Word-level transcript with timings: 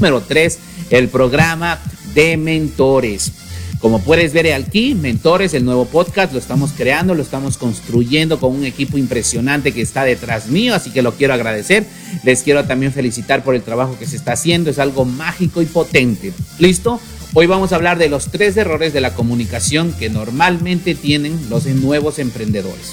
número 0.00 0.22
3, 0.22 0.58
el 0.90 1.08
programa 1.08 1.78
de 2.14 2.38
mentores. 2.38 3.32
Como 3.80 4.02
puedes 4.02 4.32
ver 4.32 4.52
aquí, 4.52 4.94
Mentores, 4.94 5.52
el 5.52 5.64
nuevo 5.64 5.84
podcast, 5.86 6.32
lo 6.32 6.38
estamos 6.38 6.72
creando, 6.72 7.14
lo 7.14 7.22
estamos 7.22 7.58
construyendo 7.58 8.40
con 8.40 8.54
un 8.54 8.64
equipo 8.64 8.98
impresionante 8.98 9.72
que 9.72 9.82
está 9.82 10.04
detrás 10.04 10.48
mío, 10.48 10.74
así 10.74 10.90
que 10.90 11.02
lo 11.02 11.12
quiero 11.12 11.34
agradecer. 11.34 11.84
Les 12.24 12.42
quiero 12.42 12.64
también 12.64 12.92
felicitar 12.92 13.42
por 13.42 13.54
el 13.54 13.62
trabajo 13.62 13.98
que 13.98 14.06
se 14.06 14.16
está 14.16 14.32
haciendo, 14.32 14.70
es 14.70 14.78
algo 14.78 15.04
mágico 15.04 15.60
y 15.60 15.66
potente. 15.66 16.32
¿Listo? 16.58 17.00
Hoy 17.34 17.46
vamos 17.46 17.72
a 17.72 17.76
hablar 17.76 17.98
de 17.98 18.08
los 18.08 18.30
tres 18.30 18.56
errores 18.56 18.92
de 18.92 19.00
la 19.00 19.14
comunicación 19.14 19.92
que 19.92 20.08
normalmente 20.08 20.94
tienen 20.94 21.38
los 21.48 21.66
nuevos 21.66 22.18
emprendedores. 22.18 22.92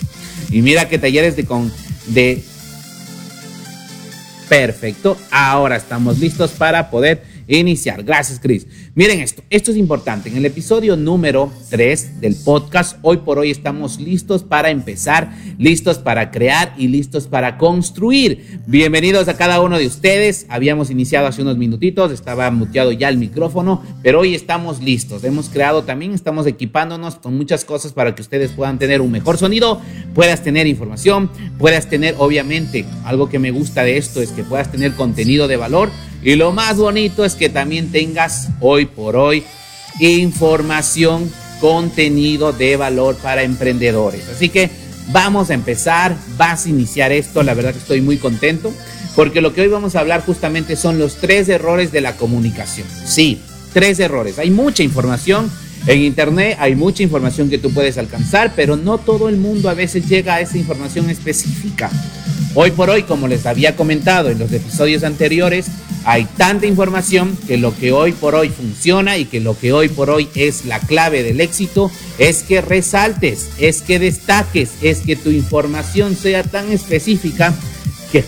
Y 0.51 0.61
mira 0.61 0.89
que 0.89 0.99
talleres 0.99 1.37
de, 1.37 1.45
con, 1.45 1.71
de... 2.07 2.43
Perfecto, 4.49 5.17
ahora 5.31 5.75
estamos 5.75 6.19
listos 6.19 6.51
para 6.51 6.89
poder 6.89 7.23
iniciar. 7.47 8.03
Gracias, 8.03 8.39
Chris. 8.39 8.65
Miren 8.97 9.19
esto, 9.19 9.43
esto 9.51 9.69
es 9.69 9.77
importante. 9.77 10.27
En 10.27 10.37
el 10.37 10.45
episodio 10.47 10.97
número 10.97 11.51
3 11.69 12.19
del 12.19 12.35
podcast, 12.35 12.97
hoy 13.03 13.17
por 13.17 13.37
hoy 13.37 13.51
estamos 13.51 13.99
listos 13.99 14.41
para 14.41 14.71
empezar, 14.71 15.37
listos 15.59 15.99
para 15.99 16.31
crear 16.31 16.73
y 16.79 16.87
listos 16.87 17.27
para 17.27 17.59
construir. 17.59 18.59
Bienvenidos 18.65 19.27
a 19.27 19.37
cada 19.37 19.61
uno 19.61 19.77
de 19.77 19.85
ustedes. 19.85 20.47
Habíamos 20.49 20.89
iniciado 20.89 21.27
hace 21.27 21.43
unos 21.43 21.59
minutitos, 21.59 22.11
estaba 22.11 22.49
muteado 22.49 22.91
ya 22.91 23.07
el 23.09 23.17
micrófono, 23.17 23.83
pero 24.01 24.21
hoy 24.21 24.33
estamos 24.33 24.81
listos. 24.81 25.23
Hemos 25.23 25.49
creado 25.49 25.83
también, 25.83 26.15
estamos 26.15 26.47
equipándonos 26.47 27.17
con 27.17 27.37
muchas 27.37 27.65
cosas 27.65 27.93
para 27.93 28.15
que 28.15 28.23
ustedes 28.23 28.49
puedan 28.49 28.79
tener 28.79 29.01
un 29.01 29.11
mejor 29.11 29.37
sonido, 29.37 29.79
puedas 30.15 30.41
tener 30.41 30.65
información, 30.65 31.29
puedas 31.59 31.87
tener, 31.87 32.15
obviamente, 32.17 32.83
algo 33.05 33.29
que 33.29 33.37
me 33.37 33.51
gusta 33.51 33.83
de 33.83 33.97
esto 33.97 34.23
es 34.23 34.31
que 34.31 34.43
puedas 34.43 34.71
tener 34.71 34.93
contenido 34.93 35.47
de 35.47 35.57
valor 35.57 35.91
y 36.23 36.35
lo 36.35 36.51
más 36.51 36.77
bonito 36.77 37.23
es 37.23 37.35
que 37.35 37.47
también 37.47 37.91
tengas 37.91 38.49
hoy 38.59 38.86
por 38.87 39.15
hoy 39.15 39.43
información, 39.99 41.31
contenido 41.59 42.53
de 42.53 42.75
valor 42.77 43.15
para 43.17 43.43
emprendedores. 43.43 44.29
Así 44.29 44.49
que 44.49 44.69
vamos 45.11 45.49
a 45.49 45.53
empezar, 45.53 46.15
vas 46.37 46.65
a 46.65 46.69
iniciar 46.69 47.11
esto, 47.11 47.43
la 47.43 47.53
verdad 47.53 47.73
que 47.73 47.79
estoy 47.79 48.01
muy 48.01 48.17
contento, 48.17 48.71
porque 49.15 49.41
lo 49.41 49.53
que 49.53 49.61
hoy 49.61 49.67
vamos 49.67 49.95
a 49.95 50.01
hablar 50.01 50.23
justamente 50.23 50.75
son 50.75 50.99
los 50.99 51.15
tres 51.15 51.49
errores 51.49 51.91
de 51.91 52.01
la 52.01 52.15
comunicación. 52.15 52.87
Sí, 53.05 53.39
tres 53.73 53.99
errores. 53.99 54.37
Hay 54.39 54.51
mucha 54.51 54.83
información. 54.83 55.49
En 55.87 56.01
Internet 56.01 56.57
hay 56.59 56.75
mucha 56.75 57.01
información 57.01 57.49
que 57.49 57.57
tú 57.57 57.71
puedes 57.71 57.97
alcanzar, 57.97 58.53
pero 58.55 58.75
no 58.75 58.97
todo 58.97 59.29
el 59.29 59.37
mundo 59.37 59.69
a 59.69 59.73
veces 59.73 60.07
llega 60.07 60.35
a 60.35 60.41
esa 60.41 60.57
información 60.57 61.09
específica. 61.09 61.89
Hoy 62.55 62.71
por 62.71 62.89
hoy, 62.89 63.03
como 63.03 63.27
les 63.27 63.45
había 63.45 63.75
comentado 63.75 64.29
en 64.29 64.39
los 64.39 64.51
episodios 64.51 65.03
anteriores, 65.03 65.67
hay 66.07 66.23
tanta 66.23 66.65
información 66.65 67.37
que 67.47 67.57
lo 67.57 67.75
que 67.75 67.91
hoy 67.91 68.13
por 68.13 68.33
hoy 68.33 68.47
funciona 68.47 69.17
y 69.17 69.25
que 69.25 69.41
lo 69.41 69.59
que 69.59 69.73
hoy 69.73 69.89
por 69.89 70.09
hoy 70.09 70.29
es 70.35 70.63
la 70.63 70.79
clave 70.79 71.21
del 71.21 71.41
éxito 71.41 71.91
es 72.17 72.43
que 72.43 72.61
resaltes, 72.61 73.49
es 73.59 73.81
que 73.81 73.99
destaques, 73.99 74.69
es 74.81 74.99
que 74.99 75.17
tu 75.17 75.31
información 75.31 76.15
sea 76.15 76.43
tan 76.43 76.71
específica 76.71 77.53
que 78.13 78.23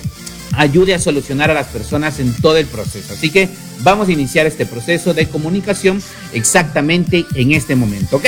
ayude 0.53 0.93
a 0.93 0.99
solucionar 0.99 1.51
a 1.51 1.53
las 1.53 1.67
personas 1.67 2.19
en 2.19 2.33
todo 2.33 2.57
el 2.57 2.65
proceso. 2.65 3.13
Así 3.13 3.29
que 3.29 3.49
vamos 3.81 4.07
a 4.07 4.11
iniciar 4.11 4.45
este 4.45 4.65
proceso 4.65 5.13
de 5.13 5.27
comunicación 5.27 6.01
exactamente 6.33 7.25
en 7.35 7.51
este 7.51 7.75
momento, 7.75 8.17
¿ok? 8.17 8.25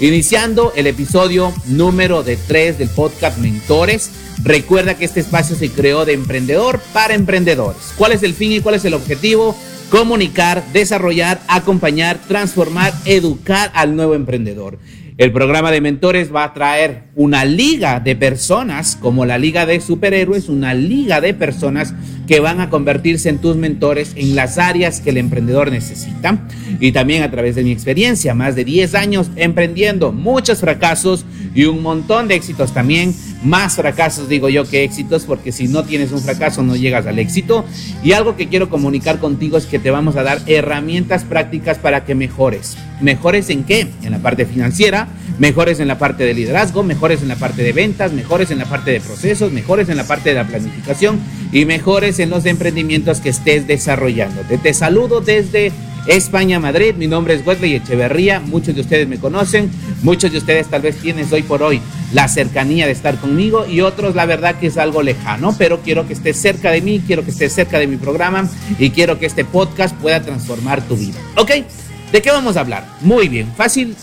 Iniciando 0.00 0.72
el 0.76 0.86
episodio 0.86 1.52
número 1.66 2.22
de 2.22 2.36
3 2.36 2.78
del 2.78 2.88
podcast 2.88 3.38
Mentores. 3.38 4.10
Recuerda 4.42 4.94
que 4.94 5.04
este 5.04 5.20
espacio 5.20 5.56
se 5.56 5.70
creó 5.70 6.04
de 6.04 6.14
emprendedor 6.14 6.80
para 6.92 7.14
emprendedores. 7.14 7.92
¿Cuál 7.96 8.12
es 8.12 8.22
el 8.22 8.34
fin 8.34 8.52
y 8.52 8.60
cuál 8.60 8.76
es 8.76 8.84
el 8.84 8.94
objetivo? 8.94 9.56
Comunicar, 9.90 10.64
desarrollar, 10.72 11.42
acompañar, 11.48 12.20
transformar, 12.26 12.94
educar 13.04 13.70
al 13.74 13.96
nuevo 13.96 14.14
emprendedor. 14.14 14.78
El 15.20 15.32
programa 15.32 15.70
de 15.70 15.82
mentores 15.82 16.34
va 16.34 16.44
a 16.44 16.54
traer 16.54 17.02
una 17.14 17.44
liga 17.44 18.00
de 18.00 18.16
personas, 18.16 18.96
como 18.96 19.26
la 19.26 19.36
liga 19.36 19.66
de 19.66 19.78
superhéroes, 19.78 20.48
una 20.48 20.72
liga 20.72 21.20
de 21.20 21.34
personas 21.34 21.92
que 22.26 22.40
van 22.40 22.58
a 22.58 22.70
convertirse 22.70 23.28
en 23.28 23.36
tus 23.36 23.54
mentores 23.54 24.14
en 24.16 24.34
las 24.34 24.56
áreas 24.56 25.02
que 25.02 25.10
el 25.10 25.18
emprendedor 25.18 25.70
necesita. 25.70 26.48
Y 26.80 26.92
también 26.92 27.22
a 27.22 27.30
través 27.30 27.54
de 27.54 27.64
mi 27.64 27.70
experiencia, 27.70 28.34
más 28.34 28.56
de 28.56 28.64
10 28.64 28.94
años 28.94 29.30
emprendiendo, 29.36 30.10
muchos 30.10 30.60
fracasos 30.60 31.26
y 31.54 31.64
un 31.64 31.82
montón 31.82 32.28
de 32.28 32.34
éxitos 32.34 32.72
también. 32.72 33.14
Más 33.42 33.76
fracasos 33.76 34.28
digo 34.28 34.48
yo 34.48 34.64
que 34.64 34.84
éxitos, 34.84 35.24
porque 35.24 35.52
si 35.52 35.68
no 35.68 35.84
tienes 35.84 36.12
un 36.12 36.20
fracaso 36.20 36.62
no 36.62 36.76
llegas 36.76 37.06
al 37.06 37.18
éxito. 37.18 37.64
Y 38.02 38.12
algo 38.12 38.36
que 38.36 38.48
quiero 38.48 38.68
comunicar 38.68 39.18
contigo 39.18 39.56
es 39.56 39.66
que 39.66 39.78
te 39.78 39.90
vamos 39.90 40.16
a 40.16 40.22
dar 40.22 40.40
herramientas 40.46 41.24
prácticas 41.24 41.78
para 41.78 42.04
que 42.04 42.14
mejores. 42.14 42.76
¿Mejores 43.00 43.48
en 43.48 43.64
qué? 43.64 43.88
En 44.02 44.12
la 44.12 44.18
parte 44.18 44.44
financiera, 44.44 45.08
mejores 45.38 45.80
en 45.80 45.88
la 45.88 45.98
parte 45.98 46.24
de 46.24 46.34
liderazgo, 46.34 46.82
mejores 46.82 47.22
en 47.22 47.28
la 47.28 47.36
parte 47.36 47.62
de 47.62 47.72
ventas, 47.72 48.12
mejores 48.12 48.50
en 48.50 48.58
la 48.58 48.66
parte 48.66 48.90
de 48.90 49.00
procesos, 49.00 49.52
mejores 49.52 49.88
en 49.88 49.96
la 49.96 50.04
parte 50.04 50.30
de 50.30 50.34
la 50.34 50.46
planificación 50.46 51.18
y 51.50 51.64
mejores 51.64 52.18
en 52.18 52.28
los 52.28 52.44
emprendimientos 52.44 53.20
que 53.20 53.30
estés 53.30 53.66
desarrollando. 53.66 54.42
Te, 54.42 54.58
te 54.58 54.74
saludo 54.74 55.22
desde 55.22 55.72
España, 56.06 56.58
Madrid. 56.60 56.94
Mi 56.96 57.06
nombre 57.06 57.34
es 57.34 57.46
Wesley 57.46 57.74
Echeverría. 57.74 58.40
Muchos 58.40 58.74
de 58.74 58.80
ustedes 58.80 59.08
me 59.08 59.18
conocen. 59.18 59.70
Muchos 60.02 60.32
de 60.32 60.38
ustedes 60.38 60.68
tal 60.68 60.82
vez 60.82 60.96
tienes 60.96 61.32
hoy 61.32 61.42
por 61.42 61.62
hoy 61.62 61.80
la 62.12 62.28
cercanía 62.28 62.86
de 62.86 62.92
estar 62.92 63.16
conmigo 63.18 63.66
y 63.66 63.80
otros 63.80 64.14
la 64.14 64.26
verdad 64.26 64.56
que 64.58 64.66
es 64.66 64.78
algo 64.78 65.02
lejano, 65.02 65.54
pero 65.56 65.80
quiero 65.80 66.06
que 66.06 66.14
estés 66.14 66.36
cerca 66.36 66.70
de 66.70 66.80
mí, 66.80 67.02
quiero 67.06 67.24
que 67.24 67.30
estés 67.30 67.52
cerca 67.52 67.78
de 67.78 67.86
mi 67.86 67.96
programa 67.96 68.48
y 68.78 68.90
quiero 68.90 69.18
que 69.18 69.26
este 69.26 69.44
podcast 69.44 69.94
pueda 69.96 70.20
transformar 70.20 70.82
tu 70.82 70.96
vida. 70.96 71.18
¿Ok? 71.36 71.50
¿De 72.12 72.22
qué 72.22 72.30
vamos 72.30 72.56
a 72.56 72.60
hablar? 72.60 72.84
Muy 73.02 73.28
bien, 73.28 73.52
fácil. 73.56 73.94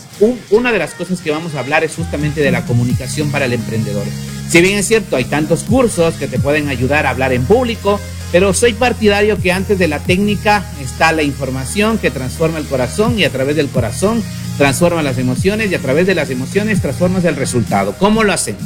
una 0.50 0.72
de 0.72 0.78
las 0.78 0.94
cosas 0.94 1.20
que 1.20 1.30
vamos 1.30 1.54
a 1.54 1.60
hablar 1.60 1.84
es 1.84 1.94
justamente 1.94 2.40
de 2.40 2.50
la 2.50 2.64
comunicación 2.64 3.30
para 3.30 3.44
el 3.44 3.52
emprendedor. 3.52 4.04
Si 4.48 4.62
bien 4.62 4.78
es 4.78 4.88
cierto, 4.88 5.16
hay 5.16 5.24
tantos 5.24 5.64
cursos 5.64 6.14
que 6.14 6.26
te 6.26 6.38
pueden 6.38 6.68
ayudar 6.68 7.04
a 7.04 7.10
hablar 7.10 7.34
en 7.34 7.44
público, 7.44 8.00
pero 8.32 8.52
soy 8.52 8.74
partidario 8.74 9.38
que 9.40 9.52
antes 9.52 9.78
de 9.78 9.88
la 9.88 10.00
técnica 10.00 10.64
está 10.82 11.12
la 11.12 11.22
información 11.22 11.98
que 11.98 12.10
transforma 12.10 12.58
el 12.58 12.66
corazón 12.66 13.18
y 13.18 13.24
a 13.24 13.30
través 13.30 13.56
del 13.56 13.68
corazón 13.68 14.22
transforma 14.58 15.02
las 15.02 15.18
emociones 15.18 15.70
y 15.70 15.74
a 15.74 15.78
través 15.78 16.06
de 16.06 16.14
las 16.14 16.30
emociones 16.30 16.82
transformas 16.82 17.24
el 17.24 17.36
resultado. 17.36 17.94
¿Cómo 17.98 18.24
lo 18.24 18.32
hacemos? 18.32 18.62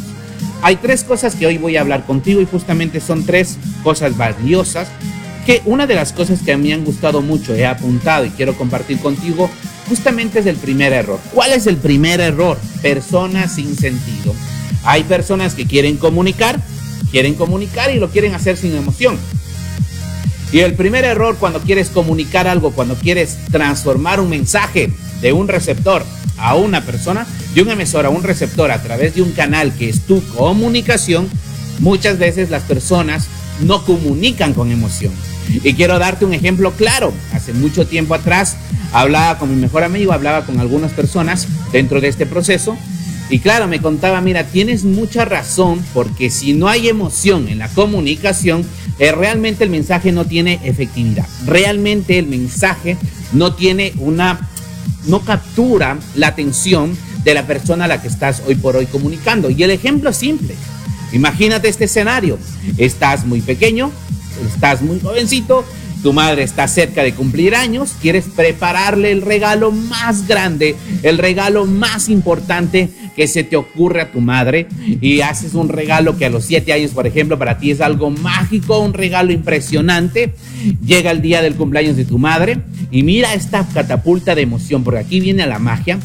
Hay 0.62 0.76
tres 0.76 1.04
cosas 1.04 1.34
que 1.34 1.46
hoy 1.46 1.58
voy 1.58 1.76
a 1.76 1.80
hablar 1.80 2.06
contigo 2.06 2.40
y 2.40 2.46
justamente 2.46 3.00
son 3.00 3.24
tres 3.24 3.58
cosas 3.82 4.16
valiosas 4.16 4.88
que 5.44 5.60
una 5.64 5.86
de 5.86 5.94
las 5.94 6.12
cosas 6.12 6.40
que 6.40 6.52
a 6.52 6.56
mí 6.56 6.72
han 6.72 6.84
gustado 6.84 7.20
mucho, 7.20 7.54
he 7.54 7.66
apuntado 7.66 8.24
y 8.24 8.30
quiero 8.30 8.56
compartir 8.56 8.98
contigo, 9.00 9.50
justamente 9.88 10.38
es 10.38 10.46
el 10.46 10.56
primer 10.56 10.92
error. 10.92 11.18
¿Cuál 11.34 11.52
es 11.52 11.66
el 11.66 11.76
primer 11.76 12.20
error? 12.20 12.58
Personas 12.80 13.56
sin 13.56 13.76
sentido. 13.76 14.34
Hay 14.84 15.02
personas 15.04 15.54
que 15.54 15.66
quieren 15.66 15.96
comunicar, 15.96 16.60
quieren 17.10 17.34
comunicar 17.34 17.90
y 17.90 17.98
lo 17.98 18.08
quieren 18.10 18.34
hacer 18.34 18.56
sin 18.56 18.76
emoción. 18.76 19.18
Y 20.52 20.60
el 20.60 20.74
primer 20.74 21.04
error 21.04 21.36
cuando 21.38 21.60
quieres 21.60 21.88
comunicar 21.88 22.46
algo, 22.46 22.72
cuando 22.72 22.94
quieres 22.94 23.38
transformar 23.50 24.20
un 24.20 24.28
mensaje 24.28 24.92
de 25.22 25.32
un 25.32 25.48
receptor 25.48 26.04
a 26.36 26.54
una 26.54 26.82
persona, 26.84 27.26
de 27.54 27.62
un 27.62 27.70
emisor 27.70 28.04
a 28.04 28.10
un 28.10 28.22
receptor 28.22 28.70
a 28.70 28.82
través 28.82 29.14
de 29.14 29.22
un 29.22 29.32
canal 29.32 29.74
que 29.74 29.88
es 29.88 30.02
tu 30.02 30.22
comunicación, 30.36 31.28
muchas 31.78 32.18
veces 32.18 32.50
las 32.50 32.64
personas 32.64 33.28
no 33.60 33.84
comunican 33.84 34.52
con 34.52 34.70
emoción. 34.70 35.12
Y 35.48 35.74
quiero 35.74 35.98
darte 35.98 36.24
un 36.24 36.34
ejemplo 36.34 36.72
claro. 36.72 37.12
Hace 37.32 37.52
mucho 37.54 37.86
tiempo 37.86 38.14
atrás 38.14 38.56
hablaba 38.92 39.38
con 39.38 39.50
mi 39.50 39.60
mejor 39.60 39.84
amigo, 39.84 40.12
hablaba 40.12 40.44
con 40.44 40.60
algunas 40.60 40.92
personas 40.92 41.48
dentro 41.72 42.00
de 42.00 42.08
este 42.08 42.26
proceso. 42.26 42.76
Y 43.32 43.38
claro, 43.38 43.66
me 43.66 43.80
contaba, 43.80 44.20
mira, 44.20 44.44
tienes 44.44 44.84
mucha 44.84 45.24
razón 45.24 45.82
porque 45.94 46.28
si 46.28 46.52
no 46.52 46.68
hay 46.68 46.88
emoción 46.88 47.48
en 47.48 47.60
la 47.60 47.68
comunicación, 47.68 48.62
eh, 48.98 49.10
realmente 49.10 49.64
el 49.64 49.70
mensaje 49.70 50.12
no 50.12 50.26
tiene 50.26 50.60
efectividad. 50.64 51.26
Realmente 51.46 52.18
el 52.18 52.26
mensaje 52.26 52.98
no 53.32 53.54
tiene 53.54 53.94
una, 53.96 54.50
no 55.06 55.20
captura 55.20 55.98
la 56.14 56.26
atención 56.26 56.94
de 57.24 57.32
la 57.32 57.46
persona 57.46 57.86
a 57.86 57.88
la 57.88 58.02
que 58.02 58.08
estás 58.08 58.42
hoy 58.46 58.56
por 58.56 58.76
hoy 58.76 58.84
comunicando. 58.84 59.48
Y 59.48 59.62
el 59.62 59.70
ejemplo 59.70 60.10
es 60.10 60.18
simple. 60.18 60.54
Imagínate 61.14 61.70
este 61.70 61.86
escenario. 61.86 62.38
Estás 62.76 63.24
muy 63.24 63.40
pequeño, 63.40 63.90
estás 64.46 64.82
muy 64.82 65.00
jovencito, 65.00 65.64
tu 66.02 66.12
madre 66.12 66.42
está 66.42 66.66
cerca 66.66 67.02
de 67.02 67.14
cumplir 67.14 67.54
años, 67.54 67.94
quieres 68.00 68.24
prepararle 68.24 69.12
el 69.12 69.22
regalo 69.22 69.70
más 69.70 70.26
grande, 70.26 70.74
el 71.02 71.18
regalo 71.18 71.64
más 71.64 72.08
importante 72.08 72.90
que 73.14 73.28
se 73.28 73.44
te 73.44 73.56
ocurre 73.56 74.02
a 74.02 74.10
tu 74.10 74.20
madre 74.20 74.66
y 75.00 75.20
haces 75.20 75.54
un 75.54 75.68
regalo 75.68 76.16
que 76.16 76.26
a 76.26 76.30
los 76.30 76.44
siete 76.44 76.72
años, 76.72 76.90
por 76.90 77.06
ejemplo, 77.06 77.38
para 77.38 77.58
ti 77.58 77.70
es 77.70 77.80
algo 77.80 78.10
mágico, 78.10 78.80
un 78.80 78.94
regalo 78.94 79.32
impresionante. 79.32 80.34
Llega 80.84 81.10
el 81.10 81.22
día 81.22 81.42
del 81.42 81.54
cumpleaños 81.54 81.96
de 81.96 82.04
tu 82.04 82.18
madre 82.18 82.58
y 82.90 83.02
mira 83.02 83.34
esta 83.34 83.66
catapulta 83.68 84.34
de 84.34 84.42
emoción, 84.42 84.82
porque 84.82 85.00
aquí 85.00 85.20
viene 85.20 85.46
la 85.46 85.58
magia. 85.58 85.98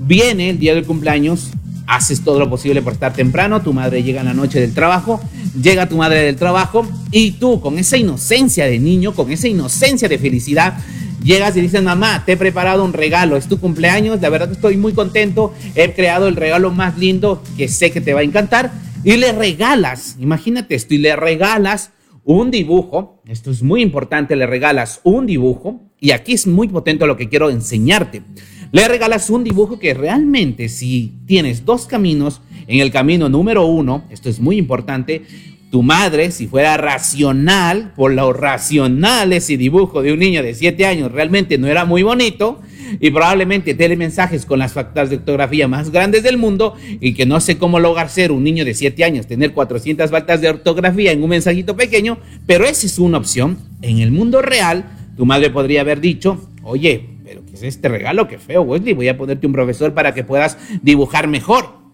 Viene 0.00 0.50
el 0.50 0.58
día 0.58 0.74
del 0.74 0.84
cumpleaños, 0.84 1.50
haces 1.86 2.22
todo 2.22 2.38
lo 2.38 2.48
posible 2.48 2.82
por 2.82 2.92
estar 2.92 3.12
temprano, 3.12 3.60
tu 3.62 3.72
madre 3.72 4.02
llega 4.02 4.20
en 4.20 4.26
la 4.26 4.34
noche 4.34 4.60
del 4.60 4.72
trabajo, 4.72 5.20
llega 5.60 5.88
tu 5.88 5.96
madre 5.96 6.22
del 6.22 6.36
trabajo 6.36 6.86
y 7.10 7.32
tú 7.32 7.60
con 7.60 7.78
esa 7.78 7.96
inocencia 7.96 8.66
de 8.66 8.78
niño, 8.78 9.14
con 9.14 9.30
esa 9.30 9.48
inocencia 9.48 10.08
de 10.08 10.18
felicidad, 10.18 10.78
llegas 11.22 11.56
y 11.56 11.60
dices, 11.60 11.82
mamá, 11.82 12.24
te 12.24 12.32
he 12.32 12.36
preparado 12.36 12.84
un 12.84 12.92
regalo, 12.92 13.36
es 13.36 13.48
tu 13.48 13.58
cumpleaños, 13.58 14.20
la 14.20 14.28
verdad 14.28 14.52
estoy 14.52 14.76
muy 14.76 14.92
contento, 14.92 15.52
he 15.74 15.92
creado 15.92 16.28
el 16.28 16.36
regalo 16.36 16.70
más 16.70 16.98
lindo 16.98 17.42
que 17.56 17.68
sé 17.68 17.90
que 17.90 18.00
te 18.00 18.14
va 18.14 18.20
a 18.20 18.24
encantar 18.24 18.72
y 19.04 19.16
le 19.16 19.32
regalas, 19.32 20.16
imagínate 20.18 20.74
esto, 20.74 20.94
y 20.94 20.98
le 20.98 21.16
regalas 21.16 21.90
un 22.24 22.50
dibujo, 22.50 23.22
esto 23.28 23.50
es 23.50 23.62
muy 23.62 23.82
importante, 23.82 24.34
le 24.34 24.46
regalas 24.46 25.00
un 25.04 25.26
dibujo 25.26 25.80
y 26.00 26.10
aquí 26.10 26.32
es 26.32 26.46
muy 26.46 26.68
potente 26.68 27.06
lo 27.06 27.16
que 27.16 27.28
quiero 27.28 27.50
enseñarte. 27.50 28.22
Le 28.72 28.88
regalas 28.88 29.30
un 29.30 29.44
dibujo 29.44 29.78
que 29.78 29.94
realmente 29.94 30.68
si 30.68 31.14
tienes 31.26 31.64
dos 31.64 31.86
caminos, 31.86 32.42
en 32.66 32.80
el 32.80 32.90
camino 32.90 33.28
número 33.28 33.66
uno, 33.66 34.04
esto 34.10 34.28
es 34.28 34.40
muy 34.40 34.56
importante, 34.56 35.22
tu 35.70 35.82
madre, 35.82 36.30
si 36.30 36.46
fuera 36.46 36.76
racional, 36.76 37.92
por 37.96 38.12
lo 38.12 38.32
racional 38.32 39.32
ese 39.32 39.56
dibujo 39.56 40.00
de 40.00 40.12
un 40.12 40.20
niño 40.20 40.42
de 40.42 40.54
7 40.54 40.86
años 40.86 41.10
realmente 41.10 41.58
no 41.58 41.66
era 41.66 41.84
muy 41.84 42.02
bonito 42.02 42.60
y 43.00 43.10
probablemente 43.10 43.74
tiene 43.74 43.96
mensajes 43.96 44.46
con 44.46 44.60
las 44.60 44.72
facturas 44.72 45.10
de 45.10 45.16
ortografía 45.16 45.66
más 45.66 45.90
grandes 45.90 46.22
del 46.22 46.38
mundo 46.38 46.74
y 47.00 47.14
que 47.14 47.26
no 47.26 47.40
sé 47.40 47.58
cómo 47.58 47.80
lograr 47.80 48.08
ser 48.08 48.30
un 48.30 48.44
niño 48.44 48.64
de 48.64 48.74
7 48.74 49.02
años, 49.04 49.26
tener 49.26 49.52
400 49.52 50.10
faltas 50.10 50.40
de 50.40 50.48
ortografía 50.48 51.10
en 51.10 51.22
un 51.22 51.30
mensajito 51.30 51.76
pequeño, 51.76 52.18
pero 52.46 52.64
esa 52.64 52.86
es 52.86 52.98
una 52.98 53.18
opción. 53.18 53.58
En 53.82 53.98
el 53.98 54.12
mundo 54.12 54.42
real, 54.42 54.84
tu 55.16 55.26
madre 55.26 55.50
podría 55.50 55.80
haber 55.80 56.00
dicho, 56.00 56.48
oye, 56.62 57.04
pero 57.24 57.44
¿qué 57.44 57.54
es 57.54 57.62
este 57.64 57.88
regalo? 57.88 58.28
Qué 58.28 58.38
feo, 58.38 58.62
Wesley, 58.62 58.94
voy 58.94 59.08
a 59.08 59.18
ponerte 59.18 59.46
un 59.46 59.52
profesor 59.52 59.92
para 59.94 60.14
que 60.14 60.22
puedas 60.22 60.56
dibujar 60.82 61.26
mejor. 61.26 61.85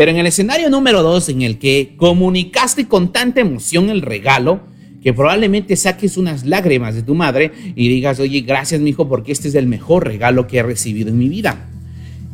Pero 0.00 0.12
en 0.12 0.16
el 0.16 0.26
escenario 0.28 0.70
número 0.70 1.02
dos, 1.02 1.28
en 1.28 1.42
el 1.42 1.58
que 1.58 1.92
comunicaste 1.98 2.88
con 2.88 3.12
tanta 3.12 3.42
emoción 3.42 3.90
el 3.90 4.00
regalo, 4.00 4.60
que 5.02 5.12
probablemente 5.12 5.76
saques 5.76 6.16
unas 6.16 6.46
lágrimas 6.46 6.94
de 6.94 7.02
tu 7.02 7.14
madre 7.14 7.52
y 7.76 7.90
digas, 7.90 8.18
oye, 8.18 8.40
gracias, 8.40 8.80
mi 8.80 8.88
hijo, 8.88 9.10
porque 9.10 9.30
este 9.30 9.48
es 9.48 9.54
el 9.54 9.66
mejor 9.66 10.06
regalo 10.06 10.46
que 10.46 10.56
he 10.56 10.62
recibido 10.62 11.10
en 11.10 11.18
mi 11.18 11.28
vida. 11.28 11.68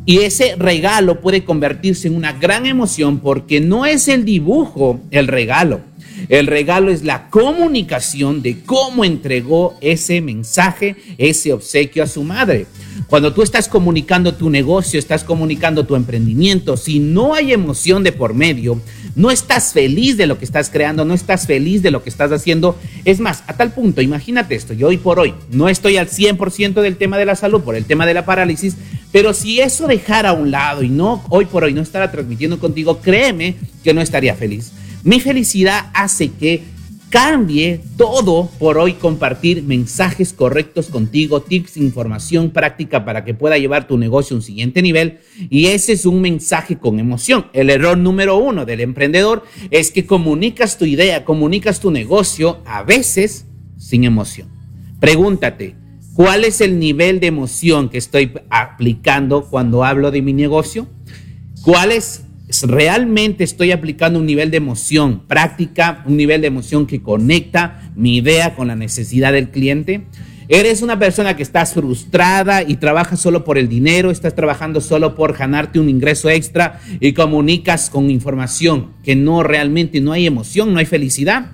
Y 0.04 0.18
ese 0.18 0.54
regalo 0.54 1.20
puede 1.20 1.42
convertirse 1.42 2.06
en 2.06 2.14
una 2.14 2.34
gran 2.34 2.66
emoción 2.66 3.18
porque 3.18 3.60
no 3.60 3.84
es 3.84 4.06
el 4.06 4.24
dibujo 4.24 5.00
el 5.10 5.26
regalo. 5.26 5.80
El 6.28 6.46
regalo 6.46 6.90
es 6.90 7.04
la 7.04 7.28
comunicación 7.30 8.42
de 8.42 8.60
cómo 8.64 9.04
entregó 9.04 9.76
ese 9.80 10.20
mensaje, 10.20 10.96
ese 11.18 11.52
obsequio 11.52 12.02
a 12.02 12.06
su 12.06 12.24
madre. 12.24 12.66
Cuando 13.08 13.32
tú 13.32 13.42
estás 13.42 13.68
comunicando 13.68 14.34
tu 14.34 14.50
negocio, 14.50 14.98
estás 14.98 15.22
comunicando 15.22 15.86
tu 15.86 15.94
emprendimiento, 15.94 16.76
si 16.76 16.98
no 16.98 17.34
hay 17.34 17.52
emoción 17.52 18.02
de 18.02 18.12
por 18.12 18.34
medio, 18.34 18.80
no 19.14 19.30
estás 19.30 19.72
feliz 19.72 20.16
de 20.16 20.26
lo 20.26 20.38
que 20.38 20.44
estás 20.44 20.70
creando, 20.70 21.04
no 21.04 21.14
estás 21.14 21.46
feliz 21.46 21.82
de 21.82 21.90
lo 21.90 22.02
que 22.02 22.10
estás 22.10 22.32
haciendo. 22.32 22.76
Es 23.04 23.20
más, 23.20 23.44
a 23.46 23.56
tal 23.56 23.72
punto, 23.72 24.02
imagínate 24.02 24.54
esto, 24.54 24.72
yo 24.72 24.88
hoy 24.88 24.96
por 24.96 25.20
hoy 25.20 25.34
no 25.50 25.68
estoy 25.68 25.96
al 25.96 26.08
100% 26.08 26.82
del 26.82 26.96
tema 26.96 27.16
de 27.16 27.26
la 27.26 27.36
salud 27.36 27.62
por 27.62 27.76
el 27.76 27.84
tema 27.84 28.06
de 28.06 28.14
la 28.14 28.24
parálisis, 28.24 28.76
pero 29.12 29.32
si 29.32 29.60
eso 29.60 29.86
dejara 29.86 30.30
a 30.30 30.34
un 30.34 30.50
lado 30.50 30.82
y 30.82 30.88
no 30.88 31.24
hoy 31.28 31.46
por 31.46 31.64
hoy 31.64 31.72
no 31.72 31.82
estará 31.82 32.10
transmitiendo 32.10 32.58
contigo, 32.58 33.00
créeme 33.00 33.56
que 33.84 33.94
no 33.94 34.00
estaría 34.00 34.34
feliz. 34.34 34.72
Mi 35.06 35.20
felicidad 35.20 35.88
hace 35.94 36.32
que 36.32 36.64
cambie 37.10 37.80
todo 37.96 38.50
por 38.58 38.76
hoy 38.76 38.94
compartir 38.94 39.62
mensajes 39.62 40.32
correctos 40.32 40.88
contigo, 40.88 41.42
tips, 41.42 41.76
información 41.76 42.50
práctica 42.50 43.04
para 43.04 43.24
que 43.24 43.32
pueda 43.32 43.56
llevar 43.56 43.86
tu 43.86 43.98
negocio 43.98 44.34
a 44.34 44.38
un 44.38 44.42
siguiente 44.42 44.82
nivel. 44.82 45.20
Y 45.48 45.66
ese 45.66 45.92
es 45.92 46.06
un 46.06 46.20
mensaje 46.20 46.78
con 46.78 46.98
emoción. 46.98 47.46
El 47.52 47.70
error 47.70 47.96
número 47.96 48.36
uno 48.38 48.64
del 48.64 48.80
emprendedor 48.80 49.44
es 49.70 49.92
que 49.92 50.06
comunicas 50.06 50.76
tu 50.76 50.86
idea, 50.86 51.24
comunicas 51.24 51.78
tu 51.78 51.92
negocio 51.92 52.58
a 52.66 52.82
veces 52.82 53.46
sin 53.78 54.02
emoción. 54.02 54.48
Pregúntate, 54.98 55.76
¿cuál 56.14 56.44
es 56.44 56.60
el 56.60 56.80
nivel 56.80 57.20
de 57.20 57.28
emoción 57.28 57.90
que 57.90 57.98
estoy 57.98 58.32
aplicando 58.50 59.44
cuando 59.44 59.84
hablo 59.84 60.10
de 60.10 60.20
mi 60.20 60.32
negocio? 60.32 60.88
¿Cuál 61.62 61.92
es 61.92 62.25
realmente 62.62 63.44
estoy 63.44 63.72
aplicando 63.72 64.18
un 64.18 64.26
nivel 64.26 64.50
de 64.50 64.58
emoción 64.58 65.20
práctica, 65.26 66.02
un 66.06 66.16
nivel 66.16 66.40
de 66.40 66.46
emoción 66.46 66.86
que 66.86 67.02
conecta 67.02 67.90
mi 67.94 68.16
idea 68.16 68.54
con 68.54 68.68
la 68.68 68.76
necesidad 68.76 69.32
del 69.32 69.50
cliente. 69.50 70.06
Eres 70.48 70.82
una 70.82 70.98
persona 70.98 71.34
que 71.34 71.42
estás 71.42 71.74
frustrada 71.74 72.62
y 72.62 72.76
trabajas 72.76 73.20
solo 73.20 73.42
por 73.42 73.58
el 73.58 73.68
dinero, 73.68 74.12
estás 74.12 74.36
trabajando 74.36 74.80
solo 74.80 75.16
por 75.16 75.36
ganarte 75.36 75.80
un 75.80 75.88
ingreso 75.88 76.30
extra 76.30 76.80
y 77.00 77.14
comunicas 77.14 77.90
con 77.90 78.10
información 78.10 78.90
que 79.02 79.16
no 79.16 79.42
realmente 79.42 80.00
no 80.00 80.12
hay 80.12 80.26
emoción, 80.26 80.72
no 80.72 80.78
hay 80.78 80.86
felicidad. 80.86 81.50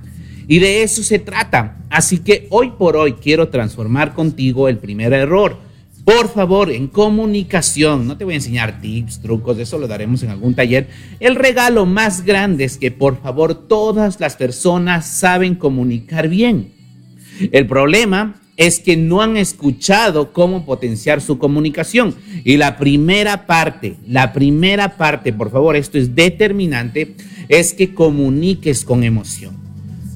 Y 0.47 0.59
de 0.59 0.83
eso 0.83 1.03
se 1.03 1.19
trata. 1.19 1.79
Así 1.89 2.19
que 2.19 2.47
hoy 2.51 2.73
por 2.79 2.97
hoy 2.97 3.15
quiero 3.15 3.49
transformar 3.49 4.13
contigo 4.13 4.69
el 4.69 4.77
primer 4.77 5.15
error 5.15 5.72
por 6.05 6.29
favor, 6.29 6.71
en 6.71 6.89
comunicación, 6.89 8.09
no 8.09 8.17
te 8.17 8.25
voy 8.25 8.35
a 8.35 8.37
enseñar 8.37 8.81
tips, 8.81 9.21
trucos, 9.21 9.59
eso 9.59 9.79
lo 9.79 9.87
daremos 9.87 10.23
en 10.23 10.31
algún 10.31 10.55
taller. 10.55 10.89
El 11.21 11.37
regalo 11.37 11.87
más 11.87 12.25
grande 12.25 12.65
es 12.65 12.77
que 12.77 12.91
por 12.91 13.21
favor 13.23 13.55
todas 13.55 14.19
las 14.19 14.35
personas 14.35 15.07
saben 15.07 15.55
comunicar 15.55 16.29
bien. 16.29 16.73
El 17.53 17.67
problema 17.67 18.41
es 18.57 18.81
que 18.81 18.97
no 18.97 19.23
han 19.23 19.37
escuchado 19.37 20.33
cómo 20.33 20.67
potenciar 20.67 21.21
su 21.21 21.39
comunicación. 21.39 22.15
Y 22.45 22.57
la 22.57 22.79
primera 22.79 23.47
parte, 23.47 23.97
la 24.07 24.33
primera 24.33 24.97
parte, 24.97 25.33
por 25.33 25.51
favor, 25.51 25.77
esto 25.77 25.99
es 25.99 26.15
determinante, 26.15 27.15
es 27.49 27.73
que 27.75 27.95
comuniques 27.95 28.85
con 28.85 29.05
emoción. 29.05 29.62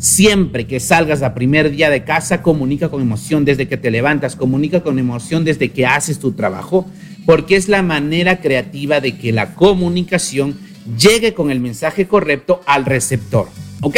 Siempre 0.06 0.68
que 0.68 0.78
salgas 0.78 1.22
a 1.22 1.34
primer 1.34 1.68
día 1.72 1.90
de 1.90 2.04
casa, 2.04 2.40
comunica 2.40 2.90
con 2.90 3.02
emoción 3.02 3.44
desde 3.44 3.66
que 3.66 3.76
te 3.76 3.90
levantas, 3.90 4.36
comunica 4.36 4.84
con 4.84 5.00
emoción 5.00 5.44
desde 5.44 5.72
que 5.72 5.84
haces 5.84 6.20
tu 6.20 6.30
trabajo, 6.30 6.86
porque 7.26 7.56
es 7.56 7.68
la 7.68 7.82
manera 7.82 8.40
creativa 8.40 9.00
de 9.00 9.18
que 9.18 9.32
la 9.32 9.54
comunicación 9.54 10.56
llegue 10.96 11.34
con 11.34 11.50
el 11.50 11.58
mensaje 11.58 12.06
correcto 12.06 12.60
al 12.66 12.84
receptor. 12.84 13.48
¿Ok? 13.80 13.96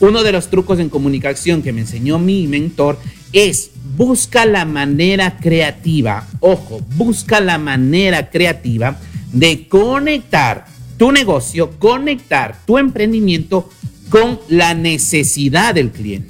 Uno 0.00 0.22
de 0.22 0.32
los 0.32 0.48
trucos 0.48 0.78
en 0.78 0.90
comunicación 0.90 1.62
que 1.62 1.72
me 1.72 1.80
enseñó 1.80 2.18
mi 2.18 2.46
mentor 2.46 2.98
es 3.32 3.70
busca 3.96 4.44
la 4.44 4.66
manera 4.66 5.38
creativa, 5.38 6.28
ojo, 6.40 6.82
busca 6.96 7.40
la 7.40 7.56
manera 7.56 8.28
creativa 8.28 8.98
de 9.32 9.66
conectar 9.68 10.66
tu 10.98 11.12
negocio, 11.12 11.70
conectar 11.78 12.58
tu 12.66 12.76
emprendimiento 12.76 13.70
con 14.08 14.40
la 14.48 14.74
necesidad 14.74 15.74
del 15.74 15.90
cliente. 15.90 16.28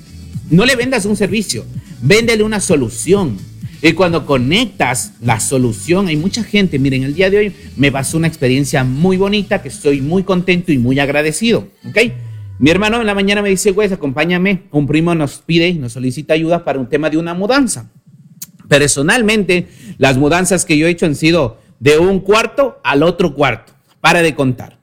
No 0.51 0.65
le 0.65 0.77
vendas 0.77 1.05
un 1.05 1.17
servicio, 1.17 1.65
véndele 2.01 2.43
una 2.43 2.61
solución. 2.61 3.39
Y 3.83 3.93
cuando 3.93 4.25
conectas 4.25 5.13
la 5.21 5.39
solución, 5.39 6.09
hay 6.09 6.17
mucha 6.17 6.43
gente, 6.43 6.79
miren, 6.79 7.05
el 7.05 7.15
día 7.15 7.31
de 7.31 7.39
hoy 7.39 7.53
me 7.77 7.93
pasó 7.93 8.17
una 8.17 8.27
experiencia 8.27 8.85
muy 8.85 9.17
bonita 9.17 9.61
que 9.63 9.69
estoy 9.69 10.01
muy 10.01 10.23
contento 10.23 10.73
y 10.73 10.79
muy 10.79 10.99
agradecido, 10.99 11.69
¿ok? 11.87 11.99
Mi 12.59 12.71
hermano 12.71 13.01
en 13.01 13.07
la 13.07 13.15
mañana 13.15 13.43
me 13.43 13.51
dice, 13.51 13.73
güey, 13.73 13.93
acompáñame, 13.93 14.63
un 14.71 14.87
primo 14.87 15.15
nos 15.15 15.39
pide 15.39 15.69
y 15.69 15.75
nos 15.75 15.93
solicita 15.93 16.33
ayuda 16.33 16.65
para 16.65 16.79
un 16.79 16.89
tema 16.89 17.11
de 17.11 17.19
una 17.19 17.35
mudanza. 17.35 17.91
Personalmente, 18.67 19.69
las 19.99 20.17
mudanzas 20.17 20.65
que 20.65 20.79
yo 20.79 20.87
he 20.87 20.91
hecho 20.91 21.05
han 21.05 21.15
sido 21.15 21.61
de 21.79 21.99
un 21.99 22.21
cuarto 22.21 22.79
al 22.83 23.03
otro 23.03 23.35
cuarto, 23.35 23.75
para 24.01 24.23
de 24.23 24.35
contar. 24.35 24.76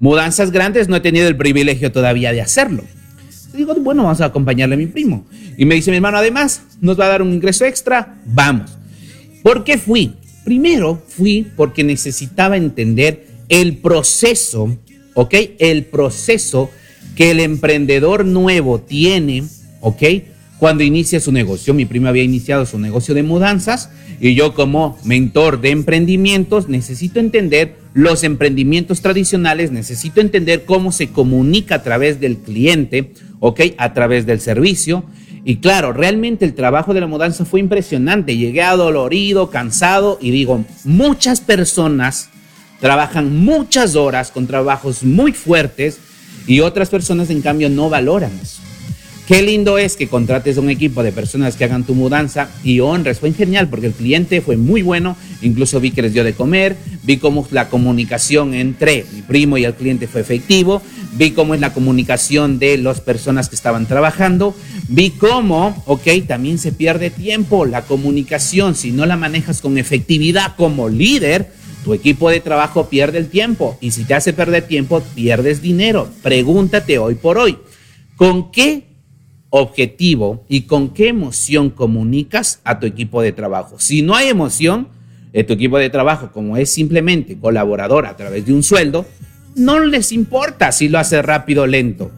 Mudanzas 0.00 0.50
grandes 0.50 0.88
no 0.88 0.96
he 0.96 1.00
tenido 1.00 1.28
el 1.28 1.36
privilegio 1.36 1.92
todavía 1.92 2.32
de 2.32 2.40
hacerlo. 2.40 2.82
digo, 3.52 3.74
bueno, 3.76 4.02
vamos 4.02 4.20
a 4.20 4.26
acompañarle 4.26 4.74
a 4.74 4.78
mi 4.78 4.86
primo. 4.86 5.26
Y 5.56 5.64
me 5.64 5.76
dice 5.76 5.90
mi 5.90 5.96
hermano, 5.96 6.18
además, 6.18 6.62
nos 6.80 6.98
va 6.98 7.06
a 7.06 7.08
dar 7.08 7.22
un 7.22 7.32
ingreso 7.32 7.64
extra, 7.64 8.16
vamos. 8.26 8.76
¿Por 9.42 9.64
qué 9.64 9.78
fui? 9.78 10.14
Primero 10.44 11.02
fui 11.08 11.46
porque 11.56 11.84
necesitaba 11.84 12.56
entender 12.56 13.26
el 13.48 13.76
proceso, 13.78 14.76
¿ok? 15.14 15.34
El 15.58 15.84
proceso 15.84 16.70
que 17.14 17.30
el 17.30 17.40
emprendedor 17.40 18.24
nuevo 18.24 18.80
tiene, 18.80 19.44
¿ok? 19.80 20.02
Cuando 20.64 20.82
inicia 20.82 21.20
su 21.20 21.30
negocio. 21.30 21.74
Mi 21.74 21.84
primo 21.84 22.08
había 22.08 22.22
iniciado 22.22 22.64
su 22.64 22.78
negocio 22.78 23.14
de 23.14 23.22
mudanzas 23.22 23.90
y 24.18 24.34
yo 24.34 24.54
como 24.54 24.98
mentor 25.04 25.60
de 25.60 25.68
emprendimientos 25.68 26.70
necesito 26.70 27.20
entender 27.20 27.76
los 27.92 28.24
emprendimientos 28.24 29.02
tradicionales, 29.02 29.72
necesito 29.72 30.22
entender 30.22 30.64
cómo 30.64 30.90
se 30.90 31.08
comunica 31.08 31.74
a 31.74 31.82
través 31.82 32.18
del 32.18 32.38
cliente, 32.38 33.12
¿ok? 33.40 33.60
A 33.76 33.92
través 33.92 34.24
del 34.24 34.40
servicio. 34.40 35.04
Y 35.44 35.56
claro, 35.56 35.92
realmente 35.92 36.46
el 36.46 36.54
trabajo 36.54 36.94
de 36.94 37.02
la 37.02 37.08
mudanza 37.08 37.44
fue 37.44 37.60
impresionante. 37.60 38.34
Llegué 38.34 38.62
adolorido, 38.62 39.50
cansado 39.50 40.16
y 40.18 40.30
digo, 40.30 40.64
muchas 40.84 41.42
personas 41.42 42.30
trabajan 42.80 43.36
muchas 43.36 43.96
horas 43.96 44.30
con 44.30 44.46
trabajos 44.46 45.04
muy 45.04 45.32
fuertes 45.32 45.98
y 46.46 46.60
otras 46.60 46.88
personas 46.88 47.28
en 47.28 47.42
cambio 47.42 47.68
no 47.68 47.90
valoran 47.90 48.32
eso. 48.42 48.63
Qué 49.26 49.40
lindo 49.40 49.78
es 49.78 49.96
que 49.96 50.06
contrates 50.06 50.58
un 50.58 50.68
equipo 50.68 51.02
de 51.02 51.10
personas 51.10 51.56
que 51.56 51.64
hagan 51.64 51.84
tu 51.84 51.94
mudanza 51.94 52.50
y 52.62 52.80
honres. 52.80 53.20
Fue 53.20 53.32
genial 53.32 53.70
porque 53.70 53.86
el 53.86 53.94
cliente 53.94 54.42
fue 54.42 54.58
muy 54.58 54.82
bueno. 54.82 55.16
Incluso 55.40 55.80
vi 55.80 55.92
que 55.92 56.02
les 56.02 56.12
dio 56.12 56.24
de 56.24 56.34
comer. 56.34 56.76
Vi 57.04 57.16
cómo 57.16 57.46
la 57.50 57.70
comunicación 57.70 58.52
entre 58.52 59.06
mi 59.14 59.22
primo 59.22 59.56
y 59.56 59.64
el 59.64 59.74
cliente 59.74 60.08
fue 60.08 60.20
efectivo. 60.20 60.82
vi 61.16 61.30
cómo 61.30 61.54
es 61.54 61.60
la 61.60 61.72
comunicación 61.72 62.58
de 62.58 62.76
las 62.76 63.00
personas 63.00 63.48
que 63.48 63.54
estaban 63.54 63.86
trabajando, 63.86 64.54
vi 64.88 65.10
cómo, 65.10 65.82
ok, 65.86 66.08
también 66.26 66.58
se 66.58 66.72
pierde 66.72 67.10
tiempo, 67.10 67.66
la 67.66 67.82
comunicación, 67.82 68.74
si 68.74 68.90
no 68.90 69.06
la 69.06 69.16
manejas 69.16 69.60
con 69.60 69.78
efectividad 69.78 70.56
como 70.56 70.88
líder, 70.88 71.52
tu 71.84 71.94
equipo 71.94 72.30
de 72.30 72.40
trabajo 72.40 72.88
pierde 72.88 73.18
el 73.18 73.28
tiempo 73.28 73.78
y 73.80 73.92
si 73.92 74.04
te 74.04 74.14
hace 74.14 74.32
perder 74.32 74.66
tiempo, 74.66 75.02
pierdes 75.14 75.62
dinero. 75.62 76.08
Pregúntate 76.22 76.98
hoy 76.98 77.14
por 77.14 77.38
hoy, 77.38 77.58
¿con 78.16 78.50
qué 78.50 78.93
objetivo 79.56 80.44
y 80.48 80.62
con 80.62 80.88
qué 80.88 81.08
emoción 81.08 81.70
comunicas 81.70 82.60
a 82.64 82.80
tu 82.80 82.86
equipo 82.86 83.22
de 83.22 83.30
trabajo? 83.30 83.76
Si 83.78 84.02
no 84.02 84.16
hay 84.16 84.28
emoción, 84.28 84.88
tu 85.46 85.52
equipo 85.52 85.78
de 85.78 85.90
trabajo, 85.90 86.30
como 86.32 86.56
es 86.56 86.70
simplemente 86.70 87.38
colaborador 87.38 88.06
a 88.06 88.16
través 88.16 88.46
de 88.46 88.52
un 88.52 88.64
sueldo, 88.64 89.06
no 89.54 89.78
les 89.78 90.10
importa 90.10 90.72
si 90.72 90.88
lo 90.88 90.98
hace 90.98 91.22
rápido 91.22 91.62
o 91.62 91.66
lento. 91.66 92.10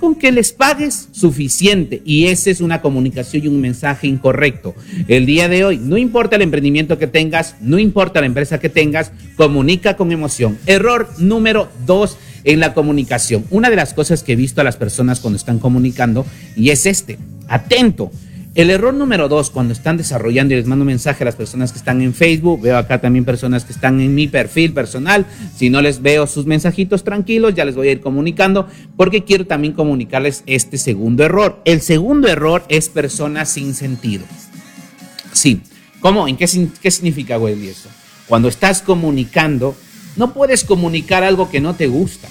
Con 0.00 0.16
que 0.16 0.32
les 0.32 0.52
pagues 0.52 1.08
suficiente. 1.12 2.02
Y 2.04 2.26
esa 2.26 2.50
es 2.50 2.60
una 2.60 2.80
comunicación 2.80 3.44
y 3.44 3.48
un 3.48 3.60
mensaje 3.60 4.06
incorrecto. 4.06 4.74
El 5.06 5.26
día 5.26 5.48
de 5.48 5.64
hoy, 5.64 5.78
no 5.78 5.96
importa 5.96 6.36
el 6.36 6.42
emprendimiento 6.42 6.98
que 6.98 7.06
tengas, 7.06 7.56
no 7.60 7.78
importa 7.78 8.20
la 8.20 8.26
empresa 8.26 8.58
que 8.58 8.68
tengas, 8.68 9.12
comunica 9.36 9.96
con 9.96 10.10
emoción. 10.10 10.58
Error 10.66 11.08
número 11.18 11.68
dos 11.86 12.16
en 12.44 12.60
la 12.60 12.74
comunicación. 12.74 13.44
Una 13.50 13.70
de 13.70 13.76
las 13.76 13.94
cosas 13.94 14.22
que 14.22 14.32
he 14.32 14.36
visto 14.36 14.60
a 14.60 14.64
las 14.64 14.76
personas 14.76 15.20
cuando 15.20 15.36
están 15.36 15.58
comunicando 15.58 16.26
y 16.56 16.70
es 16.70 16.86
este. 16.86 17.18
Atento. 17.48 18.10
El 18.56 18.68
error 18.70 18.92
número 18.92 19.28
dos, 19.28 19.48
cuando 19.48 19.72
están 19.72 19.96
desarrollando 19.96 20.54
y 20.54 20.56
les 20.56 20.66
mando 20.66 20.84
mensaje 20.84 21.22
a 21.22 21.26
las 21.26 21.36
personas 21.36 21.70
que 21.70 21.78
están 21.78 22.02
en 22.02 22.12
Facebook, 22.12 22.60
veo 22.60 22.76
acá 22.78 23.00
también 23.00 23.24
personas 23.24 23.64
que 23.64 23.72
están 23.72 24.00
en 24.00 24.12
mi 24.12 24.26
perfil 24.26 24.72
personal, 24.72 25.24
si 25.56 25.70
no 25.70 25.80
les 25.80 26.02
veo 26.02 26.26
sus 26.26 26.46
mensajitos 26.46 27.04
tranquilos, 27.04 27.54
ya 27.54 27.64
les 27.64 27.76
voy 27.76 27.88
a 27.88 27.92
ir 27.92 28.00
comunicando, 28.00 28.66
porque 28.96 29.22
quiero 29.22 29.46
también 29.46 29.72
comunicarles 29.72 30.42
este 30.46 30.78
segundo 30.78 31.22
error. 31.22 31.60
El 31.64 31.80
segundo 31.80 32.26
error 32.26 32.64
es 32.68 32.88
personas 32.88 33.50
sin 33.50 33.72
sentido. 33.72 34.24
Sí, 35.32 35.60
¿cómo? 36.00 36.26
¿En 36.26 36.36
qué, 36.36 36.48
qué 36.82 36.90
significa, 36.90 37.36
güey, 37.36 37.68
eso? 37.68 37.88
Cuando 38.26 38.48
estás 38.48 38.82
comunicando, 38.82 39.76
no 40.16 40.32
puedes 40.32 40.64
comunicar 40.64 41.24
algo 41.24 41.50
que 41.50 41.60
no 41.60 41.74
te 41.74 41.86
gusta. 41.86 42.28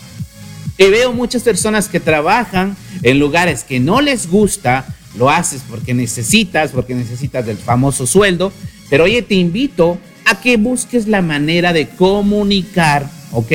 Y 0.78 0.90
veo 0.90 1.12
muchas 1.12 1.44
personas 1.44 1.90
que 1.90 2.00
trabajan 2.00 2.78
en 3.04 3.20
lugares 3.20 3.64
que 3.64 3.80
no 3.80 4.00
les 4.02 4.30
gusta, 4.30 4.86
lo 5.18 5.30
haces 5.30 5.62
porque 5.70 5.94
necesitas, 5.94 6.72
porque 6.72 6.96
necesitas 6.96 7.46
del 7.46 7.58
famoso 7.58 8.08
sueldo, 8.08 8.54
pero 8.90 9.04
oye, 9.04 9.22
te 9.22 9.36
invito 9.36 9.98
a 10.26 10.40
que 10.40 10.58
busques 10.58 11.08
la 11.08 11.22
manera 11.22 11.74
de 11.74 11.90
comunicar, 11.90 13.10
¿ok? 13.32 13.52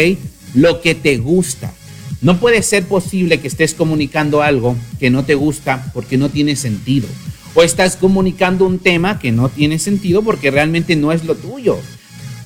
Lo 0.55 0.81
que 0.81 0.95
te 0.95 1.17
gusta. 1.17 1.73
No 2.21 2.39
puede 2.39 2.63
ser 2.63 2.85
posible 2.85 3.41
que 3.41 3.49
estés 3.49 3.75
comunicando 3.75 4.43
algo 4.43 4.77
que 4.99 5.11
no 5.11 5.25
te 5.25 5.35
gusta 5.35 5.91
porque 5.93 6.17
no 6.17 6.31
tiene 6.31 6.57
sentido. 6.57 7.07
O 7.55 7.63
estás 7.63 7.97
comunicando 7.97 8.67
un 8.67 8.79
tema 8.79 9.19
que 9.19 9.31
no 9.31 9.49
tiene 9.49 9.79
sentido 9.79 10.23
porque 10.23 10.51
realmente 10.51 10.97
no 10.97 11.13
es 11.13 11.25
lo 11.25 11.35
tuyo. 11.35 11.79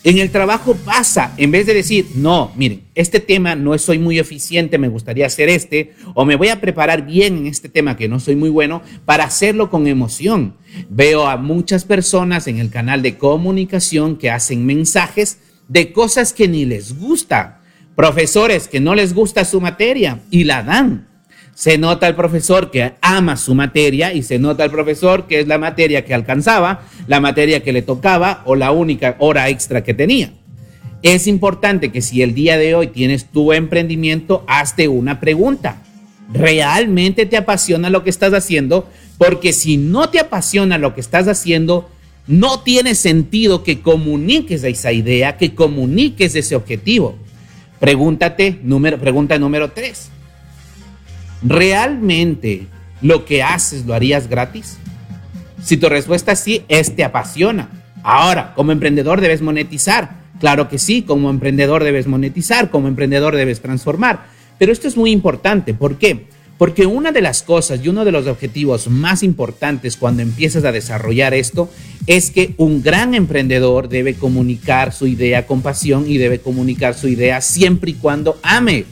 En 0.05 0.19
el 0.19 0.31
trabajo 0.31 0.75
pasa, 0.77 1.35
en 1.37 1.51
vez 1.51 1.67
de 1.67 1.75
decir, 1.75 2.07
no, 2.15 2.53
miren, 2.57 2.85
este 2.95 3.19
tema 3.21 3.55
no 3.57 3.77
soy 3.79 3.99
muy 3.99 4.19
eficiente, 4.19 4.79
me 4.79 4.89
gustaría 4.89 5.27
hacer 5.27 5.49
este, 5.49 5.93
o 6.15 6.25
me 6.25 6.37
voy 6.37 6.49
a 6.49 6.61
preparar 6.61 7.05
bien 7.05 7.37
en 7.37 7.47
este 7.47 7.69
tema 7.69 7.97
que 7.97 8.09
no 8.09 8.21
soy 8.21 8.37
muy 8.37 8.49
bueno, 8.49 8.83
para 9.05 9.25
hacerlo 9.25 9.71
con 9.71 9.87
emoción. 9.87 10.57
Veo 10.89 11.27
a 11.27 11.37
muchas 11.37 11.85
personas 11.85 12.47
en 12.47 12.59
el 12.59 12.71
canal 12.71 13.03
de 13.03 13.19
comunicación 13.19 14.17
que 14.17 14.31
hacen 14.31 14.65
mensajes 14.67 15.39
de 15.67 15.93
cosas 15.93 16.33
que 16.33 16.49
ni 16.49 16.65
les 16.65 16.97
gusta, 16.97 17.61
profesores 17.97 18.69
que 18.69 18.81
no 18.81 18.95
les 18.95 19.15
gusta 19.15 19.45
su 19.45 19.61
materia 19.61 20.21
y 20.31 20.45
la 20.45 20.63
dan 20.63 21.09
se 21.59 21.77
nota 21.77 22.07
el 22.07 22.15
profesor 22.15 22.71
que 22.71 22.93
ama 23.01 23.37
su 23.37 23.53
materia 23.53 24.15
y 24.15 24.23
se 24.23 24.39
nota 24.39 24.63
el 24.63 24.71
profesor 24.71 25.27
que 25.27 25.41
es 25.41 25.49
la 25.49 25.59
materia 25.59 26.05
que 26.05 26.15
alcanzaba, 26.15 26.83
la 27.09 27.19
materia 27.19 27.65
que 27.65 27.73
le 27.73 27.83
tocaba 27.83 28.43
o 28.45 28.55
la 28.55 28.71
única 28.71 29.17
hora 29.19 29.49
extra 29.49 29.83
que 29.83 29.93
tenía. 29.93 30.31
Es 31.03 31.27
importante 31.27 31.91
que 31.91 32.01
si 32.01 32.23
el 32.23 32.33
día 32.33 32.59
de 32.59 32.77
hoy 32.77 32.87
tienes 32.87 33.25
tu 33.33 33.53
emprendimiento, 33.53 34.45
hazte 34.47 34.87
una 34.87 35.19
pregunta. 35.19 35.83
¿Realmente 36.33 37.27
te 37.27 37.37
apasiona 37.37 37.91
lo 37.91 38.05
que 38.05 38.11
estás 38.11 38.35
haciendo? 38.35 38.89
Porque 39.19 39.53
si 39.53 39.79
no 39.79 40.11
te 40.11 40.21
apasiona 40.21 40.79
lo 40.79 40.95
que 40.95 41.01
estás 41.01 41.27
haciendo, 41.27 41.91
no 42.29 42.61
tiene 42.61 42.95
sentido 42.95 43.65
que 43.65 43.81
comuniques 43.81 44.63
esa 44.63 44.93
idea, 44.93 45.37
que 45.37 45.57
comuniques 45.57 46.37
ese 46.37 46.55
objetivo. 46.55 47.19
Pregúntate, 47.81 48.61
número, 48.63 49.01
pregunta 49.01 49.41
número 49.41 49.73
tres. 49.73 50.13
¿Realmente 51.43 52.67
lo 53.01 53.25
que 53.25 53.43
haces 53.43 53.87
lo 53.87 53.95
harías 53.95 54.29
gratis? 54.29 54.79
Si 55.63 55.77
tu 55.77 55.89
respuesta 55.89 56.33
es 56.33 56.41
sí, 56.41 56.65
es 56.69 56.95
te 56.95 57.05
apasiona. 57.05 57.69
Ahora, 58.03 58.55
como 58.55 58.73
emprendedor 58.73 59.21
debes 59.21 59.43
monetizar. 59.43 60.19
Claro 60.41 60.69
que 60.69 60.79
sí, 60.79 61.03
como 61.03 61.31
emprendedor 61.31 61.83
debes 61.83 62.07
monetizar, 62.07 62.71
como 62.71 62.89
emprendedor 62.89 63.35
debes 63.35 63.61
transformar. 63.61 64.27
Pero 64.59 64.73
esto 64.73 64.89
es 64.89 64.97
muy 64.97 65.11
importante. 65.11 65.75
¿Por 65.75 65.99
qué? 65.99 66.27
Porque 66.59 66.87
una 66.87 67.13
de 67.13 67.23
las 67.23 67.43
cosas 67.43 67.81
y 67.83 67.89
uno 67.89 68.05
de 68.05 68.11
los 68.11 68.27
objetivos 68.27 68.89
más 68.89 69.23
importantes 69.23 69.97
cuando 69.97 70.23
empiezas 70.23 70.65
a 70.65 70.73
desarrollar 70.73 71.33
esto 71.33 71.71
es 72.07 72.33
que 72.33 72.55
un 72.57 72.83
gran 72.83 73.15
emprendedor 73.15 73.89
debe 73.89 74.15
comunicar 74.15 74.93
su 74.93 75.07
idea 75.07 75.47
con 75.47 75.63
pasión 75.63 76.05
y 76.09 76.19
debe 76.19 76.41
comunicar 76.41 76.95
su 76.95 77.07
idea 77.07 77.41
siempre 77.41 77.93
y 77.93 77.95
cuando 77.95 78.41
ame, 78.43 78.87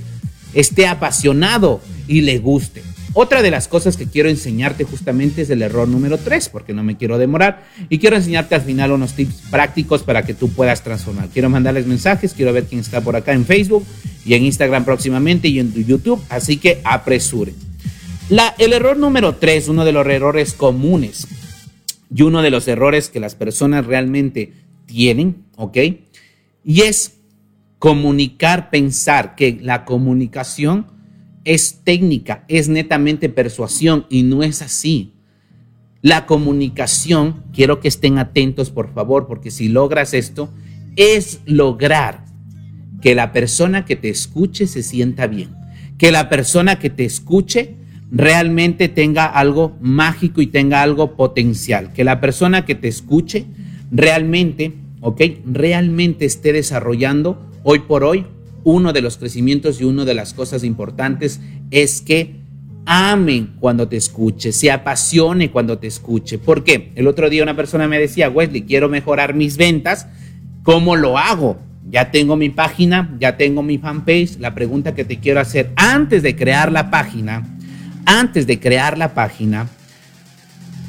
esté 0.57 0.87
apasionado 0.87 1.81
y 2.09 2.23
le 2.23 2.39
guste. 2.39 2.83
Otra 3.13 3.41
de 3.41 3.51
las 3.51 3.67
cosas 3.67 3.97
que 3.97 4.07
quiero 4.07 4.29
enseñarte 4.29 4.85
justamente 4.85 5.43
es 5.43 5.51
el 5.51 5.63
error 5.63 5.89
número 5.89 6.19
3, 6.19 6.51
porque 6.51 6.75
no 6.75 6.83
me 6.83 6.99
quiero 6.99 7.17
demorar, 7.17 7.67
y 7.89 7.99
quiero 7.99 8.17
enseñarte 8.17 8.55
al 8.55 8.61
final 8.61 8.93
unos 8.93 9.15
tips 9.15 9.43
prácticos 9.51 10.03
para 10.03 10.25
que 10.25 10.35
tú 10.35 10.51
puedas 10.51 10.83
transformar. 10.83 11.29
Quiero 11.29 11.49
mandarles 11.49 11.87
mensajes, 11.87 12.35
quiero 12.35 12.53
ver 12.53 12.65
quién 12.65 12.81
está 12.81 13.01
por 13.01 13.17
acá 13.17 13.33
en 13.33 13.47
Facebook 13.47 13.87
y 14.27 14.35
en 14.35 14.45
Instagram 14.45 14.85
próximamente 14.85 15.49
y 15.49 15.61
en 15.61 15.73
YouTube, 15.73 16.23
así 16.29 16.59
que 16.59 16.81
apresure. 16.85 17.55
La, 18.29 18.55
el 18.59 18.75
error 18.75 18.99
número 18.99 19.37
3, 19.37 19.69
uno 19.69 19.85
de 19.85 19.93
los 19.93 20.07
errores 20.07 20.53
comunes 20.53 21.27
y 22.15 22.23
uno 22.23 22.43
de 22.43 22.51
los 22.51 22.69
errores 22.69 23.09
que 23.09 23.21
las 23.21 23.35
personas 23.35 23.87
realmente 23.87 24.53
tienen, 24.85 25.45
¿ok? 25.57 25.79
Y 26.65 26.83
es 26.83 27.16
comunicar, 27.87 28.69
pensar 28.69 29.37
que 29.37 29.61
la 29.63 29.85
comunicación 29.85 30.87
es 31.45 31.83
técnica, 31.85 32.45
es 32.49 32.69
netamente 32.69 33.29
persuasión 33.29 34.07
y 34.11 34.25
no 34.25 34.43
es 34.43 34.61
así. 34.61 35.13
La 36.03 36.27
comunicación, 36.27 37.45
quiero 37.53 37.79
que 37.79 37.87
estén 37.87 38.19
atentos 38.19 38.71
por 38.71 38.93
favor, 38.93 39.29
porque 39.29 39.53
si 39.53 39.69
logras 39.69 40.15
esto, 40.15 40.51
es 40.97 41.39
lograr 41.47 42.25
que 43.01 43.15
la 43.15 43.31
persona 43.31 43.85
que 43.85 43.95
te 43.95 44.09
escuche 44.09 44.67
se 44.67 44.83
sienta 44.83 45.29
bien, 45.29 45.51
que 45.97 46.11
la 46.11 46.29
persona 46.29 46.81
que 46.81 46.91
te 46.91 47.05
escuche 47.05 47.77
realmente 48.11 48.89
tenga 48.89 49.27
algo 49.27 49.77
mágico 49.81 50.41
y 50.41 50.49
tenga 50.49 50.83
algo 50.83 51.15
potencial, 51.15 51.93
que 51.93 52.03
la 52.03 52.21
persona 52.21 52.65
que 52.65 52.75
te 52.75 52.89
escuche 52.89 53.47
realmente, 53.93 54.73
¿ok? 55.03 55.21
Realmente 55.47 56.25
esté 56.25 56.53
desarrollando 56.53 57.47
hoy 57.69 57.81
por 57.81 58.05
hoy 58.05 58.25
uno 58.63 58.93
de 58.93 59.03
los 59.03 59.17
crecimientos 59.17 59.81
y 59.81 59.85
una 59.85 60.05
de 60.05 60.15
las 60.15 60.35
cosas 60.35 60.63
importantes 60.63 61.41
es 61.73 62.01
que 62.01 62.37
amen 62.85 63.55
cuando 63.59 63.89
te 63.89 63.97
escuche, 63.97 64.53
se 64.53 64.71
apasione 64.71 65.51
cuando 65.51 65.77
te 65.77 65.89
escuche. 65.89 66.39
¿Por 66.39 66.63
qué? 66.63 66.93
El 66.95 67.09
otro 67.09 67.29
día 67.29 67.43
una 67.43 67.57
persona 67.57 67.89
me 67.89 67.99
decía, 67.99 68.31
Wesley, 68.31 68.63
quiero 68.63 68.89
mejorar 68.89 69.35
mis 69.35 69.57
ventas, 69.57 70.07
¿cómo 70.63 70.95
lo 70.95 71.19
hago? 71.19 71.59
Ya 71.91 72.13
tengo 72.13 72.37
mi 72.37 72.51
página, 72.51 73.17
ya 73.19 73.37
tengo 73.37 73.65
mi 73.65 73.79
fanpage. 73.79 74.39
La 74.39 74.55
pregunta 74.55 74.95
que 74.95 75.05
te 75.05 75.19
quiero 75.19 75.41
hacer 75.41 75.73
antes 75.75 76.23
de 76.23 76.37
crear 76.37 76.71
la 76.71 76.89
página, 76.89 77.59
antes 78.05 78.47
de 78.47 78.61
crear 78.61 78.97
la 78.97 79.13
página, 79.13 79.69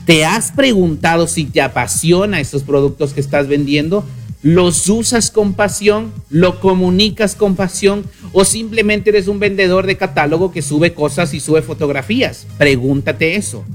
¿te 0.06 0.26
has 0.26 0.52
preguntado 0.52 1.26
si 1.26 1.46
te 1.46 1.60
apasiona 1.60 2.40
esos 2.40 2.62
productos 2.62 3.14
que 3.14 3.20
estás 3.20 3.48
vendiendo? 3.48 4.06
¿Los 4.44 4.88
usas 4.88 5.32
con 5.32 5.54
pasión? 5.54 6.14
¿Lo 6.30 6.60
comunicas 6.60 7.36
con 7.36 7.56
pasión? 7.56 8.06
¿O 8.34 8.46
simplemente 8.46 9.10
eres 9.10 9.28
un 9.28 9.40
vendedor 9.40 9.88
de 9.88 9.98
catálogo 9.98 10.52
que 10.52 10.62
sube 10.62 10.94
cosas 10.94 11.34
y 11.34 11.40
sube 11.40 11.64
fotografías? 11.64 12.46
Pregúntate 12.58 13.36
eso. 13.36 13.66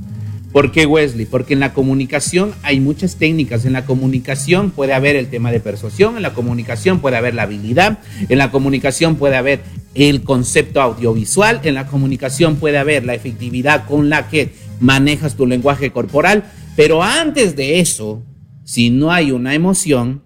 ¿Por 0.53 0.71
qué 0.71 0.87
Wesley? 0.87 1.27
Porque 1.27 1.55
en 1.55 1.61
la 1.61 1.73
comunicación 1.73 2.53
hay 2.63 2.79
muchas 2.79 3.17
técnicas. 3.17 3.65
En 3.65 3.73
la 3.73 3.87
comunicación 3.87 4.71
puede 4.71 4.93
haber 4.93 5.17
el 5.17 5.29
tema 5.29 5.51
de 5.51 5.61
persuasión, 5.61 6.17
en 6.17 6.23
la 6.23 6.35
comunicación 6.35 7.01
puede 7.01 7.17
haber 7.17 7.35
la 7.35 7.45
habilidad, 7.45 7.99
en 8.29 8.39
la 8.39 8.51
comunicación 8.51 9.17
puede 9.17 9.37
haber 9.37 9.61
el 9.95 10.23
concepto 10.23 10.81
audiovisual, 10.81 11.61
en 11.65 11.75
la 11.75 11.87
comunicación 11.87 12.57
puede 12.57 12.79
haber 12.79 13.05
la 13.05 13.15
efectividad 13.15 13.87
con 13.87 14.11
la 14.11 14.29
que 14.29 14.53
manejas 14.79 15.37
tu 15.37 15.47
lenguaje 15.47 15.91
corporal. 15.91 16.45
Pero 16.77 17.03
antes 17.03 17.57
de 17.57 17.81
eso, 17.81 18.23
si 18.63 18.91
no 18.91 19.11
hay 19.11 19.33
una 19.33 19.55
emoción, 19.55 20.23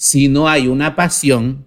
si 0.00 0.28
no 0.28 0.48
hay 0.48 0.68
una 0.68 0.94
pasión, 0.94 1.66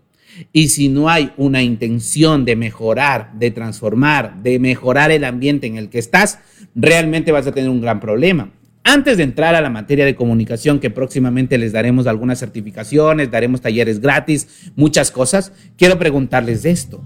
Y 0.54 0.70
si 0.70 0.90
no 0.90 1.10
hay 1.10 1.32
una 1.38 1.62
intención 1.62 2.46
de 2.46 2.56
mejorar, 2.56 3.34
de 3.34 3.52
transformar, 3.52 4.42
de 4.42 4.60
mejorar 4.60 5.12
el 5.12 5.24
ambiente 5.24 5.68
en 5.68 5.78
el 5.78 5.90
que 5.90 6.00
estás, 6.00 6.40
realmente 6.76 7.32
vas 7.32 7.48
a 7.48 7.52
tener 7.52 7.70
un 7.70 7.82
gran 7.82 8.00
problema. 8.00 8.52
Antes 8.84 9.18
de 9.18 9.24
entrar 9.24 9.54
a 9.54 9.62
la 9.62 9.70
materia 9.70 10.06
de 10.06 10.16
comunicación, 10.16 10.80
que 10.80 10.90
próximamente 10.90 11.58
les 11.58 11.72
daremos 11.72 12.08
algunas 12.08 12.40
certificaciones, 12.40 13.30
daremos 13.30 13.62
talleres 13.62 14.00
gratis, 14.00 14.72
muchas 14.76 15.12
cosas, 15.12 15.52
quiero 15.78 16.00
preguntarles 16.00 16.66
esto. 16.66 17.04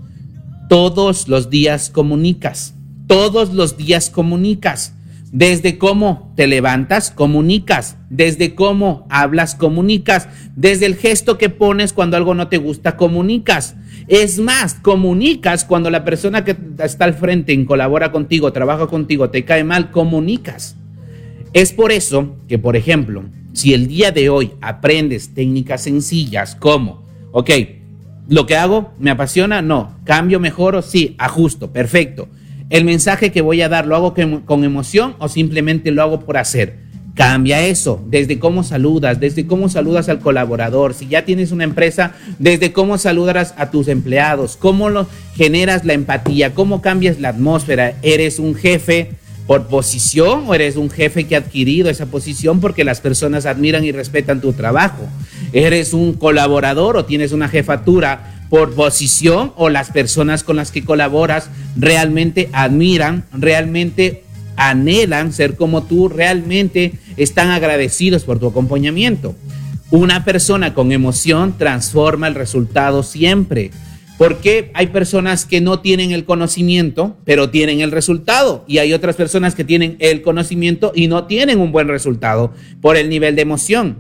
Todos 0.70 1.27
los 1.27 1.50
días 1.50 1.89
comunicas, 1.89 2.75
todos 3.08 3.53
los 3.53 3.75
días 3.75 4.10
comunicas. 4.10 4.94
Desde 5.36 5.77
cómo 5.77 6.32
te 6.38 6.48
levantas, 6.48 7.12
comunicas. 7.12 7.98
Desde 8.10 8.56
cómo 8.56 9.06
hablas, 9.10 9.54
comunicas. 9.54 10.30
Desde 10.56 10.86
el 10.86 10.96
gesto 10.96 11.38
que 11.38 11.50
pones 11.50 11.92
cuando 11.92 12.15
algo 12.15 12.34
no 12.36 12.48
te 12.48 12.58
gusta, 12.58 12.96
comunicas. 12.96 13.75
Es 14.08 14.39
más, 14.39 14.75
comunicas 14.75 15.65
cuando 15.65 15.89
la 15.89 16.06
persona 16.06 16.46
que 16.46 16.56
está 16.82 17.04
al 17.04 17.15
frente 17.15 17.51
y 17.51 17.65
colabora 17.65 18.13
contigo, 18.13 18.54
trabaja 18.54 18.88
contigo, 18.88 19.30
te 19.30 19.44
cae 19.44 19.65
mal, 19.65 19.92
comunicas. 19.92 20.77
Es 21.51 21.74
por 21.74 21.92
eso 21.92 22.38
que, 22.48 22.58
por 22.58 22.77
ejemplo, 22.77 23.25
si 23.51 23.74
el 23.74 23.89
día 23.89 24.12
de 24.12 24.30
hoy 24.30 24.54
aprendes 24.62 25.34
técnicas 25.34 25.82
sencillas 25.84 26.56
como, 26.56 27.04
ok, 27.34 27.50
lo 28.30 28.46
que 28.46 28.56
hago 28.56 28.94
me 29.00 29.12
apasiona, 29.12 29.62
no, 29.62 29.98
cambio, 30.06 30.39
mejoro, 30.39 30.82
sí, 30.82 31.13
ajusto, 31.18 31.74
perfecto. 31.74 32.30
El 32.69 32.84
mensaje 32.84 33.31
que 33.31 33.41
voy 33.41 33.62
a 33.62 33.69
dar, 33.69 33.86
¿lo 33.86 33.95
hago 33.95 34.15
con 34.45 34.63
emoción 34.63 35.15
o 35.19 35.29
simplemente 35.29 35.91
lo 35.91 36.01
hago 36.01 36.22
por 36.22 36.38
hacer? 36.38 36.86
Cambia 37.13 37.65
eso, 37.65 38.03
desde 38.07 38.39
cómo 38.39 38.63
saludas, 38.63 39.19
desde 39.19 39.45
cómo 39.45 39.69
saludas 39.69 40.10
al 40.10 40.19
colaborador, 40.19 40.93
si 40.93 41.07
ya 41.07 41.24
tienes 41.24 41.53
una 41.53 41.63
empresa, 41.63 42.13
desde 42.39 42.74
cómo 42.74 42.98
saludarás 42.98 43.53
a 43.57 43.72
tus 43.72 43.88
empleados, 43.88 44.57
cómo 44.57 44.89
lo, 44.89 45.07
generas 45.36 45.86
la 45.86 45.93
empatía, 45.93 46.53
cómo 46.53 46.81
cambias 46.81 47.22
la 47.22 47.29
atmósfera, 47.29 47.93
eres 48.01 48.38
un 48.38 48.53
jefe 48.53 49.12
por 49.48 49.67
posición 49.67 50.43
o 50.48 50.55
eres 50.55 50.75
un 50.75 50.89
jefe 50.89 51.25
que 51.25 51.36
ha 51.36 51.39
adquirido 51.39 51.89
esa 51.89 52.07
posición 52.07 52.60
porque 52.60 52.84
las 52.84 53.00
personas 53.00 53.45
admiran 53.45 53.86
y 53.86 53.91
respetan 53.91 54.41
tu 54.41 54.53
trabajo. 54.53 55.07
Eres 55.53 55.93
un 55.93 56.13
colaborador 56.13 56.98
o 56.98 57.05
tienes 57.05 57.31
una 57.31 57.48
jefatura 57.48 58.35
por 58.49 58.73
posición 58.75 59.53
o 59.55 59.69
las 59.69 59.91
personas 59.91 60.43
con 60.43 60.55
las 60.55 60.71
que 60.71 60.83
colaboras 60.83 61.49
realmente 61.75 62.49
admiran, 62.53 63.25
realmente 63.31 64.23
anhelan 64.55 65.33
ser 65.33 65.55
como 65.55 65.83
tú, 65.83 66.09
realmente 66.09 66.93
están 67.17 67.49
agradecidos 67.49 68.23
por 68.23 68.39
tu 68.39 68.47
acompañamiento. 68.47 69.35
Una 69.91 70.25
persona 70.25 70.73
con 70.73 70.91
emoción 70.91 71.57
transforma 71.57 72.27
el 72.27 72.35
resultado 72.35 73.03
siempre. 73.03 73.71
Porque 74.17 74.71
hay 74.73 74.87
personas 74.87 75.45
que 75.45 75.59
no 75.59 75.81
tienen 75.81 76.11
el 76.11 76.23
conocimiento, 76.23 77.17
pero 77.25 77.49
tienen 77.49 77.81
el 77.81 77.91
resultado. 77.91 78.63
Y 78.65 78.77
hay 78.77 78.93
otras 78.93 79.17
personas 79.17 79.55
que 79.55 79.65
tienen 79.65 79.97
el 79.99 80.21
conocimiento 80.21 80.93
y 80.95 81.07
no 81.07 81.25
tienen 81.25 81.59
un 81.59 81.73
buen 81.73 81.89
resultado 81.89 82.53
por 82.81 82.95
el 82.95 83.09
nivel 83.09 83.35
de 83.35 83.41
emoción. 83.41 83.97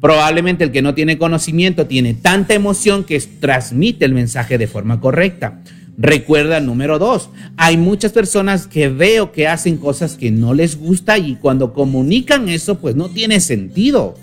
Probablemente 0.00 0.64
el 0.64 0.70
que 0.70 0.82
no 0.82 0.94
tiene 0.94 1.18
conocimiento 1.18 1.86
tiene 1.86 2.14
tanta 2.14 2.54
emoción 2.54 3.04
que 3.04 3.20
transmite 3.20 4.04
el 4.04 4.14
mensaje 4.14 4.56
de 4.56 4.68
forma 4.68 5.00
correcta. 5.00 5.60
Recuerda 5.96 6.60
número 6.60 7.00
dos, 7.00 7.30
hay 7.56 7.76
muchas 7.76 8.12
personas 8.12 8.68
que 8.68 8.88
veo 8.88 9.32
que 9.32 9.48
hacen 9.48 9.78
cosas 9.78 10.14
que 10.14 10.30
no 10.30 10.54
les 10.54 10.76
gusta 10.76 11.18
y 11.18 11.34
cuando 11.34 11.72
comunican 11.72 12.48
eso 12.48 12.78
pues 12.78 12.94
no 12.94 13.08
tiene 13.08 13.40
sentido. 13.40 14.14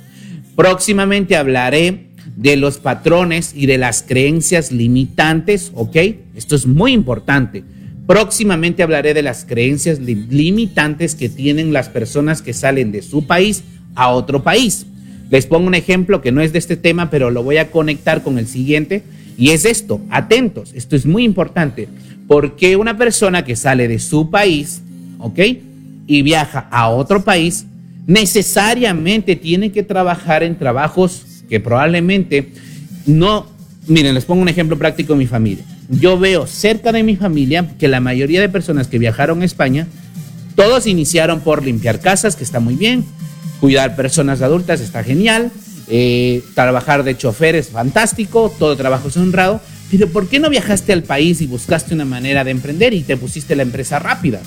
Próximamente 0.55 1.35
hablaré 1.35 2.11
de 2.37 2.55
los 2.55 2.77
patrones 2.77 3.51
y 3.53 3.65
de 3.65 3.77
las 3.77 4.03
creencias 4.03 4.71
limitantes, 4.71 5.73
¿ok? 5.75 5.97
Esto 6.35 6.55
es 6.55 6.65
muy 6.65 6.93
importante. 6.93 7.65
Próximamente 8.07 8.81
hablaré 8.81 9.13
de 9.13 9.23
las 9.23 9.43
creencias 9.43 9.99
limitantes 9.99 11.15
que 11.15 11.27
tienen 11.27 11.73
las 11.73 11.89
personas 11.89 12.41
que 12.41 12.53
salen 12.53 12.93
de 12.93 13.01
su 13.01 13.27
país 13.27 13.63
a 13.95 14.09
otro 14.11 14.43
país. 14.43 14.85
Les 15.29 15.45
pongo 15.45 15.67
un 15.67 15.75
ejemplo 15.75 16.21
que 16.21 16.31
no 16.31 16.41
es 16.41 16.53
de 16.53 16.59
este 16.59 16.77
tema, 16.77 17.09
pero 17.09 17.31
lo 17.31 17.43
voy 17.43 17.57
a 17.57 17.71
conectar 17.71 18.23
con 18.23 18.37
el 18.37 18.47
siguiente. 18.47 19.03
Y 19.37 19.49
es 19.49 19.65
esto, 19.65 20.01
atentos, 20.09 20.71
esto 20.75 20.95
es 20.95 21.05
muy 21.05 21.23
importante, 21.23 21.89
porque 22.27 22.77
una 22.77 22.97
persona 22.97 23.43
que 23.43 23.55
sale 23.55 23.87
de 23.87 23.99
su 23.99 24.29
país, 24.29 24.81
¿ok? 25.19 25.39
Y 26.07 26.21
viaja 26.21 26.67
a 26.71 26.89
otro 26.89 27.23
país, 27.23 27.65
necesariamente 28.07 29.35
tiene 29.35 29.71
que 29.71 29.83
trabajar 29.83 30.43
en 30.43 30.57
trabajos 30.57 31.25
que 31.49 31.59
probablemente 31.59 32.49
no, 33.05 33.45
miren, 33.87 34.15
les 34.15 34.25
pongo 34.25 34.41
un 34.41 34.49
ejemplo 34.49 34.77
práctico 34.77 35.13
de 35.13 35.19
mi 35.19 35.27
familia. 35.27 35.63
Yo 35.89 36.17
veo 36.17 36.47
cerca 36.47 36.91
de 36.91 37.03
mi 37.03 37.15
familia 37.15 37.67
que 37.77 37.87
la 37.87 37.99
mayoría 37.99 38.41
de 38.41 38.49
personas 38.49 38.87
que 38.87 38.99
viajaron 38.99 39.41
a 39.41 39.45
España, 39.45 39.87
todos 40.55 40.87
iniciaron 40.87 41.41
por 41.41 41.63
limpiar 41.63 41.99
casas, 41.99 42.35
que 42.35 42.43
está 42.43 42.59
muy 42.59 42.75
bien, 42.75 43.03
cuidar 43.65 43.95
personas 43.95 44.43
adultas 44.43 44.79
está 44.79 45.03
genial, 45.03 45.51
eh, 45.87 46.43
trabajar 46.53 47.03
de 47.03 47.17
chofer 47.17 47.55
es 47.55 47.69
fantástico, 47.69 48.53
todo 48.59 48.77
trabajo 48.77 49.07
es 49.07 49.17
honrado, 49.17 49.59
pero 49.89 50.07
¿por 50.07 50.27
qué 50.27 50.39
no 50.39 50.51
viajaste 50.51 50.93
al 50.93 51.01
país 51.01 51.41
y 51.41 51.47
buscaste 51.47 51.95
una 51.95 52.05
manera 52.05 52.43
de 52.43 52.51
emprender 52.51 52.93
y 52.93 53.01
te 53.01 53.17
pusiste 53.17 53.55
la 53.55 53.63
empresa 53.63 53.97
rápida? 53.97 54.39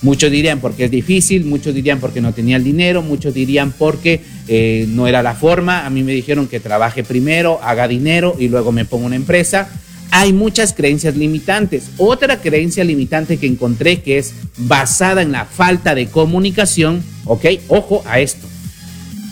Muchos 0.00 0.30
dirían 0.30 0.58
porque 0.60 0.86
es 0.86 0.90
difícil, 0.90 1.44
muchos 1.44 1.74
dirían 1.74 2.00
porque 2.00 2.22
no 2.22 2.32
tenía 2.32 2.56
el 2.56 2.64
dinero, 2.64 3.02
muchos 3.02 3.34
dirían 3.34 3.72
porque 3.72 4.22
eh, 4.48 4.86
no 4.88 5.06
era 5.06 5.22
la 5.22 5.34
forma. 5.34 5.84
A 5.84 5.90
mí 5.90 6.02
me 6.02 6.12
dijeron 6.12 6.48
que 6.48 6.60
trabaje 6.60 7.04
primero, 7.04 7.60
haga 7.62 7.88
dinero 7.88 8.34
y 8.38 8.48
luego 8.48 8.72
me 8.72 8.86
pongo 8.86 9.04
una 9.04 9.16
empresa. 9.16 9.68
Hay 10.10 10.32
muchas 10.32 10.72
creencias 10.72 11.16
limitantes. 11.16 11.90
Otra 11.96 12.40
creencia 12.40 12.84
limitante 12.84 13.36
que 13.36 13.46
encontré 13.46 14.00
que 14.02 14.18
es 14.18 14.34
basada 14.56 15.22
en 15.22 15.32
la 15.32 15.44
falta 15.44 15.94
de 15.94 16.06
comunicación, 16.06 17.02
¿ok? 17.24 17.44
Ojo 17.68 18.02
a 18.06 18.20
esto. 18.20 18.46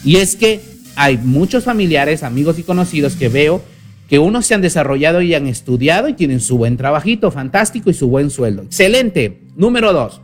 Y 0.05 0.17
es 0.17 0.37
que 0.37 0.61
hay 0.95 1.19
muchos 1.19 1.65
familiares, 1.65 2.23
amigos 2.23 2.59
y 2.59 2.63
conocidos 2.63 3.17
que 3.17 3.29
veo 3.29 3.63
que 4.09 4.19
unos 4.19 4.47
se 4.47 4.55
han 4.55 4.63
desarrollado 4.63 5.21
y 5.21 5.35
han 5.35 5.47
estudiado 5.47 6.09
y 6.09 6.15
tienen 6.15 6.41
su 6.41 6.57
buen 6.57 6.77
trabajito, 6.77 7.31
fantástico 7.31 7.91
y 7.91 7.95
su 7.95 8.09
buen 8.09 8.31
sueldo. 8.31 8.63
Excelente. 8.63 9.43
Número 9.55 9.93
dos 9.93 10.21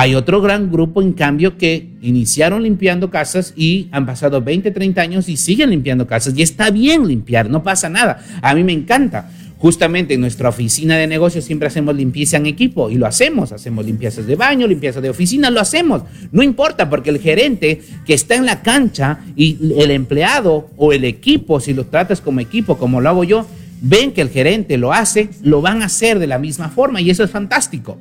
hay 0.00 0.14
otro 0.14 0.40
gran 0.40 0.70
grupo, 0.70 1.02
en 1.02 1.12
cambio, 1.12 1.58
que 1.58 1.88
iniciaron 2.02 2.62
limpiando 2.62 3.10
casas 3.10 3.52
y 3.56 3.88
han 3.90 4.06
pasado 4.06 4.40
20, 4.40 4.70
30 4.70 5.00
años 5.00 5.28
y 5.28 5.36
siguen 5.36 5.70
limpiando 5.70 6.06
casas. 6.06 6.34
Y 6.36 6.42
está 6.42 6.70
bien 6.70 7.08
limpiar, 7.08 7.50
no 7.50 7.64
pasa 7.64 7.88
nada. 7.88 8.24
A 8.40 8.54
mí 8.54 8.62
me 8.62 8.72
encanta. 8.72 9.28
Justamente 9.58 10.14
en 10.14 10.20
nuestra 10.20 10.50
oficina 10.50 10.96
de 10.96 11.08
negocios 11.08 11.44
siempre 11.44 11.66
hacemos 11.66 11.96
limpieza 11.96 12.36
en 12.36 12.46
equipo 12.46 12.90
y 12.90 12.94
lo 12.94 13.06
hacemos. 13.06 13.50
Hacemos 13.50 13.84
limpiezas 13.84 14.26
de 14.26 14.36
baño, 14.36 14.68
limpieza 14.68 15.00
de 15.00 15.10
oficina, 15.10 15.50
lo 15.50 15.60
hacemos. 15.60 16.02
No 16.30 16.44
importa 16.44 16.88
porque 16.88 17.10
el 17.10 17.18
gerente 17.18 17.80
que 18.06 18.14
está 18.14 18.36
en 18.36 18.46
la 18.46 18.62
cancha 18.62 19.20
y 19.34 19.58
el 19.76 19.90
empleado 19.90 20.70
o 20.76 20.92
el 20.92 21.04
equipo, 21.04 21.58
si 21.58 21.74
lo 21.74 21.86
tratas 21.86 22.20
como 22.20 22.38
equipo, 22.38 22.78
como 22.78 23.00
lo 23.00 23.08
hago 23.08 23.24
yo, 23.24 23.46
ven 23.80 24.12
que 24.12 24.20
el 24.20 24.30
gerente 24.30 24.76
lo 24.76 24.92
hace, 24.92 25.28
lo 25.42 25.60
van 25.60 25.82
a 25.82 25.86
hacer 25.86 26.20
de 26.20 26.28
la 26.28 26.38
misma 26.38 26.68
forma 26.68 27.00
y 27.00 27.10
eso 27.10 27.24
es 27.24 27.30
fantástico. 27.30 27.98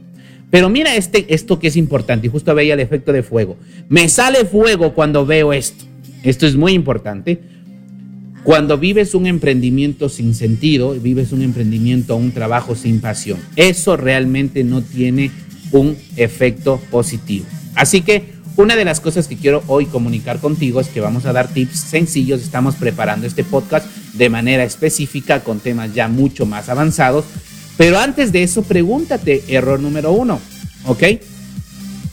Pero 0.49 0.69
mira 0.69 0.95
este, 0.95 1.33
esto 1.33 1.59
que 1.59 1.67
es 1.67 1.75
importante, 1.75 2.27
y 2.27 2.29
justo 2.29 2.53
veía 2.55 2.75
el 2.75 2.79
efecto 2.79 3.11
de 3.11 3.23
fuego. 3.23 3.57
Me 3.89 4.07
sale 4.07 4.45
fuego 4.45 4.93
cuando 4.93 5.25
veo 5.25 5.51
esto. 5.51 5.85
Esto 6.23 6.47
es 6.47 6.55
muy 6.55 6.73
importante. 6.73 7.39
Cuando 8.43 8.77
vives 8.77 9.13
un 9.13 9.27
emprendimiento 9.27 10.09
sin 10.09 10.33
sentido, 10.33 10.91
vives 10.93 11.31
un 11.31 11.41
emprendimiento, 11.41 12.15
un 12.15 12.31
trabajo 12.31 12.75
sin 12.75 13.01
pasión, 13.01 13.39
eso 13.55 13.97
realmente 13.97 14.63
no 14.63 14.81
tiene 14.81 15.31
un 15.71 15.97
efecto 16.15 16.81
positivo. 16.89 17.45
Así 17.75 18.01
que 18.01 18.37
una 18.55 18.75
de 18.75 18.85
las 18.85 19.01
cosas 19.01 19.27
que 19.27 19.35
quiero 19.35 19.63
hoy 19.67 19.85
comunicar 19.85 20.39
contigo 20.39 20.79
es 20.79 20.87
que 20.87 21.01
vamos 21.01 21.25
a 21.25 21.33
dar 21.33 21.47
tips 21.47 21.79
sencillos. 21.79 22.41
Estamos 22.41 22.75
preparando 22.75 23.27
este 23.27 23.43
podcast 23.43 23.85
de 24.13 24.29
manera 24.29 24.63
específica 24.63 25.43
con 25.43 25.59
temas 25.59 25.93
ya 25.93 26.07
mucho 26.07 26.45
más 26.45 26.69
avanzados 26.69 27.25
pero 27.77 27.99
antes 27.99 28.31
de 28.31 28.43
eso, 28.43 28.63
pregúntate, 28.63 29.43
error 29.47 29.79
número 29.79 30.11
uno, 30.11 30.41
¿ok? 30.85 31.03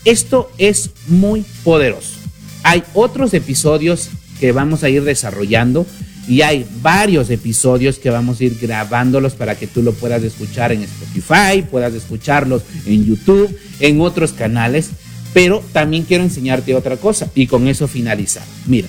Esto 0.05 0.51
es 0.59 0.91
muy 1.09 1.45
poderoso. 1.65 2.19
Hay 2.63 2.85
otros 2.93 3.33
episodios 3.33 4.11
que 4.39 4.53
vamos 4.53 4.85
a 4.85 4.91
ir 4.91 5.05
desarrollando 5.05 5.87
y 6.27 6.43
hay 6.43 6.67
varios 6.81 7.31
episodios 7.31 7.99
que 7.99 8.11
vamos 8.11 8.41
a 8.41 8.45
ir 8.45 8.59
grabándolos 8.61 9.35
para 9.35 9.57
que 9.57 9.67
tú 9.67 9.83
lo 9.83 9.93
puedas 9.93 10.23
escuchar 10.23 10.73
en 10.73 10.83
Spotify, 10.83 11.63
puedas 11.71 11.93
escucharlos 11.95 12.63
en 12.87 13.05
YouTube, 13.05 13.57
en 13.81 14.01
otros 14.01 14.33
canales. 14.33 14.91
Pero 15.35 15.63
también 15.73 16.05
quiero 16.05 16.23
enseñarte 16.23 16.75
otra 16.75 16.97
cosa 16.97 17.29
y 17.35 17.47
con 17.49 17.67
eso 17.67 17.89
finalizar. 17.89 18.45
Mira, 18.67 18.89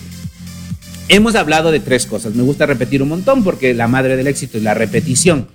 hemos 1.10 1.36
hablado 1.36 1.72
de 1.72 1.80
tres 1.80 2.06
cosas. 2.06 2.36
Me 2.36 2.44
gusta 2.44 2.68
repetir 2.68 3.02
un 3.02 3.10
montón 3.10 3.44
porque 3.44 3.74
la 3.74 3.88
madre 3.88 4.16
del 4.16 4.28
éxito 4.28 4.58
es 4.58 4.64
la 4.64 4.76
repetición. 4.76 5.48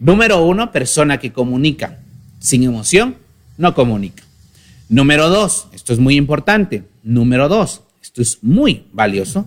Número 0.00 0.44
uno, 0.44 0.72
persona 0.72 1.18
que 1.18 1.32
comunica 1.32 2.00
sin 2.40 2.64
emoción, 2.64 3.16
no 3.56 3.72
comunica. 3.72 4.24
Número 4.88 5.28
dos, 5.28 5.68
esto 5.72 5.92
es 5.92 6.00
muy 6.00 6.16
importante. 6.16 6.82
Número 7.04 7.48
dos, 7.48 7.82
esto 8.02 8.20
es 8.20 8.38
muy 8.42 8.84
valioso. 8.92 9.46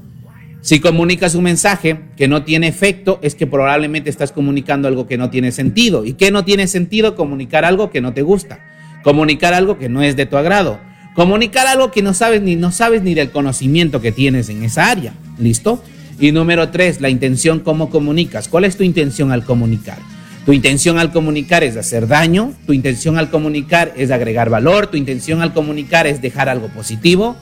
Si 0.66 0.80
comunicas 0.80 1.36
un 1.36 1.44
mensaje 1.44 2.00
que 2.18 2.28
no 2.28 2.42
tiene 2.42 2.68
efecto, 2.68 3.20
es 3.22 3.36
que 3.36 3.46
probablemente 3.46 4.10
estás 4.10 4.32
comunicando 4.32 4.88
algo 4.88 5.06
que 5.06 5.16
no 5.16 5.30
tiene 5.30 5.52
sentido. 5.52 6.06
¿Y 6.06 6.14
qué 6.14 6.32
no 6.32 6.44
tiene 6.44 6.66
sentido? 6.66 7.16
Comunicar 7.16 7.66
algo 7.66 7.92
que 7.92 8.02
no 8.02 8.16
te 8.16 8.24
gusta. 8.24 8.58
Comunicar 9.04 9.54
algo 9.54 9.78
que 9.78 9.90
no 9.90 10.02
es 10.02 10.16
de 10.16 10.26
tu 10.26 10.38
agrado. 10.38 10.80
Comunicar 11.14 11.68
algo 11.68 11.92
que 11.92 12.02
no 12.02 12.16
sabes 12.16 12.42
ni 12.42 12.56
no 12.56 12.72
sabes 12.72 13.04
ni 13.04 13.14
del 13.14 13.30
conocimiento 13.30 14.02
que 14.02 14.12
tienes 14.12 14.50
en 14.50 14.64
esa 14.64 14.90
área. 14.90 15.14
¿Listo? 15.38 15.84
Y 16.20 16.32
número 16.32 16.72
tres, 16.72 17.00
la 17.00 17.10
intención, 17.10 17.60
cómo 17.60 17.92
comunicas. 17.92 18.48
¿Cuál 18.48 18.66
es 18.66 18.76
tu 18.76 18.82
intención 18.82 19.32
al 19.32 19.46
comunicar? 19.46 20.00
Tu 20.48 20.54
intención 20.54 20.98
al 20.98 21.12
comunicar 21.12 21.64
es 21.64 21.78
hacer 21.78 22.08
daño, 22.08 22.54
tu 22.66 22.74
intención 22.74 23.20
al 23.20 23.30
comunicar 23.30 23.94
es 23.98 24.10
agregar 24.10 24.50
valor, 24.50 24.88
tu 24.88 24.98
intención 24.98 25.44
al 25.44 25.54
comunicar 25.54 26.08
es 26.08 26.24
dejar 26.24 26.50
algo 26.50 26.70
positivo. 26.70 27.36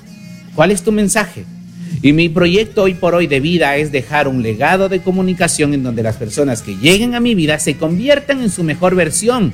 ¿Cuál 0.55 0.71
es 0.71 0.83
tu 0.83 0.91
mensaje? 0.91 1.45
Y 2.01 2.13
mi 2.13 2.29
proyecto 2.29 2.83
hoy 2.83 2.93
por 2.93 3.15
hoy 3.15 3.27
de 3.27 3.39
vida 3.39 3.77
es 3.77 3.91
dejar 3.91 4.27
un 4.27 4.41
legado 4.41 4.89
de 4.89 5.01
comunicación 5.01 5.73
en 5.73 5.83
donde 5.83 6.03
las 6.03 6.17
personas 6.17 6.61
que 6.61 6.75
lleguen 6.75 7.15
a 7.15 7.19
mi 7.19 7.35
vida 7.35 7.59
se 7.59 7.75
conviertan 7.75 8.41
en 8.41 8.49
su 8.49 8.63
mejor 8.63 8.95
versión. 8.95 9.53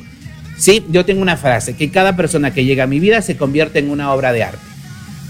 Sí, 0.58 0.84
yo 0.90 1.06
tengo 1.06 1.22
una 1.22 1.38
frase, 1.38 1.76
que 1.76 1.90
cada 1.90 2.16
persona 2.16 2.54
que 2.54 2.66
llega 2.66 2.84
a 2.84 2.88
mi 2.88 3.00
vida 3.00 3.22
se 3.22 3.38
convierte 3.38 3.80
en 3.80 3.90
una 3.90 4.14
obra 4.14 4.34
de 4.34 4.44
arte. 4.44 4.60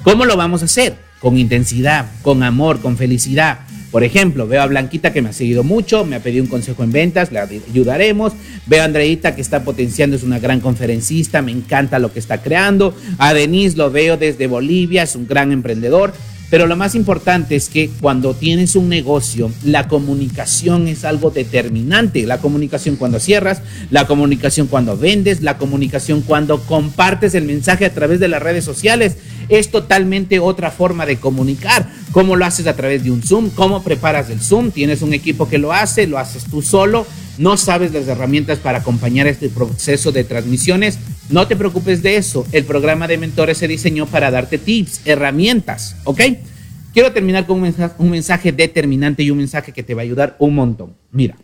¿Cómo 0.03 0.25
lo 0.25 0.37
vamos 0.37 0.61
a 0.61 0.65
hacer? 0.65 0.95
Con 1.19 1.37
intensidad, 1.37 2.05
con 2.21 2.41
amor, 2.41 2.79
con 2.79 2.97
felicidad. 2.97 3.59
Por 3.91 4.03
ejemplo, 4.03 4.47
veo 4.47 4.61
a 4.61 4.67
Blanquita 4.67 5.11
que 5.11 5.21
me 5.21 5.29
ha 5.29 5.33
seguido 5.33 5.63
mucho, 5.63 6.05
me 6.05 6.15
ha 6.15 6.19
pedido 6.19 6.43
un 6.43 6.49
consejo 6.49 6.83
en 6.83 6.91
ventas, 6.91 7.31
le 7.31 7.39
ayudaremos. 7.39 8.33
Veo 8.67 8.81
a 8.83 8.85
Andreita 8.85 9.35
que 9.35 9.41
está 9.41 9.63
potenciando, 9.63 10.15
es 10.15 10.23
una 10.23 10.39
gran 10.39 10.59
conferencista, 10.59 11.41
me 11.41 11.51
encanta 11.51 11.97
lo 11.97 12.13
que 12.13 12.19
está 12.19 12.41
creando. 12.41 12.95
A 13.17 13.33
Denise 13.33 13.77
lo 13.77 13.89
veo 13.89 14.15
desde 14.15 14.45
Bolivia, 14.47 15.03
es 15.03 15.15
un 15.15 15.27
gran 15.27 15.51
emprendedor. 15.51 16.13
Pero 16.49 16.65
lo 16.65 16.75
más 16.75 16.95
importante 16.95 17.55
es 17.55 17.69
que 17.69 17.89
cuando 18.01 18.33
tienes 18.33 18.75
un 18.75 18.89
negocio, 18.89 19.51
la 19.63 19.87
comunicación 19.87 20.87
es 20.87 21.05
algo 21.05 21.29
determinante. 21.29 22.25
La 22.25 22.39
comunicación 22.39 22.95
cuando 22.95 23.19
cierras, 23.19 23.61
la 23.91 24.07
comunicación 24.07 24.67
cuando 24.67 24.97
vendes, 24.97 25.41
la 25.41 25.57
comunicación 25.57 26.21
cuando 26.21 26.61
compartes 26.61 27.35
el 27.35 27.45
mensaje 27.45 27.85
a 27.85 27.93
través 27.93 28.19
de 28.19 28.27
las 28.27 28.41
redes 28.41 28.65
sociales. 28.65 29.17
Es 29.47 29.69
totalmente 29.69 30.39
otra 30.39 30.71
forma 30.71 31.05
de 31.05 31.17
comunicar. 31.17 31.87
¿Cómo 32.11 32.35
lo 32.35 32.45
haces 32.45 32.65
a 32.65 32.75
través 32.75 33.03
de 33.03 33.11
un 33.11 33.21
Zoom? 33.21 33.49
¿Cómo 33.51 33.83
preparas 33.83 34.29
el 34.29 34.39
Zoom? 34.41 34.71
¿Tienes 34.71 35.01
un 35.03 35.13
equipo 35.13 35.47
que 35.47 35.59
lo 35.59 35.73
hace? 35.73 36.07
¿Lo 36.07 36.17
haces 36.17 36.45
tú 36.45 36.61
solo? 36.61 37.05
¿No 37.37 37.57
sabes 37.57 37.93
las 37.93 38.07
herramientas 38.07 38.59
para 38.59 38.79
acompañar 38.79 39.27
este 39.27 39.49
proceso 39.49 40.11
de 40.11 40.23
transmisiones? 40.23 40.97
No 41.29 41.47
te 41.47 41.55
preocupes 41.55 42.01
de 42.01 42.15
eso. 42.15 42.45
El 42.51 42.65
programa 42.65 43.07
de 43.07 43.17
mentores 43.17 43.59
se 43.59 43.67
diseñó 43.67 44.07
para 44.07 44.31
darte 44.31 44.57
tips, 44.57 45.01
herramientas, 45.05 45.95
¿ok? 46.03 46.21
Quiero 46.91 47.11
terminar 47.13 47.45
con 47.45 47.61
un 47.99 48.09
mensaje, 48.09 48.51
determinante 48.51 49.21
y 49.21 49.29
un 49.29 49.37
mensaje 49.37 49.71
que 49.71 49.83
te 49.83 49.93
va 49.93 50.01
a 50.01 50.05
ayudar 50.05 50.35
un 50.39 50.55
montón. 50.55 50.95
Mira, 51.11 51.35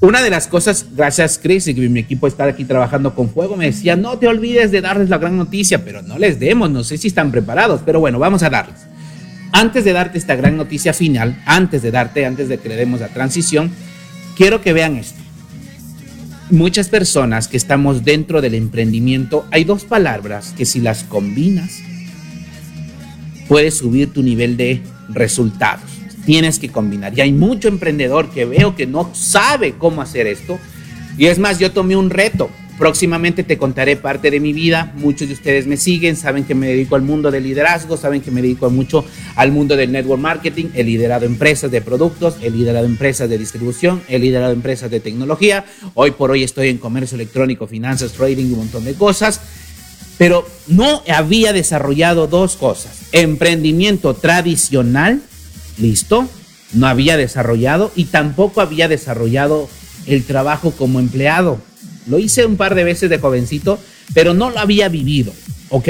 una 0.00 0.22
de 0.22 0.30
las 0.30 0.48
cosas, 0.48 0.86
gracias 0.96 1.38
Chris 1.42 1.68
y 1.68 1.74
mi 1.74 2.00
equipo 2.00 2.26
está 2.26 2.44
aquí 2.44 2.64
trabajando 2.64 3.14
con 3.14 3.28
fuego, 3.28 3.56
me 3.56 3.66
decía, 3.66 3.96
no 3.96 4.18
te 4.18 4.28
olvides 4.28 4.70
de 4.70 4.80
darles 4.80 5.10
la 5.10 5.18
gran 5.18 5.36
noticia, 5.36 5.84
pero 5.84 6.00
no 6.00 6.18
les 6.18 6.40
demos, 6.40 6.70
no 6.70 6.84
sé 6.84 6.96
si 6.96 7.08
están 7.08 7.30
preparados, 7.30 7.82
pero 7.84 8.00
bueno, 8.00 8.18
vamos 8.18 8.42
a 8.42 8.48
darles. 8.48 8.80
Antes 9.52 9.84
de 9.84 9.92
darte 9.92 10.16
esta 10.16 10.36
gran 10.36 10.56
noticia 10.56 10.94
final, 10.94 11.42
antes 11.44 11.82
de 11.82 11.90
darte, 11.90 12.24
antes 12.24 12.48
de 12.48 12.58
que 12.58 12.68
le 12.70 12.76
demos 12.76 13.00
la 13.00 13.08
transición, 13.08 13.70
quiero 14.36 14.62
que 14.62 14.72
vean 14.72 14.96
esto 14.96 15.27
muchas 16.50 16.88
personas 16.88 17.48
que 17.48 17.56
estamos 17.56 18.04
dentro 18.04 18.40
del 18.40 18.54
emprendimiento, 18.54 19.46
hay 19.50 19.64
dos 19.64 19.84
palabras 19.84 20.54
que 20.56 20.64
si 20.64 20.80
las 20.80 21.04
combinas, 21.04 21.80
puedes 23.48 23.74
subir 23.74 24.12
tu 24.12 24.22
nivel 24.22 24.56
de 24.56 24.82
resultados. 25.08 25.84
Tienes 26.26 26.58
que 26.58 26.68
combinar. 26.68 27.16
Y 27.16 27.22
hay 27.22 27.32
mucho 27.32 27.68
emprendedor 27.68 28.30
que 28.30 28.44
veo 28.44 28.76
que 28.76 28.86
no 28.86 29.14
sabe 29.14 29.74
cómo 29.78 30.02
hacer 30.02 30.26
esto. 30.26 30.58
Y 31.16 31.26
es 31.26 31.38
más, 31.38 31.58
yo 31.58 31.72
tomé 31.72 31.96
un 31.96 32.10
reto. 32.10 32.50
Próximamente 32.78 33.42
te 33.42 33.58
contaré 33.58 33.96
parte 33.96 34.30
de 34.30 34.38
mi 34.38 34.52
vida. 34.52 34.92
Muchos 34.94 35.26
de 35.26 35.34
ustedes 35.34 35.66
me 35.66 35.76
siguen, 35.76 36.14
saben 36.14 36.44
que 36.44 36.54
me 36.54 36.68
dedico 36.68 36.94
al 36.94 37.02
mundo 37.02 37.32
del 37.32 37.42
liderazgo, 37.42 37.96
saben 37.96 38.20
que 38.20 38.30
me 38.30 38.40
dedico 38.40 38.70
mucho 38.70 39.04
al 39.34 39.50
mundo 39.50 39.76
del 39.76 39.90
network 39.90 40.20
marketing. 40.20 40.66
He 40.74 40.84
liderado 40.84 41.26
empresas 41.26 41.72
de 41.72 41.80
productos, 41.80 42.36
he 42.40 42.50
liderado 42.50 42.86
empresas 42.86 43.28
de 43.28 43.36
distribución, 43.36 44.00
he 44.08 44.20
liderado 44.20 44.52
empresas 44.52 44.92
de 44.92 45.00
tecnología. 45.00 45.64
Hoy 45.94 46.12
por 46.12 46.30
hoy 46.30 46.44
estoy 46.44 46.68
en 46.68 46.78
comercio 46.78 47.16
electrónico, 47.16 47.66
finanzas, 47.66 48.12
trading 48.12 48.46
y 48.46 48.52
un 48.52 48.58
montón 48.58 48.84
de 48.84 48.94
cosas. 48.94 49.40
Pero 50.16 50.46
no 50.68 51.02
había 51.08 51.52
desarrollado 51.52 52.28
dos 52.28 52.54
cosas. 52.54 53.02
Emprendimiento 53.10 54.14
tradicional, 54.14 55.20
listo, 55.78 56.28
no 56.74 56.86
había 56.86 57.16
desarrollado 57.16 57.90
y 57.96 58.04
tampoco 58.04 58.60
había 58.60 58.86
desarrollado 58.86 59.68
el 60.06 60.24
trabajo 60.24 60.70
como 60.70 61.00
empleado. 61.00 61.60
Lo 62.08 62.18
hice 62.18 62.46
un 62.46 62.56
par 62.56 62.74
de 62.74 62.84
veces 62.84 63.10
de 63.10 63.18
jovencito, 63.18 63.78
pero 64.14 64.34
no 64.34 64.50
lo 64.50 64.58
había 64.58 64.88
vivido, 64.88 65.32
¿ok? 65.68 65.88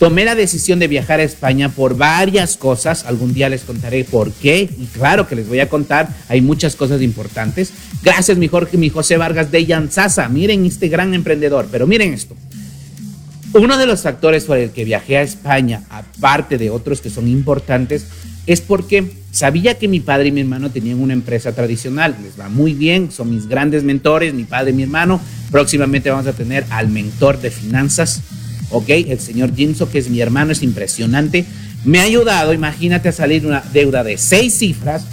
Tomé 0.00 0.24
la 0.24 0.34
decisión 0.34 0.78
de 0.78 0.88
viajar 0.88 1.20
a 1.20 1.24
España 1.24 1.68
por 1.68 1.94
varias 1.94 2.56
cosas. 2.56 3.04
Algún 3.04 3.34
día 3.34 3.50
les 3.50 3.64
contaré 3.64 4.02
por 4.04 4.32
qué. 4.32 4.62
Y 4.62 4.86
claro 4.86 5.28
que 5.28 5.36
les 5.36 5.46
voy 5.46 5.60
a 5.60 5.68
contar. 5.68 6.08
Hay 6.30 6.40
muchas 6.40 6.74
cosas 6.74 7.02
importantes. 7.02 7.70
Gracias, 8.02 8.38
mi 8.38 8.48
Jorge, 8.48 8.78
mi 8.78 8.88
José 8.88 9.18
Vargas 9.18 9.50
de 9.50 9.66
Yanzasa. 9.66 10.26
Miren 10.30 10.64
este 10.64 10.88
gran 10.88 11.12
emprendedor. 11.12 11.68
Pero 11.70 11.86
miren 11.86 12.14
esto. 12.14 12.34
Uno 13.52 13.76
de 13.76 13.86
los 13.86 14.02
factores 14.02 14.44
por 14.44 14.58
el 14.58 14.70
que 14.70 14.84
viajé 14.84 15.16
a 15.16 15.22
España, 15.22 15.82
aparte 15.90 16.56
de 16.56 16.70
otros 16.70 17.00
que 17.00 17.10
son 17.10 17.26
importantes, 17.26 18.06
es 18.46 18.60
porque 18.60 19.10
sabía 19.32 19.76
que 19.78 19.88
mi 19.88 20.00
padre 20.00 20.28
y 20.28 20.32
mi 20.32 20.40
hermano 20.40 20.70
tenían 20.70 21.00
una 21.00 21.14
empresa 21.14 21.52
tradicional, 21.52 22.16
les 22.22 22.38
va 22.38 22.48
muy 22.48 22.74
bien, 22.74 23.10
son 23.10 23.34
mis 23.34 23.48
grandes 23.48 23.82
mentores, 23.82 24.34
mi 24.34 24.44
padre 24.44 24.70
y 24.70 24.74
mi 24.74 24.84
hermano. 24.84 25.20
Próximamente 25.50 26.10
vamos 26.10 26.28
a 26.28 26.32
tener 26.32 26.64
al 26.70 26.88
mentor 26.88 27.40
de 27.40 27.50
finanzas, 27.50 28.22
¿ok? 28.70 28.88
El 28.88 29.18
señor 29.18 29.54
Jimso, 29.54 29.90
que 29.90 29.98
es 29.98 30.08
mi 30.08 30.20
hermano, 30.20 30.52
es 30.52 30.62
impresionante. 30.62 31.44
Me 31.84 31.98
ha 31.98 32.04
ayudado, 32.04 32.54
imagínate, 32.54 33.08
a 33.08 33.12
salir 33.12 33.46
una 33.46 33.64
deuda 33.72 34.04
de 34.04 34.16
seis 34.16 34.58
cifras 34.58 35.04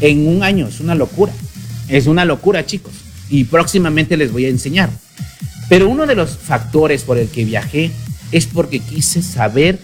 en 0.00 0.26
un 0.26 0.42
año, 0.42 0.66
es 0.66 0.80
una 0.80 0.94
locura. 0.94 1.32
Es 1.88 2.08
una 2.08 2.24
locura, 2.24 2.66
chicos. 2.66 2.92
Y 3.30 3.44
próximamente 3.44 4.16
les 4.16 4.32
voy 4.32 4.46
a 4.46 4.48
enseñar. 4.48 4.90
Pero 5.68 5.88
uno 5.88 6.06
de 6.06 6.14
los 6.14 6.36
factores 6.36 7.02
por 7.02 7.18
el 7.18 7.28
que 7.28 7.44
viajé 7.44 7.90
es 8.32 8.46
porque 8.46 8.80
quise 8.80 9.22
saber 9.22 9.78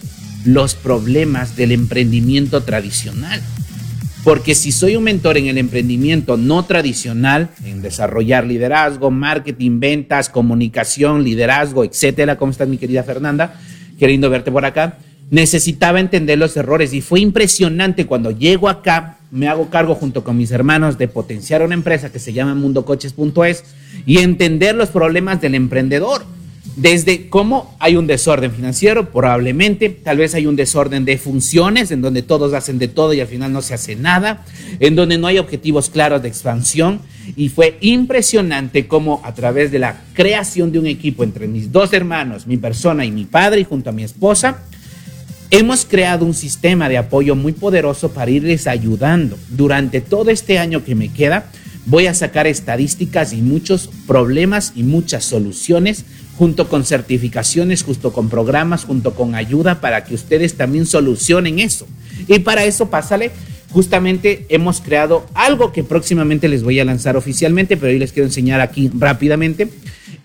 los 0.45 0.75
problemas 0.75 1.55
del 1.55 1.71
emprendimiento 1.71 2.63
tradicional. 2.63 3.41
Porque 4.23 4.55
si 4.55 4.71
soy 4.71 4.95
un 4.95 5.03
mentor 5.03 5.37
en 5.37 5.47
el 5.47 5.57
emprendimiento 5.57 6.37
no 6.37 6.63
tradicional, 6.63 7.49
en 7.65 7.81
desarrollar 7.81 8.45
liderazgo, 8.45 9.11
marketing, 9.11 9.81
ventas, 9.81 10.29
comunicación, 10.29 11.25
liderazgo, 11.25 11.83
etcétera, 11.83 12.37
¿cómo 12.37 12.53
estás 12.53 12.69
mi 12.69 12.77
querida 12.77 13.03
Fernanda? 13.03 13.59
Qué 13.99 14.07
lindo 14.07 14.29
verte 14.29 14.49
por 14.49 14.63
acá. 14.63 14.97
Necesitaba 15.29 15.99
entender 15.99 16.37
los 16.37 16.55
errores 16.55 16.93
y 16.93 17.01
fue 17.01 17.19
impresionante 17.19 18.05
cuando 18.05 18.31
llego 18.31 18.69
acá, 18.69 19.17
me 19.33 19.47
hago 19.47 19.71
cargo 19.71 19.95
junto 19.95 20.23
con 20.23 20.37
mis 20.37 20.51
hermanos 20.51 20.99
de 20.99 21.07
potenciar 21.07 21.63
una 21.63 21.73
empresa 21.73 22.11
que 22.11 22.19
se 22.19 22.33
llama 22.33 22.53
mundocoches.es 22.53 23.63
y 24.05 24.19
entender 24.19 24.75
los 24.75 24.89
problemas 24.89 25.41
del 25.41 25.55
emprendedor 25.55 26.23
desde 26.75 27.29
cómo 27.29 27.75
hay 27.79 27.95
un 27.95 28.05
desorden 28.05 28.51
financiero, 28.51 29.11
probablemente, 29.11 29.89
tal 29.89 30.17
vez 30.17 30.35
hay 30.35 30.45
un 30.45 30.55
desorden 30.55 31.03
de 31.03 31.17
funciones, 31.17 31.89
en 31.89 32.01
donde 32.01 32.21
todos 32.21 32.53
hacen 32.53 32.77
de 32.77 32.87
todo 32.87 33.13
y 33.13 33.21
al 33.21 33.27
final 33.27 33.51
no 33.51 33.63
se 33.63 33.73
hace 33.73 33.95
nada, 33.95 34.45
en 34.79 34.95
donde 34.95 35.17
no 35.17 35.27
hay 35.27 35.39
objetivos 35.39 35.89
claros 35.89 36.21
de 36.21 36.29
expansión. 36.29 37.01
Y 37.35 37.49
fue 37.49 37.77
impresionante 37.81 38.87
cómo 38.87 39.21
a 39.23 39.33
través 39.33 39.71
de 39.71 39.79
la 39.79 40.01
creación 40.13 40.71
de 40.71 40.79
un 40.79 40.87
equipo 40.87 41.23
entre 41.23 41.47
mis 41.47 41.71
dos 41.71 41.91
hermanos, 41.93 42.47
mi 42.47 42.57
persona 42.57 43.03
y 43.03 43.11
mi 43.11 43.25
padre, 43.25 43.61
y 43.61 43.65
junto 43.65 43.89
a 43.89 43.93
mi 43.93 44.03
esposa, 44.03 44.63
hemos 45.53 45.85
creado 45.85 46.25
un 46.25 46.33
sistema 46.33 46.89
de 46.89 46.97
apoyo 46.97 47.35
muy 47.35 47.51
poderoso 47.51 48.11
para 48.11 48.31
irles 48.31 48.65
ayudando 48.65 49.37
durante 49.49 50.01
todo 50.01 50.31
este 50.31 50.57
año 50.57 50.83
que 50.83 50.95
me 50.95 51.09
queda. 51.09 51.51
Voy 51.85 52.07
a 52.07 52.15
sacar 52.15 52.47
estadísticas 52.47 53.33
y 53.33 53.41
muchos 53.43 53.87
problemas 54.07 54.73
y 54.75 54.81
muchas 54.81 55.25
soluciones 55.25 56.05
junto 56.39 56.67
con 56.67 56.83
certificaciones, 56.85 57.83
junto 57.83 58.11
con 58.13 58.29
programas, 58.29 58.83
junto 58.83 59.13
con 59.13 59.35
ayuda 59.35 59.79
para 59.79 60.03
que 60.03 60.15
ustedes 60.15 60.55
también 60.55 60.87
solucionen 60.87 61.59
eso. 61.59 61.85
Y 62.27 62.39
para 62.39 62.65
eso, 62.65 62.89
pásale, 62.89 63.29
justamente 63.69 64.47
hemos 64.49 64.81
creado 64.81 65.23
algo 65.35 65.71
que 65.71 65.83
próximamente 65.83 66.49
les 66.49 66.63
voy 66.63 66.79
a 66.79 66.85
lanzar 66.85 67.15
oficialmente, 67.15 67.77
pero 67.77 67.91
hoy 67.91 67.99
les 67.99 68.11
quiero 68.11 68.25
enseñar 68.25 68.59
aquí 68.59 68.89
rápidamente. 68.97 69.69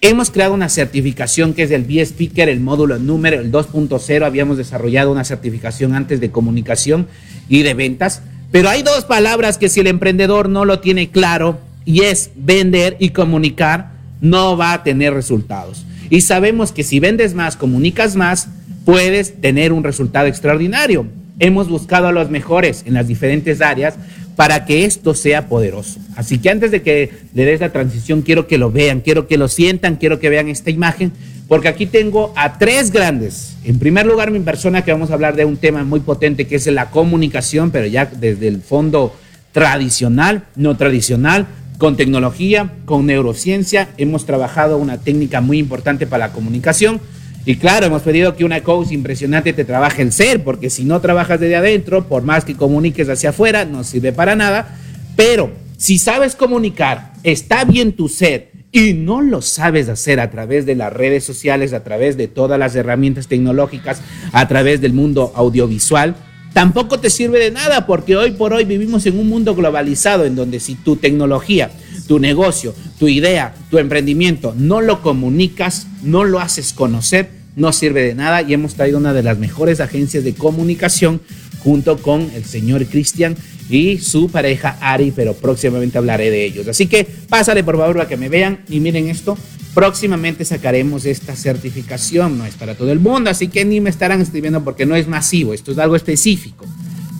Hemos 0.00 0.30
creado 0.30 0.54
una 0.54 0.68
certificación 0.68 1.54
que 1.54 1.64
es 1.64 1.72
el 1.72 1.82
B-Speaker, 1.82 2.48
el 2.48 2.60
módulo 2.60 3.00
número, 3.00 3.40
el 3.40 3.50
2.0. 3.50 4.24
Habíamos 4.24 4.56
desarrollado 4.56 5.10
una 5.10 5.24
certificación 5.24 5.92
antes 5.92 6.20
de 6.20 6.30
comunicación 6.30 7.08
y 7.48 7.62
de 7.62 7.74
ventas. 7.74 8.22
Pero 8.52 8.68
hay 8.68 8.84
dos 8.84 9.04
palabras 9.04 9.58
que 9.58 9.68
si 9.68 9.80
el 9.80 9.88
emprendedor 9.88 10.48
no 10.48 10.64
lo 10.64 10.78
tiene 10.78 11.10
claro 11.10 11.58
y 11.84 12.02
es 12.02 12.30
vender 12.36 12.96
y 13.00 13.10
comunicar, 13.10 13.90
no 14.20 14.56
va 14.56 14.72
a 14.72 14.84
tener 14.84 15.14
resultados. 15.14 15.84
Y 16.10 16.20
sabemos 16.20 16.70
que 16.70 16.84
si 16.84 17.00
vendes 17.00 17.34
más, 17.34 17.56
comunicas 17.56 18.14
más, 18.14 18.48
puedes 18.84 19.40
tener 19.40 19.72
un 19.72 19.82
resultado 19.82 20.28
extraordinario. 20.28 21.06
hemos 21.40 21.68
buscado 21.68 22.06
a 22.08 22.12
los 22.12 22.30
mejores 22.30 22.84
en 22.86 22.94
las 22.94 23.06
diferentes 23.06 23.60
áreas 23.60 23.94
para 24.38 24.66
que 24.66 24.84
esto 24.84 25.14
sea 25.14 25.48
poderoso. 25.48 25.98
Así 26.14 26.38
que 26.38 26.48
antes 26.48 26.70
de 26.70 26.80
que 26.80 27.10
le 27.34 27.44
des 27.44 27.58
la 27.58 27.72
transición, 27.72 28.22
quiero 28.22 28.46
que 28.46 28.56
lo 28.56 28.70
vean, 28.70 29.00
quiero 29.00 29.26
que 29.26 29.36
lo 29.36 29.48
sientan, 29.48 29.96
quiero 29.96 30.20
que 30.20 30.28
vean 30.28 30.46
esta 30.46 30.70
imagen, 30.70 31.10
porque 31.48 31.66
aquí 31.66 31.86
tengo 31.86 32.32
a 32.36 32.56
tres 32.56 32.92
grandes. 32.92 33.56
En 33.64 33.80
primer 33.80 34.06
lugar, 34.06 34.30
mi 34.30 34.38
persona 34.38 34.84
que 34.84 34.92
vamos 34.92 35.10
a 35.10 35.14
hablar 35.14 35.34
de 35.34 35.44
un 35.44 35.56
tema 35.56 35.82
muy 35.82 35.98
potente 35.98 36.46
que 36.46 36.54
es 36.54 36.68
la 36.68 36.90
comunicación, 36.90 37.72
pero 37.72 37.88
ya 37.88 38.06
desde 38.06 38.46
el 38.46 38.62
fondo 38.62 39.12
tradicional, 39.50 40.44
no 40.54 40.76
tradicional, 40.76 41.48
con 41.78 41.96
tecnología, 41.96 42.74
con 42.84 43.06
neurociencia. 43.06 43.88
Hemos 43.98 44.24
trabajado 44.24 44.78
una 44.78 44.98
técnica 44.98 45.40
muy 45.40 45.58
importante 45.58 46.06
para 46.06 46.28
la 46.28 46.32
comunicación. 46.32 47.00
Y 47.48 47.56
claro, 47.56 47.86
hemos 47.86 48.02
pedido 48.02 48.36
que 48.36 48.44
una 48.44 48.62
coach 48.62 48.92
impresionante 48.92 49.54
te 49.54 49.64
trabaje 49.64 50.02
el 50.02 50.12
ser, 50.12 50.44
porque 50.44 50.68
si 50.68 50.84
no 50.84 51.00
trabajas 51.00 51.40
desde 51.40 51.56
adentro, 51.56 52.06
por 52.06 52.22
más 52.22 52.44
que 52.44 52.54
comuniques 52.54 53.08
hacia 53.08 53.30
afuera, 53.30 53.64
no 53.64 53.84
sirve 53.84 54.12
para 54.12 54.36
nada. 54.36 54.76
Pero 55.16 55.50
si 55.78 55.96
sabes 55.96 56.36
comunicar, 56.36 57.14
está 57.22 57.64
bien 57.64 57.92
tu 57.92 58.10
ser 58.10 58.50
y 58.70 58.92
no 58.92 59.22
lo 59.22 59.40
sabes 59.40 59.88
hacer 59.88 60.20
a 60.20 60.30
través 60.30 60.66
de 60.66 60.74
las 60.74 60.92
redes 60.92 61.24
sociales, 61.24 61.72
a 61.72 61.82
través 61.82 62.18
de 62.18 62.28
todas 62.28 62.58
las 62.58 62.76
herramientas 62.76 63.28
tecnológicas, 63.28 64.02
a 64.32 64.46
través 64.46 64.82
del 64.82 64.92
mundo 64.92 65.32
audiovisual, 65.34 66.16
tampoco 66.52 67.00
te 67.00 67.08
sirve 67.08 67.38
de 67.38 67.50
nada 67.50 67.86
porque 67.86 68.14
hoy 68.14 68.32
por 68.32 68.52
hoy 68.52 68.66
vivimos 68.66 69.06
en 69.06 69.18
un 69.18 69.26
mundo 69.26 69.54
globalizado 69.54 70.26
en 70.26 70.36
donde 70.36 70.60
si 70.60 70.74
tu 70.74 70.96
tecnología, 70.96 71.70
tu 72.06 72.18
negocio, 72.18 72.74
tu 72.98 73.08
idea, 73.08 73.54
tu 73.70 73.78
emprendimiento 73.78 74.54
no 74.54 74.82
lo 74.82 75.00
comunicas, 75.00 75.86
no 76.02 76.24
lo 76.24 76.40
haces 76.40 76.74
conocer, 76.74 77.37
no 77.58 77.72
sirve 77.72 78.02
de 78.02 78.14
nada 78.14 78.42
y 78.42 78.54
hemos 78.54 78.74
traído 78.74 78.98
una 78.98 79.12
de 79.12 79.22
las 79.22 79.38
mejores 79.38 79.80
agencias 79.80 80.24
de 80.24 80.34
comunicación 80.34 81.20
junto 81.58 81.98
con 81.98 82.30
el 82.34 82.44
señor 82.44 82.86
Cristian 82.86 83.36
y 83.68 83.98
su 83.98 84.30
pareja 84.30 84.78
Ari, 84.80 85.12
pero 85.14 85.34
próximamente 85.34 85.98
hablaré 85.98 86.30
de 86.30 86.44
ellos. 86.44 86.68
Así 86.68 86.86
que 86.86 87.04
pásale 87.04 87.64
por 87.64 87.76
favor 87.76 88.00
a 88.00 88.08
que 88.08 88.16
me 88.16 88.28
vean 88.28 88.60
y 88.68 88.80
miren 88.80 89.08
esto. 89.08 89.36
Próximamente 89.74 90.44
sacaremos 90.44 91.04
esta 91.04 91.36
certificación, 91.36 92.38
no 92.38 92.46
es 92.46 92.54
para 92.54 92.74
todo 92.74 92.90
el 92.90 93.00
mundo, 93.00 93.30
así 93.30 93.48
que 93.48 93.64
ni 93.64 93.80
me 93.80 93.90
estarán 93.90 94.20
escribiendo 94.20 94.64
porque 94.64 94.86
no 94.86 94.96
es 94.96 95.06
masivo, 95.06 95.52
esto 95.52 95.72
es 95.72 95.78
algo 95.78 95.94
específico. 95.94 96.64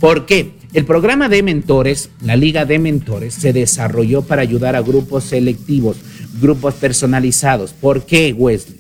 ¿Por 0.01 0.27
qué? 0.27 0.53
El 0.73 0.85
programa 0.85 1.29
de 1.29 1.43
mentores, 1.43 2.11
la 2.23 2.37
Liga 2.37 2.65
de 2.65 2.79
Mentores, 2.79 3.35
se 3.35 3.53
desarrolló 3.53 4.23
para 4.23 4.43
ayudar 4.43 4.77
a 4.77 4.83
grupos 4.83 5.25
selectivos, 5.25 5.97
grupos 6.41 6.75
personalizados. 6.75 7.73
¿Por 7.73 8.07
qué, 8.07 8.33
Wesley? 8.33 8.78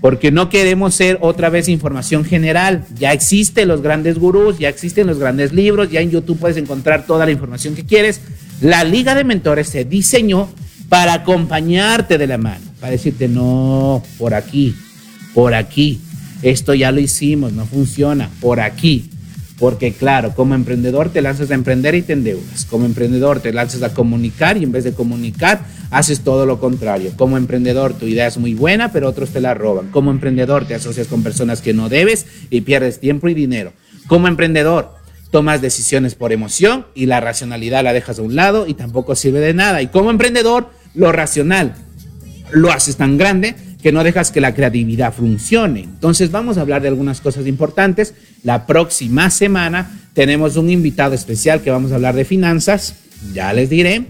Porque 0.00 0.30
no 0.30 0.48
queremos 0.48 0.94
ser 0.94 1.18
otra 1.20 1.50
vez 1.50 1.68
información 1.68 2.24
general. 2.24 2.86
Ya 2.98 3.12
existen 3.12 3.68
los 3.68 3.82
grandes 3.82 4.18
gurús, 4.18 4.58
ya 4.58 4.68
existen 4.68 5.06
los 5.06 5.18
grandes 5.18 5.52
libros, 5.52 5.90
ya 5.90 6.00
en 6.00 6.10
YouTube 6.10 6.38
puedes 6.38 6.56
encontrar 6.56 7.06
toda 7.06 7.26
la 7.26 7.32
información 7.32 7.74
que 7.74 7.84
quieres. 7.84 8.20
La 8.60 8.84
Liga 8.84 9.14
de 9.14 9.24
Mentores 9.24 9.68
se 9.68 9.84
diseñó 9.84 10.48
para 10.88 11.14
acompañarte 11.14 12.18
de 12.18 12.26
la 12.26 12.38
mano, 12.38 12.64
para 12.80 12.92
decirte, 12.92 13.28
no, 13.28 14.02
por 14.18 14.34
aquí, 14.34 14.74
por 15.34 15.54
aquí, 15.54 16.00
esto 16.42 16.74
ya 16.74 16.90
lo 16.90 17.00
hicimos, 17.00 17.52
no 17.52 17.64
funciona, 17.66 18.28
por 18.40 18.60
aquí. 18.60 19.10
Porque 19.60 19.92
claro, 19.92 20.34
como 20.34 20.54
emprendedor 20.54 21.10
te 21.10 21.20
lanzas 21.20 21.50
a 21.50 21.54
emprender 21.54 21.94
y 21.94 22.00
te 22.00 22.14
endeudas. 22.14 22.64
Como 22.64 22.86
emprendedor 22.86 23.40
te 23.40 23.52
lanzas 23.52 23.82
a 23.82 23.92
comunicar 23.92 24.56
y 24.56 24.64
en 24.64 24.72
vez 24.72 24.84
de 24.84 24.94
comunicar 24.94 25.60
haces 25.90 26.20
todo 26.20 26.46
lo 26.46 26.58
contrario. 26.58 27.12
Como 27.16 27.36
emprendedor 27.36 27.92
tu 27.92 28.06
idea 28.06 28.26
es 28.26 28.38
muy 28.38 28.54
buena, 28.54 28.90
pero 28.90 29.08
otros 29.08 29.30
te 29.30 29.40
la 29.40 29.52
roban. 29.52 29.90
Como 29.90 30.10
emprendedor 30.10 30.66
te 30.66 30.74
asocias 30.74 31.08
con 31.08 31.22
personas 31.22 31.60
que 31.60 31.74
no 31.74 31.90
debes 31.90 32.26
y 32.48 32.62
pierdes 32.62 33.00
tiempo 33.00 33.28
y 33.28 33.34
dinero. 33.34 33.74
Como 34.06 34.28
emprendedor 34.28 34.94
tomas 35.30 35.60
decisiones 35.60 36.14
por 36.14 36.32
emoción 36.32 36.86
y 36.94 37.06
la 37.06 37.20
racionalidad 37.20 37.84
la 37.84 37.92
dejas 37.92 38.18
a 38.18 38.22
un 38.22 38.34
lado 38.34 38.66
y 38.66 38.74
tampoco 38.74 39.14
sirve 39.14 39.40
de 39.40 39.52
nada. 39.52 39.82
Y 39.82 39.88
como 39.88 40.10
emprendedor, 40.10 40.70
lo 40.94 41.12
racional 41.12 41.74
lo 42.50 42.72
haces 42.72 42.96
tan 42.96 43.16
grande 43.16 43.54
que 43.82 43.92
no 43.92 44.04
dejas 44.04 44.30
que 44.30 44.40
la 44.40 44.54
creatividad 44.54 45.12
funcione. 45.12 45.80
Entonces 45.80 46.30
vamos 46.30 46.58
a 46.58 46.62
hablar 46.62 46.82
de 46.82 46.88
algunas 46.88 47.20
cosas 47.20 47.46
importantes. 47.46 48.14
La 48.42 48.66
próxima 48.66 49.30
semana 49.30 49.90
tenemos 50.14 50.56
un 50.56 50.70
invitado 50.70 51.14
especial 51.14 51.62
que 51.62 51.70
vamos 51.70 51.92
a 51.92 51.96
hablar 51.96 52.14
de 52.14 52.24
finanzas, 52.24 52.94
ya 53.32 53.52
les 53.52 53.70
diré. 53.70 54.06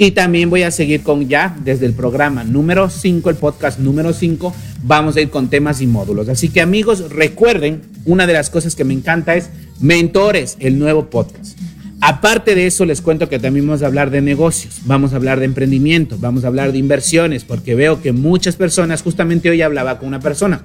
Y 0.00 0.12
también 0.12 0.48
voy 0.48 0.62
a 0.62 0.70
seguir 0.70 1.02
con 1.02 1.28
ya 1.28 1.56
desde 1.64 1.84
el 1.84 1.92
programa 1.92 2.44
número 2.44 2.88
5, 2.88 3.30
el 3.30 3.36
podcast 3.36 3.80
número 3.80 4.12
5, 4.12 4.54
vamos 4.84 5.16
a 5.16 5.20
ir 5.20 5.28
con 5.28 5.48
temas 5.48 5.80
y 5.80 5.88
módulos. 5.88 6.28
Así 6.28 6.50
que 6.50 6.60
amigos, 6.60 7.10
recuerden, 7.10 7.82
una 8.04 8.26
de 8.28 8.34
las 8.34 8.48
cosas 8.48 8.76
que 8.76 8.84
me 8.84 8.94
encanta 8.94 9.34
es 9.34 9.50
Mentores, 9.80 10.56
el 10.60 10.78
nuevo 10.78 11.10
podcast. 11.10 11.58
Aparte 12.00 12.54
de 12.54 12.66
eso, 12.66 12.84
les 12.84 13.00
cuento 13.00 13.28
que 13.28 13.40
también 13.40 13.66
vamos 13.66 13.82
a 13.82 13.86
hablar 13.86 14.10
de 14.10 14.20
negocios, 14.20 14.82
vamos 14.84 15.12
a 15.12 15.16
hablar 15.16 15.40
de 15.40 15.46
emprendimiento, 15.46 16.16
vamos 16.20 16.44
a 16.44 16.46
hablar 16.46 16.70
de 16.70 16.78
inversiones, 16.78 17.42
porque 17.42 17.74
veo 17.74 18.00
que 18.00 18.12
muchas 18.12 18.54
personas, 18.54 19.02
justamente 19.02 19.50
hoy 19.50 19.62
hablaba 19.62 19.98
con 19.98 20.06
una 20.06 20.20
persona, 20.20 20.62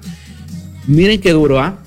miren 0.86 1.20
qué 1.20 1.32
duro, 1.32 1.58
¿ah? 1.58 1.78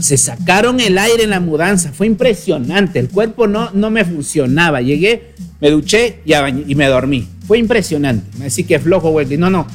Se 0.00 0.16
sacaron 0.16 0.80
el 0.80 0.98
aire 0.98 1.24
en 1.24 1.30
la 1.30 1.38
mudanza, 1.38 1.92
fue 1.92 2.08
impresionante, 2.08 2.98
el 2.98 3.08
cuerpo 3.08 3.46
no, 3.46 3.70
no 3.72 3.88
me 3.90 4.04
funcionaba, 4.04 4.80
llegué, 4.80 5.34
me 5.60 5.70
duché 5.70 6.18
y, 6.24 6.74
me 6.74 6.88
dormí, 6.88 7.28
fue 7.46 7.58
impresionante, 7.58 8.44
así 8.44 8.64
que 8.64 8.80
flojo, 8.80 9.10
güey, 9.10 9.26
no, 9.36 9.48
no, 9.48 9.68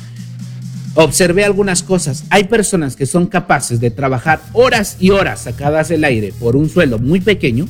observé 0.96 1.46
algunas 1.46 1.82
cosas. 1.82 2.26
Hay 2.30 2.46
personas 2.46 2.98
que 2.98 3.06
son 3.06 3.28
capaces 3.28 3.80
de 3.80 3.92
trabajar 3.92 4.42
horas 4.52 4.98
y 5.00 5.12
horas 5.12 5.44
sacadas 5.44 5.92
el 5.92 6.04
aire 6.04 6.34
por 6.38 6.58
un 6.58 6.70
sueldo 6.70 7.00
muy 7.00 7.22
pequeño 7.22 7.68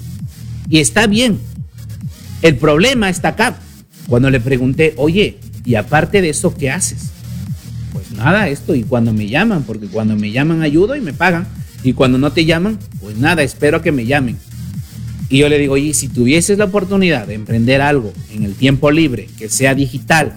y 0.69 0.79
está 0.79 1.07
bien. 1.07 1.39
El 2.41 2.57
problema 2.57 3.09
está 3.09 3.29
acá. 3.29 3.57
Cuando 4.07 4.29
le 4.29 4.39
pregunté, 4.39 4.93
oye, 4.97 5.37
y 5.65 5.75
aparte 5.75 6.21
de 6.21 6.29
eso, 6.29 6.55
¿qué 6.55 6.69
haces? 6.69 7.09
Pues 7.91 8.11
nada, 8.11 8.49
esto, 8.49 8.75
y 8.75 8.83
cuando 8.83 9.13
me 9.13 9.27
llaman, 9.27 9.63
porque 9.63 9.87
cuando 9.87 10.15
me 10.15 10.31
llaman 10.31 10.61
ayudo 10.61 10.95
y 10.95 11.01
me 11.01 11.13
pagan, 11.13 11.47
y 11.83 11.93
cuando 11.93 12.17
no 12.17 12.31
te 12.31 12.45
llaman, 12.45 12.77
pues 12.99 13.17
nada, 13.17 13.41
espero 13.41 13.81
que 13.81 13.91
me 13.91 14.05
llamen. 14.05 14.37
Y 15.29 15.39
yo 15.39 15.49
le 15.49 15.57
digo, 15.57 15.73
oye, 15.73 15.93
si 15.93 16.07
tuvieses 16.07 16.57
la 16.57 16.65
oportunidad 16.65 17.25
de 17.25 17.33
emprender 17.33 17.81
algo 17.81 18.13
en 18.31 18.43
el 18.43 18.53
tiempo 18.53 18.91
libre, 18.91 19.27
que 19.37 19.49
sea 19.49 19.73
digital, 19.73 20.33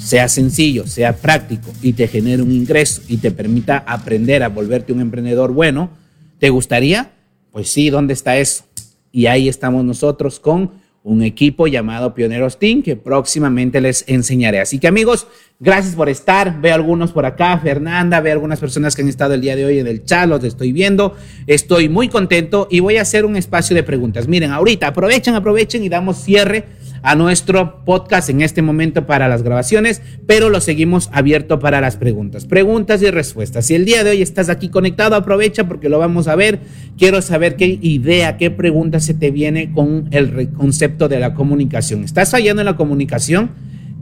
sea 0.00 0.28
sencillo, 0.28 0.86
sea 0.86 1.16
práctico 1.16 1.72
y 1.82 1.92
te 1.92 2.08
genere 2.08 2.42
un 2.42 2.52
ingreso 2.52 3.02
y 3.08 3.18
te 3.18 3.30
permita 3.30 3.78
aprender 3.86 4.42
a 4.42 4.48
volverte 4.48 4.92
un 4.92 5.00
emprendedor 5.00 5.52
bueno, 5.52 5.90
¿te 6.38 6.50
gustaría? 6.50 7.12
Pues 7.50 7.68
sí, 7.70 7.90
¿dónde 7.90 8.14
está 8.14 8.38
eso? 8.38 8.64
Y 9.12 9.26
ahí 9.26 9.48
estamos 9.48 9.84
nosotros 9.84 10.40
con 10.40 10.70
un 11.02 11.22
equipo 11.22 11.66
llamado 11.66 12.14
Pioneros 12.14 12.58
Team 12.58 12.82
que 12.82 12.94
próximamente 12.94 13.80
les 13.80 14.04
enseñaré. 14.06 14.60
Así 14.60 14.78
que 14.78 14.86
amigos, 14.86 15.26
gracias 15.58 15.94
por 15.94 16.10
estar. 16.10 16.60
Veo 16.60 16.74
algunos 16.74 17.12
por 17.12 17.24
acá, 17.24 17.58
Fernanda, 17.58 18.20
veo 18.20 18.34
algunas 18.34 18.60
personas 18.60 18.94
que 18.94 19.02
han 19.02 19.08
estado 19.08 19.34
el 19.34 19.40
día 19.40 19.56
de 19.56 19.64
hoy 19.64 19.78
en 19.78 19.86
el 19.86 20.04
chat, 20.04 20.28
los 20.28 20.44
estoy 20.44 20.72
viendo. 20.72 21.16
Estoy 21.46 21.88
muy 21.88 22.08
contento 22.08 22.68
y 22.70 22.80
voy 22.80 22.98
a 22.98 23.02
hacer 23.02 23.24
un 23.24 23.36
espacio 23.36 23.74
de 23.74 23.82
preguntas. 23.82 24.28
Miren, 24.28 24.50
ahorita 24.50 24.88
aprovechen, 24.88 25.34
aprovechen 25.34 25.82
y 25.82 25.88
damos 25.88 26.18
cierre 26.18 26.64
a 27.02 27.14
nuestro 27.14 27.84
podcast 27.84 28.28
en 28.28 28.42
este 28.42 28.62
momento 28.62 29.06
para 29.06 29.28
las 29.28 29.42
grabaciones, 29.42 30.02
pero 30.26 30.50
lo 30.50 30.60
seguimos 30.60 31.08
abierto 31.12 31.58
para 31.58 31.80
las 31.80 31.96
preguntas. 31.96 32.46
Preguntas 32.46 33.02
y 33.02 33.10
respuestas. 33.10 33.66
Si 33.66 33.74
el 33.74 33.84
día 33.84 34.04
de 34.04 34.10
hoy 34.10 34.22
estás 34.22 34.48
aquí 34.48 34.68
conectado, 34.68 35.16
aprovecha 35.16 35.66
porque 35.66 35.88
lo 35.88 35.98
vamos 35.98 36.28
a 36.28 36.36
ver. 36.36 36.60
Quiero 36.98 37.22
saber 37.22 37.56
qué 37.56 37.78
idea, 37.80 38.36
qué 38.36 38.50
pregunta 38.50 39.00
se 39.00 39.14
te 39.14 39.30
viene 39.30 39.72
con 39.72 40.08
el 40.10 40.52
concepto 40.52 41.08
de 41.08 41.20
la 41.20 41.34
comunicación. 41.34 42.04
¿Estás 42.04 42.30
fallando 42.30 42.62
en 42.62 42.66
la 42.66 42.76
comunicación? 42.76 43.50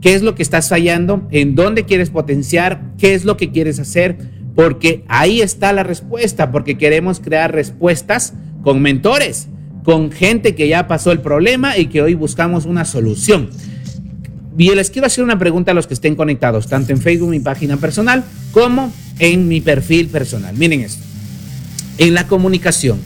¿Qué 0.01 0.13
es 0.13 0.21
lo 0.21 0.35
que 0.35 0.43
estás 0.43 0.69
fallando? 0.69 1.27
¿En 1.31 1.55
dónde 1.55 1.83
quieres 1.83 2.09
potenciar? 2.09 2.81
¿Qué 2.97 3.13
es 3.13 3.25
lo 3.25 3.37
que 3.37 3.51
quieres 3.51 3.79
hacer? 3.79 4.17
Porque 4.55 5.03
ahí 5.07 5.41
está 5.41 5.73
la 5.73 5.83
respuesta, 5.83 6.51
porque 6.51 6.77
queremos 6.77 7.19
crear 7.19 7.53
respuestas 7.53 8.33
con 8.63 8.81
mentores 8.81 9.47
con 9.89 10.11
gente 10.11 10.53
que 10.53 10.67
ya 10.67 10.87
pasó 10.87 11.11
el 11.11 11.19
problema 11.19 11.75
y 11.75 11.87
que 11.87 12.03
hoy 12.03 12.13
buscamos 12.13 12.65
una 12.65 12.85
solución. 12.85 13.49
Y 14.55 14.69
les 14.75 14.91
quiero 14.91 15.07
hacer 15.07 15.23
una 15.23 15.39
pregunta 15.39 15.71
a 15.71 15.73
los 15.73 15.87
que 15.87 15.95
estén 15.95 16.15
conectados, 16.15 16.67
tanto 16.67 16.91
en 16.91 17.01
Facebook, 17.01 17.31
mi 17.31 17.39
página 17.39 17.75
personal, 17.75 18.23
como 18.51 18.93
en 19.17 19.47
mi 19.47 19.61
perfil 19.61 20.09
personal. 20.09 20.55
Miren 20.55 20.81
esto. 20.81 21.03
En 21.97 22.13
la 22.13 22.27
comunicación, 22.27 22.99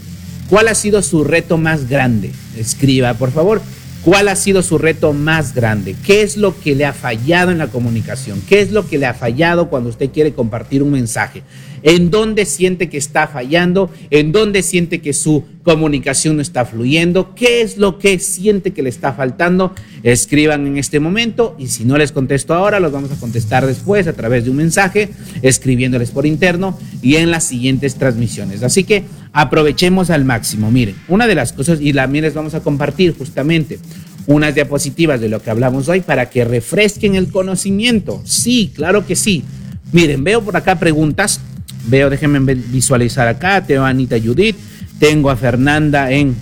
¿cuál 0.50 0.68
ha 0.68 0.76
sido 0.76 1.02
su 1.04 1.24
reto 1.24 1.58
más 1.58 1.88
grande? 1.88 2.32
Escriba, 2.58 3.14
por 3.14 3.32
favor. 3.32 3.62
¿Cuál 4.04 4.28
ha 4.28 4.36
sido 4.36 4.64
su 4.64 4.78
reto 4.78 5.14
más 5.14 5.56
grande? 5.56 5.96
¿Qué 6.06 6.24
es 6.24 6.36
lo 6.36 6.60
que 6.60 6.76
le 6.76 6.84
ha 6.84 6.92
fallado 6.92 7.52
en 7.52 7.58
la 7.58 7.68
comunicación? 7.68 8.42
¿Qué 8.50 8.60
es 8.60 8.74
lo 8.74 8.86
que 8.86 8.98
le 8.98 9.06
ha 9.06 9.14
fallado 9.14 9.70
cuando 9.70 9.90
usted 9.90 10.10
quiere 10.12 10.34
compartir 10.34 10.84
un 10.84 10.92
mensaje? 10.92 11.42
¿En 11.84 12.12
dónde 12.12 12.44
siente 12.44 12.90
que 12.90 12.98
está 12.98 13.28
fallando? 13.28 13.90
¿En 14.10 14.34
dónde 14.34 14.62
siente 14.62 15.00
que 15.00 15.14
su 15.14 15.46
comunicación 15.64 16.36
no 16.36 16.42
está 16.42 16.66
fluyendo? 16.66 17.34
¿Qué 17.34 17.62
es 17.62 17.78
lo 17.78 17.98
que 17.98 18.20
siente 18.20 18.72
que 18.72 18.84
le 18.84 18.90
está 18.90 19.14
faltando? 19.14 19.74
Escriban 20.04 20.68
en 20.68 20.78
este 20.78 21.00
momento 21.00 21.56
y 21.58 21.68
si 21.68 21.86
no 21.86 21.98
les 21.98 22.12
contesto 22.12 22.54
ahora, 22.54 22.82
los 22.82 22.92
vamos 22.92 23.12
a 23.12 23.16
contestar 23.16 23.66
después 23.66 24.08
a 24.08 24.14
través 24.14 24.44
de 24.44 24.50
un 24.50 24.58
mensaje, 24.58 25.12
escribiéndoles 25.42 26.12
por 26.12 26.26
interno 26.26 26.78
y 27.02 27.16
en 27.16 27.32
las 27.32 27.46
siguientes 27.46 27.96
transmisiones. 27.96 28.64
Así 28.64 28.84
que 28.84 29.06
Aprovechemos 29.34 30.12
al 30.12 30.26
máximo. 30.26 30.72
Miren, 30.72 30.96
una 31.08 31.26
de 31.26 31.34
las 31.34 31.54
cosas, 31.54 31.80
y 31.82 31.92
también 31.92 32.24
les 32.24 32.36
vamos 32.36 32.54
a 32.54 32.60
compartir 32.60 33.16
justamente 33.18 33.80
unas 34.28 34.54
diapositivas 34.56 35.20
de 35.20 35.28
lo 35.28 35.42
que 35.42 35.50
hablamos 35.50 35.90
hoy 35.90 36.02
para 36.02 36.30
que 36.30 36.46
refresquen 36.46 37.16
el 37.16 37.30
conocimiento. 37.30 38.22
Sí, 38.26 38.72
claro 38.74 39.06
que 39.06 39.16
sí. 39.16 39.44
Miren, 39.92 40.24
veo 40.24 40.42
por 40.44 40.56
acá 40.56 40.78
preguntas. 40.78 41.42
Veo, 41.88 42.10
déjenme 42.10 42.54
visualizar 42.54 43.28
acá. 43.28 43.66
Tengo 43.66 43.84
a 43.84 43.90
Anita 43.90 44.18
Judith. 44.20 44.56
Tengo 45.00 45.30
a 45.30 45.36
Fernanda 45.36 46.12
en. 46.12 46.36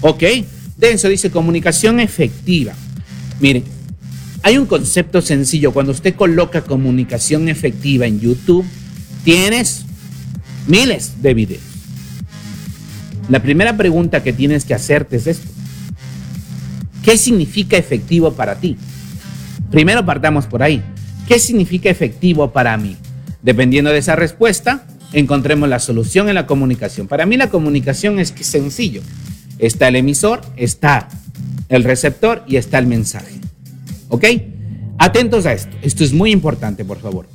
Ok. 0.00 0.24
Denso 0.76 1.08
dice 1.08 1.30
comunicación 1.30 2.00
efectiva. 2.00 2.74
Miren, 3.40 3.62
hay 4.42 4.58
un 4.58 4.66
concepto 4.66 5.22
sencillo. 5.22 5.72
Cuando 5.72 5.92
usted 5.92 6.16
coloca 6.16 6.62
comunicación 6.62 7.48
efectiva 7.48 8.06
en 8.06 8.20
YouTube, 8.20 8.64
tienes 9.24 9.84
miles 10.66 11.22
de 11.22 11.34
videos. 11.34 11.71
La 13.28 13.40
primera 13.42 13.76
pregunta 13.76 14.22
que 14.22 14.32
tienes 14.32 14.64
que 14.64 14.74
hacerte 14.74 15.16
es 15.16 15.26
esto. 15.26 15.48
¿Qué 17.02 17.16
significa 17.16 17.76
efectivo 17.76 18.32
para 18.32 18.56
ti? 18.56 18.76
Primero 19.70 20.04
partamos 20.04 20.46
por 20.46 20.62
ahí. 20.62 20.82
¿Qué 21.26 21.38
significa 21.38 21.88
efectivo 21.88 22.52
para 22.52 22.76
mí? 22.76 22.96
Dependiendo 23.42 23.90
de 23.90 23.98
esa 23.98 24.16
respuesta, 24.16 24.86
encontremos 25.12 25.68
la 25.68 25.78
solución 25.78 26.28
en 26.28 26.34
la 26.34 26.46
comunicación. 26.46 27.08
Para 27.08 27.26
mí 27.26 27.36
la 27.36 27.50
comunicación 27.50 28.18
es 28.18 28.34
sencillo. 28.40 29.02
Está 29.58 29.88
el 29.88 29.96
emisor, 29.96 30.42
está 30.56 31.08
el 31.68 31.84
receptor 31.84 32.44
y 32.46 32.56
está 32.56 32.78
el 32.78 32.86
mensaje. 32.86 33.34
¿Ok? 34.08 34.24
Atentos 34.98 35.46
a 35.46 35.52
esto. 35.52 35.76
Esto 35.82 36.04
es 36.04 36.12
muy 36.12 36.32
importante, 36.32 36.84
por 36.84 37.00
favor. 37.00 37.26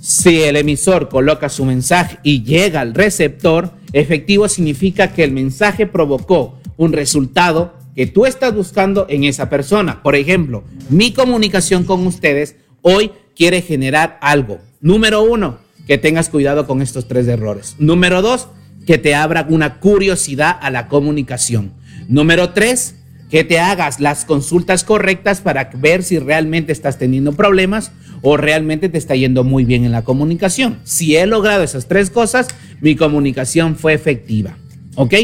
Si 0.00 0.42
el 0.42 0.56
emisor 0.56 1.08
coloca 1.08 1.48
su 1.48 1.64
mensaje 1.64 2.18
y 2.22 2.42
llega 2.42 2.80
al 2.80 2.94
receptor, 2.94 3.72
efectivo 3.94 4.48
significa 4.48 5.12
que 5.12 5.24
el 5.24 5.32
mensaje 5.32 5.86
provocó 5.86 6.58
un 6.76 6.92
resultado 6.92 7.74
que 7.94 8.06
tú 8.06 8.26
estás 8.26 8.54
buscando 8.54 9.06
en 9.08 9.24
esa 9.24 9.48
persona. 9.48 10.02
Por 10.02 10.16
ejemplo, 10.16 10.64
mi 10.90 11.12
comunicación 11.12 11.84
con 11.84 12.06
ustedes 12.06 12.56
hoy 12.82 13.12
quiere 13.36 13.62
generar 13.62 14.18
algo. 14.20 14.58
Número 14.80 15.22
uno, 15.22 15.58
que 15.86 15.96
tengas 15.96 16.28
cuidado 16.28 16.66
con 16.66 16.82
estos 16.82 17.06
tres 17.06 17.28
errores. 17.28 17.76
Número 17.78 18.20
dos, 18.20 18.48
que 18.86 18.98
te 18.98 19.14
abra 19.14 19.46
una 19.48 19.78
curiosidad 19.78 20.58
a 20.60 20.70
la 20.70 20.88
comunicación. 20.88 21.72
Número 22.08 22.50
tres, 22.50 22.96
que 23.30 23.44
te 23.44 23.58
hagas 23.58 24.00
las 24.00 24.24
consultas 24.24 24.84
correctas 24.84 25.40
para 25.40 25.70
ver 25.74 26.02
si 26.02 26.18
realmente 26.18 26.72
estás 26.72 26.98
teniendo 26.98 27.32
problemas 27.32 27.92
o 28.26 28.38
realmente 28.38 28.88
te 28.88 28.96
está 28.96 29.14
yendo 29.14 29.44
muy 29.44 29.66
bien 29.66 29.84
en 29.84 29.92
la 29.92 30.02
comunicación. 30.02 30.78
Si 30.82 31.14
he 31.14 31.26
logrado 31.26 31.62
esas 31.62 31.88
tres 31.88 32.08
cosas, 32.08 32.48
mi 32.80 32.96
comunicación 32.96 33.76
fue 33.76 33.92
efectiva. 33.92 34.56
¿Ok? 34.94 35.14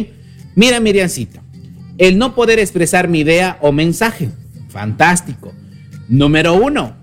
Mira, 0.55 0.81
Miriancita, 0.81 1.43
el 1.97 2.19
no 2.19 2.35
poder 2.35 2.59
expresar 2.59 3.09
mi 3.09 3.21
idea 3.21 3.57
o 3.63 3.73
mensaje. 3.73 4.29
Fantástico. 4.69 5.55
Número 6.11 6.53
uno, 6.53 6.95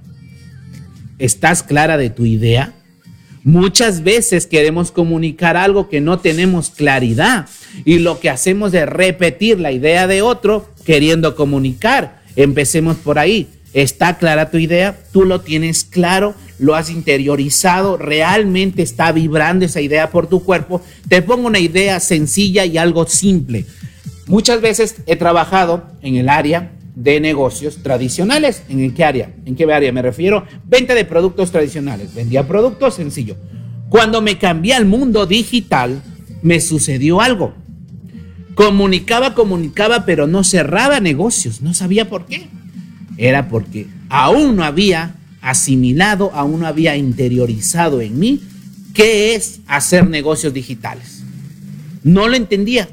¿estás 1.18 1.64
clara 1.64 1.98
de 1.98 2.12
tu 2.12 2.26
idea? 2.26 2.74
Muchas 3.44 4.04
veces 4.04 4.46
queremos 4.46 4.92
comunicar 4.92 5.58
algo 5.58 5.90
que 5.90 6.00
no 6.00 6.20
tenemos 6.20 6.70
claridad 6.70 7.48
y 7.86 7.98
lo 7.98 8.20
que 8.20 8.30
hacemos 8.30 8.72
es 8.76 8.88
repetir 8.88 9.60
la 9.60 9.72
idea 9.72 10.06
de 10.06 10.22
otro 10.22 10.70
queriendo 10.86 11.36
comunicar. 11.36 12.22
Empecemos 12.36 12.98
por 12.98 13.18
ahí. 13.18 13.48
¿Está 13.74 14.18
clara 14.18 14.50
tu 14.50 14.58
idea? 14.58 14.98
¿Tú 15.12 15.24
lo 15.26 15.42
tienes 15.42 15.84
claro? 15.84 16.36
¿Lo 16.60 16.76
has 16.76 16.90
interiorizado? 16.90 17.98
¿Realmente 17.98 18.82
está 18.82 19.12
vibrando 19.12 19.66
esa 19.66 19.82
idea 19.82 20.10
por 20.10 20.28
tu 20.28 20.44
cuerpo? 20.44 20.82
Te 21.08 21.22
pongo 21.22 21.48
una 21.48 21.60
idea 21.60 22.00
sencilla 22.00 22.66
y 22.66 22.78
algo 22.78 23.06
simple. 23.06 23.66
Muchas 24.26 24.62
veces 24.62 24.96
he 25.06 25.16
trabajado 25.16 25.86
en 26.02 26.16
el 26.16 26.30
área 26.30 26.72
de 26.96 27.20
negocios 27.20 27.84
tradicionales. 27.84 28.64
¿En 28.70 28.94
qué 28.94 29.04
área? 29.04 29.32
¿En 29.46 29.56
qué 29.56 29.72
área 29.72 29.92
me 29.92 30.02
refiero? 30.02 30.46
Venta 30.66 30.96
de 30.96 31.06
productos 31.06 31.52
tradicionales. 31.52 32.14
Vendía 32.16 32.48
productos 32.48 32.96
sencillo. 32.96 33.38
Cuando 33.90 34.22
me 34.22 34.38
cambié 34.38 34.74
al 34.74 34.86
mundo 34.86 35.28
digital, 35.28 36.02
me 36.42 36.60
sucedió 36.60 37.22
algo. 37.22 37.54
Comunicaba, 38.56 39.36
comunicaba, 39.36 40.06
pero 40.06 40.26
no 40.26 40.44
cerraba 40.44 41.00
negocios. 41.00 41.62
No 41.62 41.76
sabía 41.76 42.10
por 42.10 42.26
qué. 42.26 42.48
Era 43.18 43.50
porque 43.50 43.88
aún 44.10 44.56
no 44.56 44.64
había 44.64 45.16
asimilado, 45.42 46.32
aún 46.34 46.62
no 46.62 46.68
había 46.68 46.96
interiorizado 46.96 48.02
en 48.02 48.20
mí 48.20 48.42
qué 48.94 49.36
es 49.36 49.60
hacer 49.68 50.10
negocios 50.10 50.54
digitales. 50.54 51.24
No 52.04 52.28
lo 52.28 52.36
entendía. 52.36 52.90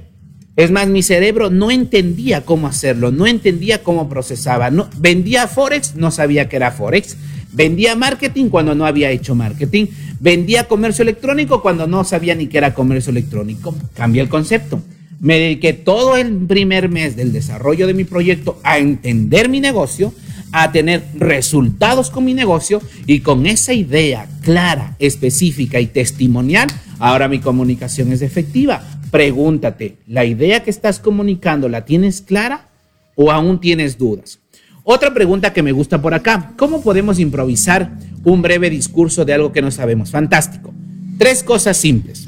Es 0.56 0.70
más, 0.70 0.86
mi 0.86 1.02
cerebro 1.02 1.50
no 1.50 1.70
entendía 1.70 2.42
cómo 2.42 2.68
hacerlo, 2.68 3.10
no 3.10 3.26
entendía 3.26 3.82
cómo 3.82 4.08
procesaba. 4.08 4.70
Vendía 4.98 5.48
Forex, 5.48 5.96
no 5.96 6.10
sabía 6.10 6.48
que 6.48 6.56
era 6.56 6.70
Forex. 6.70 7.16
Vendía 7.52 7.96
marketing 7.96 8.48
cuando 8.48 8.74
no 8.74 8.86
había 8.86 9.10
hecho 9.10 9.34
marketing. 9.34 9.86
Vendía 10.20 10.68
comercio 10.68 11.02
electrónico 11.02 11.60
cuando 11.60 11.86
no 11.86 12.04
sabía 12.04 12.34
ni 12.34 12.46
qué 12.46 12.58
era 12.58 12.74
comercio 12.74 13.10
electrónico. 13.10 13.74
Cambia 13.94 14.22
el 14.22 14.28
concepto. 14.28 14.80
Me 15.24 15.40
dediqué 15.40 15.72
todo 15.72 16.16
el 16.16 16.32
primer 16.46 16.88
mes 16.88 17.16
del 17.16 17.32
desarrollo 17.32 17.88
de 17.88 17.94
mi 17.94 18.04
proyecto 18.04 18.60
a 18.62 18.78
entender 18.78 19.48
mi 19.48 19.58
negocio, 19.58 20.14
a 20.52 20.70
tener 20.70 21.02
resultados 21.14 22.10
con 22.10 22.24
mi 22.24 22.34
negocio 22.34 22.80
y 23.06 23.20
con 23.20 23.46
esa 23.46 23.72
idea 23.72 24.28
clara, 24.42 24.94
específica 25.00 25.80
y 25.80 25.86
testimonial, 25.86 26.68
ahora 27.00 27.26
mi 27.26 27.40
comunicación 27.40 28.12
es 28.12 28.22
efectiva 28.22 28.84
pregúntate, 29.14 29.98
¿la 30.08 30.24
idea 30.24 30.64
que 30.64 30.70
estás 30.70 30.98
comunicando 30.98 31.68
la 31.68 31.84
tienes 31.84 32.20
clara 32.20 32.66
o 33.14 33.30
aún 33.30 33.60
tienes 33.60 33.96
dudas? 33.96 34.40
Otra 34.82 35.14
pregunta 35.14 35.52
que 35.52 35.62
me 35.62 35.70
gusta 35.70 36.02
por 36.02 36.14
acá, 36.14 36.50
¿cómo 36.56 36.82
podemos 36.82 37.20
improvisar 37.20 37.92
un 38.24 38.42
breve 38.42 38.70
discurso 38.70 39.24
de 39.24 39.32
algo 39.32 39.52
que 39.52 39.62
no 39.62 39.70
sabemos? 39.70 40.10
Fantástico. 40.10 40.74
Tres 41.16 41.44
cosas 41.44 41.76
simples. 41.76 42.26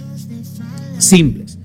Simples. 1.01 1.56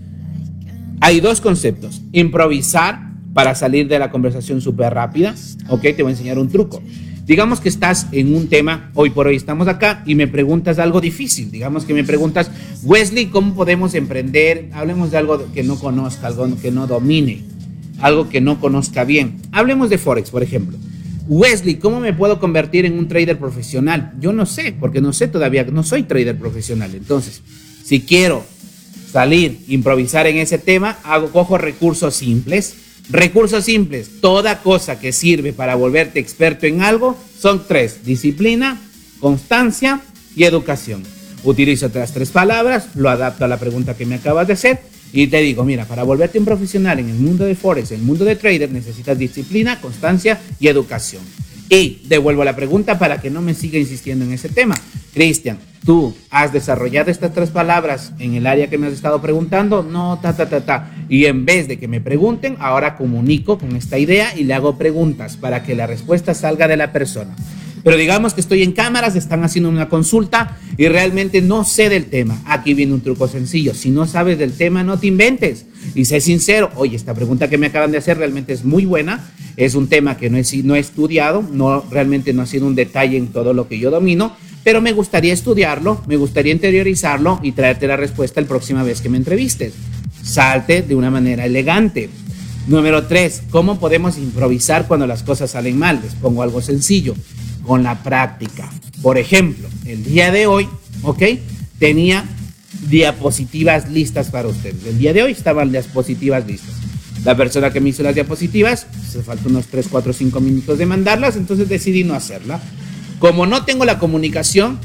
Hay 1.04 1.20
dos 1.20 1.42
conceptos. 1.42 2.02
Improvisar 2.12 3.12
para 3.34 3.56
salir 3.56 3.88
de 3.88 3.98
la 3.98 4.12
conversación 4.12 4.62
súper 4.62 4.94
rápida. 4.94 5.34
Ok, 5.68 5.82
te 5.82 6.04
voy 6.04 6.12
a 6.12 6.16
enseñar 6.16 6.38
un 6.38 6.48
truco. 6.48 6.82
Digamos 7.26 7.60
que 7.60 7.70
estás 7.70 8.08
en 8.12 8.36
un 8.36 8.50
tema, 8.50 8.92
hoy 8.94 9.10
por 9.10 9.26
hoy 9.26 9.36
estamos 9.36 9.68
acá 9.68 10.04
y 10.06 10.14
me 10.14 10.28
preguntas 10.28 10.78
algo 10.78 11.02
difícil. 11.02 11.50
Digamos 11.50 11.86
que 11.86 11.96
me 11.96 12.04
preguntas, 12.04 12.52
Wesley, 12.84 13.28
¿cómo 13.28 13.56
podemos 13.56 13.96
emprender? 13.96 14.70
Hablemos 14.74 15.10
de 15.10 15.18
algo 15.18 15.52
que 15.54 15.64
no 15.64 15.80
conozca, 15.80 16.28
algo 16.28 16.48
que 16.62 16.70
no 16.70 16.86
domine, 16.86 17.42
algo 18.00 18.30
que 18.30 18.40
no 18.40 18.60
conozca 18.60 19.04
bien. 19.04 19.38
Hablemos 19.52 19.90
de 19.90 19.98
Forex, 19.98 20.30
por 20.30 20.44
ejemplo. 20.44 20.78
Wesley, 21.28 21.76
¿cómo 21.76 22.00
me 22.00 22.14
puedo 22.14 22.40
convertir 22.40 22.86
en 22.86 23.00
un 23.00 23.08
trader 23.08 23.40
profesional? 23.40 24.14
Yo 24.20 24.34
no 24.34 24.46
sé, 24.46 24.76
porque 24.80 25.02
no 25.02 25.14
sé 25.14 25.28
todavía, 25.28 25.64
no 25.64 25.82
soy 25.82 26.04
trader 26.04 26.38
profesional. 26.38 26.94
Entonces, 26.94 27.42
si 27.84 28.02
quiero 28.02 28.44
salir, 29.12 29.60
improvisar 29.67 30.28
en 30.28 30.38
ese 30.38 30.58
tema, 30.58 30.97
hago, 31.04 31.32
cojo 31.32 31.58
recursos 31.58 32.15
simples 32.15 32.76
Recursos 33.12 33.65
simples, 33.65 34.21
toda 34.21 34.62
cosa 34.62 35.00
que 35.00 35.12
sirve 35.12 35.52
para 35.52 35.76
volverte 35.76 36.19
experto 36.19 36.65
en 36.65 36.82
algo 36.82 37.17
son 37.38 37.63
tres, 37.67 38.06
disciplina, 38.06 38.80
constancia 39.19 40.00
y 40.36 40.45
educación. 40.45 41.04
Utilizo 41.43 41.88
otras 41.88 42.13
tres 42.13 42.30
palabras, 42.30 42.88
lo 42.95 43.10
adapto 43.10 43.43
a 43.43 43.50
la 43.50 43.58
pregunta 43.58 43.97
que 43.97 44.06
me 44.06 44.15
acabas 44.15 44.47
de 44.47 44.54
hacer 44.54 44.80
y 45.12 45.28
te 45.28 45.41
digo, 45.41 45.65
mira, 45.65 45.84
para 45.86 46.04
volverte 46.04 46.39
un 46.39 46.45
profesional 46.45 47.00
en 47.00 47.10
el 47.10 47.17
mundo 47.17 47.43
de 47.43 47.56
Forex, 47.56 47.91
en 47.91 48.00
el 48.00 48.06
mundo 48.06 48.24
de 48.24 48.38
trader, 48.38 48.71
necesitas 48.71 49.17
disciplina, 49.17 49.82
constancia 49.82 50.39
y 50.60 50.69
educación. 50.69 51.24
Y 51.72 52.02
devuelvo 52.04 52.44
la 52.44 52.54
pregunta 52.54 53.00
para 53.00 53.22
que 53.22 53.30
no 53.30 53.42
me 53.42 53.54
siga 53.54 53.80
insistiendo 53.80 54.26
en 54.26 54.34
ese 54.34 54.50
tema. 54.50 54.76
Cristian, 55.14 55.58
tú 55.86 56.14
has 56.30 56.52
desarrollado 56.52 57.10
estas 57.10 57.34
tres 57.34 57.50
palabras 57.50 58.12
en 58.20 58.34
el 58.34 58.46
área 58.46 58.70
que 58.70 58.78
me 58.78 58.88
has 58.88 58.93
estado 58.93 59.22
preguntando, 59.22 59.82
no, 59.82 60.20
ta, 60.22 60.36
ta, 60.36 60.50
ta, 60.50 60.66
ta. 60.66 60.91
Y 61.08 61.28
en 61.28 61.45
vez 61.45 61.70
de 61.70 61.80
que 61.80 61.88
me 61.88 62.02
pregunten, 62.02 62.58
ahora 62.60 62.98
comunico 62.98 63.58
con 63.58 63.78
esta 63.78 63.98
idea 63.98 64.38
y 64.38 64.43
le 64.43 64.54
hago 64.54 64.78
preguntas 64.78 65.38
para 65.38 65.64
que 65.64 65.74
la 65.74 65.88
respuesta 65.88 66.34
salga 66.34 66.68
de 66.68 66.76
la 66.76 66.91
persona. 66.91 67.38
Pero 67.84 67.98
digamos 67.98 68.34
que 68.34 68.42
estoy 68.42 68.64
en 68.64 68.74
cámaras, 68.74 69.16
están 69.16 69.44
haciendo 69.44 69.70
una 69.70 69.90
consulta 69.90 70.58
y 70.78 70.88
realmente 70.88 71.42
no 71.42 71.64
sé 71.64 71.90
del 71.90 72.06
tema. 72.06 72.42
Aquí 72.46 72.74
viene 72.74 72.94
un 72.94 73.02
truco 73.02 73.28
sencillo. 73.28 73.74
Si 73.74 73.90
no 73.90 74.08
sabes 74.08 74.38
del 74.38 74.54
tema, 74.54 74.84
no 74.84 75.00
te 75.00 75.08
inventes. 75.08 75.66
Y 75.96 76.06
sé 76.06 76.22
sincero, 76.22 76.70
oye, 76.76 76.96
esta 76.96 77.14
pregunta 77.14 77.50
que 77.50 77.58
me 77.58 77.68
acaban 77.68 77.92
de 77.92 77.98
hacer 77.98 78.18
realmente 78.18 78.54
es 78.54 78.64
muy 78.64 78.86
buena. 78.86 79.32
Es 79.58 79.76
un 79.76 79.88
tema 79.88 80.18
que 80.18 80.30
no 80.30 80.38
he, 80.38 80.44
no 80.64 80.76
he 80.76 80.80
estudiado, 80.80 81.44
no, 81.52 81.84
realmente 81.90 82.34
no 82.34 82.44
ha 82.44 82.46
sido 82.46 82.68
un 82.68 82.76
detalle 82.76 83.18
en 83.18 83.28
todo 83.28 83.54
lo 83.54 83.68
que 83.68 83.80
yo 83.80 83.92
domino 83.92 84.36
pero 84.64 84.82
me 84.82 84.92
gustaría 84.92 85.34
estudiarlo, 85.34 86.02
me 86.08 86.18
gustaría 86.18 86.54
interiorizarlo 86.54 87.40
y 87.42 87.54
traerte 87.54 87.88
la 87.88 87.98
respuesta 87.98 88.42
la 88.42 88.48
próxima 88.48 88.84
vez 88.84 89.02
que 89.02 89.10
me 89.10 89.18
entrevistes. 89.18 89.74
Salte 90.24 90.84
de 90.84 90.96
una 90.96 91.10
manera 91.10 91.46
elegante. 91.46 92.10
Número 92.68 93.08
tres, 93.08 93.42
¿cómo 93.50 93.80
podemos 93.80 94.18
improvisar 94.18 94.88
cuando 94.88 95.08
las 95.08 95.24
cosas 95.24 95.52
salen 95.52 95.80
mal? 95.80 96.00
Les 96.04 96.14
pongo 96.14 96.44
algo 96.44 96.62
sencillo, 96.62 97.16
con 97.66 97.84
la 97.84 98.03
práctica. 98.03 98.70
Por 99.01 99.18
ejemplo, 99.18 99.68
el 99.86 100.03
día 100.03 100.32
de 100.32 100.47
hoy, 100.47 100.68
¿ok? 101.03 101.24
Tenía 101.80 102.26
diapositivas 102.89 103.89
listas 103.89 104.30
para 104.30 104.47
ustedes. 104.47 104.86
El 104.86 104.97
día 104.97 105.14
de 105.14 105.24
hoy 105.24 105.32
estaban 105.32 105.72
las 105.72 105.86
diapositivas 105.86 106.45
listas. 106.45 106.76
La 107.24 107.38
persona 107.38 107.72
que 107.72 107.80
me 107.80 107.89
hizo 107.89 108.01
las 108.03 108.16
diapositivas, 108.16 108.88
se 109.09 109.22
faltó 109.22 109.49
unos 109.49 109.68
3, 109.68 109.88
4, 109.89 110.14
5 110.14 110.39
minutos 110.39 110.78
de 110.78 110.86
mandarlas, 110.86 111.36
entonces 111.36 111.70
decidí 111.70 112.03
no 112.03 112.16
hacerla. 112.16 112.59
Como 113.20 113.45
no 113.45 113.64
tengo 113.66 113.86
la 113.86 113.99
comunicación, 113.99 114.80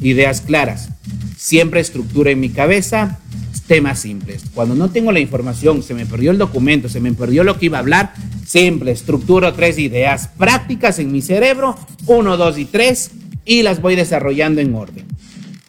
ideas 0.00 0.42
claras, 0.42 0.90
siempre 1.36 1.80
estructura 1.80 2.30
en 2.30 2.38
mi 2.38 2.50
cabeza, 2.50 3.18
temas 3.66 4.00
simples. 4.00 4.42
Cuando 4.54 4.74
no 4.74 4.90
tengo 4.90 5.10
la 5.10 5.20
información, 5.20 5.82
se 5.82 5.94
me 5.94 6.06
perdió 6.06 6.30
el 6.30 6.38
documento, 6.38 6.88
se 6.88 7.00
me 7.00 7.12
perdió 7.12 7.42
lo 7.42 7.58
que 7.58 7.66
iba 7.66 7.78
a 7.78 7.80
hablar, 7.80 8.14
simple, 8.52 8.92
estructuro 8.92 9.54
tres 9.54 9.78
ideas 9.78 10.28
prácticas 10.28 10.98
en 10.98 11.10
mi 11.10 11.22
cerebro, 11.22 11.74
uno, 12.06 12.36
dos 12.36 12.58
y 12.58 12.66
tres, 12.66 13.12
y 13.46 13.62
las 13.62 13.80
voy 13.80 13.96
desarrollando 13.96 14.60
en 14.60 14.74
orden. 14.74 15.06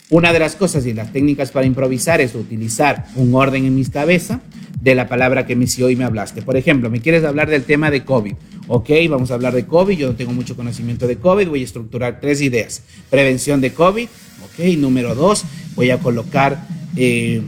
Una 0.10 0.34
de 0.34 0.40
las 0.40 0.58
cosas 0.58 0.86
y 0.86 0.92
las 0.92 1.14
técnicas 1.14 1.52
para 1.52 1.66
improvisar 1.66 2.20
es 2.20 2.36
utilizar 2.36 3.06
un 3.16 3.34
orden 3.36 3.64
en 3.64 3.74
mi 3.74 3.86
cabeza 3.86 4.42
de 4.82 4.96
la 4.96 5.08
palabra 5.08 5.46
que 5.46 5.56
me 5.56 5.66
si 5.66 5.82
hoy 5.82 5.96
me 5.96 6.04
hablaste. 6.04 6.42
Por 6.42 6.58
ejemplo, 6.58 6.90
me 6.90 7.00
quieres 7.00 7.24
hablar 7.24 7.50
del 7.50 7.64
tema 7.64 7.90
de 7.90 8.04
COVID. 8.04 8.34
Ok, 8.68 8.90
vamos 9.10 9.32
a 9.32 9.36
hablar 9.36 9.54
de 9.54 9.66
COVID. 9.66 9.98
Yo 9.98 10.08
no 10.08 10.16
tengo 10.16 10.34
mucho 10.34 10.58
conocimiento 10.58 11.08
de 11.08 11.16
COVID. 11.16 11.48
Voy 11.48 11.62
a 11.62 11.64
estructurar 11.64 12.20
tres 12.20 12.42
ideas. 12.42 12.84
Prevención 13.10 13.62
de 13.62 13.72
COVID. 13.72 14.10
Ok, 14.44 14.66
número 14.78 15.16
dos, 15.16 15.46
voy 15.76 15.90
a 15.90 16.00
colocar, 16.00 16.68
eh, 16.98 17.42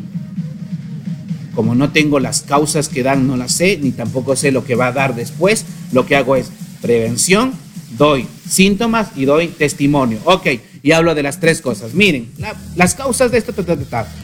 como 1.55 1.73
no 1.73 1.91
tengo 1.91 2.19
las 2.19 2.41
causas 2.41 2.89
que 2.89 3.03
dan, 3.03 3.27
no 3.27 3.37
las 3.37 3.53
sé, 3.53 3.79
ni 3.81 3.91
tampoco 3.91 4.35
sé 4.35 4.51
lo 4.51 4.65
que 4.65 4.75
va 4.75 4.87
a 4.87 4.91
dar 4.91 5.15
después. 5.15 5.65
Lo 5.91 6.05
que 6.05 6.15
hago 6.15 6.35
es 6.35 6.51
prevención, 6.81 7.53
doy 7.97 8.27
síntomas 8.47 9.09
y 9.15 9.25
doy 9.25 9.47
testimonio. 9.47 10.19
Ok, 10.25 10.47
y 10.83 10.91
hablo 10.91 11.15
de 11.15 11.23
las 11.23 11.39
tres 11.39 11.61
cosas. 11.61 11.93
Miren, 11.93 12.27
las 12.75 12.93
causas 12.93 13.31
de 13.31 13.39
esto, 13.39 13.53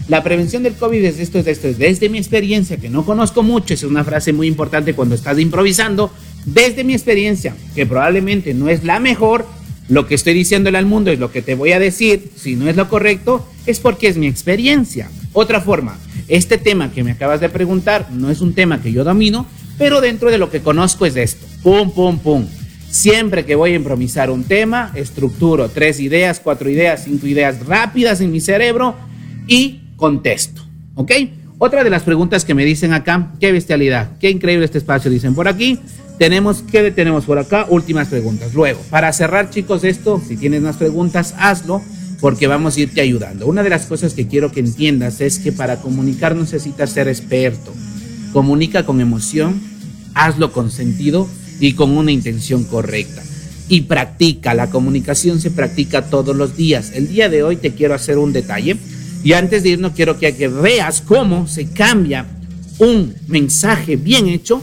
la 0.07 0.23
prevención 0.23 0.61
del 0.61 0.75
COVID 0.75 1.03
es 1.03 1.19
esto, 1.19 1.39
es 1.39 1.47
esto, 1.47 1.67
es 1.67 1.77
desde 1.77 2.09
mi 2.09 2.19
experiencia, 2.19 2.77
que 2.77 2.89
no 2.89 3.03
conozco 3.05 3.41
mucho, 3.41 3.73
es 3.73 3.83
una 3.83 4.03
frase 4.03 4.31
muy 4.33 4.47
importante 4.47 4.93
cuando 4.93 5.15
estás 5.15 5.39
improvisando, 5.39 6.11
desde 6.45 6.83
mi 6.83 6.93
experiencia, 6.93 7.55
que 7.73 7.85
probablemente 7.85 8.53
no 8.53 8.69
es 8.69 8.83
la 8.83 8.99
mejor, 8.99 9.45
lo 9.89 10.07
que 10.07 10.15
estoy 10.15 10.33
diciéndole 10.33 10.77
al 10.77 10.85
mundo 10.85 11.11
es 11.11 11.19
lo 11.19 11.31
que 11.31 11.41
te 11.41 11.55
voy 11.55 11.71
a 11.71 11.79
decir, 11.79 12.31
si 12.35 12.55
no 12.55 12.69
es 12.69 12.75
lo 12.75 12.87
correcto, 12.89 13.45
es 13.65 13.79
porque 13.79 14.07
es 14.07 14.17
mi 14.17 14.27
experiencia. 14.27 15.09
Otra 15.33 15.61
forma, 15.61 15.97
este 16.27 16.57
tema 16.57 16.91
que 16.91 17.03
me 17.03 17.11
acabas 17.11 17.39
de 17.39 17.49
preguntar 17.49 18.07
no 18.11 18.29
es 18.29 18.41
un 18.41 18.53
tema 18.53 18.81
que 18.81 18.91
yo 18.91 19.03
domino, 19.03 19.45
pero 19.77 20.01
dentro 20.01 20.29
de 20.29 20.37
lo 20.37 20.49
que 20.49 20.61
conozco 20.61 21.05
es 21.05 21.15
esto. 21.15 21.45
Pum, 21.63 21.91
pum, 21.91 22.19
pum. 22.19 22.45
Siempre 22.89 23.45
que 23.45 23.55
voy 23.55 23.71
a 23.71 23.75
improvisar 23.75 24.29
un 24.29 24.43
tema, 24.43 24.91
estructuro 24.95 25.69
tres 25.69 26.01
ideas, 26.01 26.41
cuatro 26.41 26.69
ideas, 26.69 27.05
cinco 27.05 27.27
ideas 27.27 27.65
rápidas 27.65 28.19
en 28.19 28.31
mi 28.31 28.41
cerebro 28.41 28.95
y 29.47 29.81
contesto. 29.95 30.61
¿Ok? 30.95 31.11
Otra 31.57 31.83
de 31.83 31.89
las 31.89 32.03
preguntas 32.03 32.43
que 32.43 32.53
me 32.53 32.65
dicen 32.65 32.91
acá, 32.91 33.31
qué 33.39 33.51
bestialidad, 33.51 34.17
qué 34.19 34.29
increíble 34.29 34.65
este 34.65 34.79
espacio, 34.79 35.09
dicen 35.09 35.35
por 35.35 35.47
aquí. 35.47 35.79
Tenemos, 36.17 36.63
¿qué 36.63 36.91
tenemos 36.91 37.25
por 37.25 37.39
acá? 37.39 37.65
Últimas 37.69 38.09
preguntas. 38.09 38.53
Luego, 38.53 38.81
para 38.89 39.13
cerrar, 39.13 39.49
chicos, 39.49 39.83
esto, 39.83 40.21
si 40.27 40.35
tienes 40.35 40.61
más 40.61 40.75
preguntas, 40.75 41.33
hazlo, 41.37 41.81
porque 42.21 42.45
vamos 42.45 42.77
a 42.77 42.81
irte 42.81 43.01
ayudando. 43.01 43.47
Una 43.47 43.63
de 43.63 43.71
las 43.71 43.87
cosas 43.87 44.13
que 44.13 44.27
quiero 44.27 44.51
que 44.51 44.59
entiendas 44.59 45.19
es 45.19 45.39
que 45.39 45.51
para 45.51 45.81
comunicar 45.81 46.35
necesitas 46.35 46.91
ser 46.91 47.07
experto. 47.07 47.73
Comunica 48.31 48.85
con 48.85 49.01
emoción, 49.01 49.59
hazlo 50.13 50.53
con 50.53 50.71
sentido 50.71 51.27
y 51.59 51.73
con 51.73 51.97
una 51.97 52.11
intención 52.11 52.63
correcta. 52.63 53.23
Y 53.67 53.81
practica, 53.81 54.53
la 54.53 54.69
comunicación 54.69 55.41
se 55.41 55.49
practica 55.49 56.03
todos 56.03 56.35
los 56.35 56.55
días. 56.55 56.91
El 56.93 57.07
día 57.07 57.27
de 57.27 57.41
hoy 57.41 57.55
te 57.55 57.73
quiero 57.73 57.95
hacer 57.95 58.19
un 58.19 58.33
detalle 58.33 58.77
y 59.23 59.33
antes 59.33 59.63
de 59.63 59.69
irnos 59.69 59.93
quiero 59.93 60.19
que, 60.19 60.35
que 60.35 60.47
veas 60.47 61.01
cómo 61.01 61.47
se 61.47 61.71
cambia 61.71 62.27
un 62.77 63.15
mensaje 63.27 63.95
bien 63.95 64.27
hecho, 64.27 64.61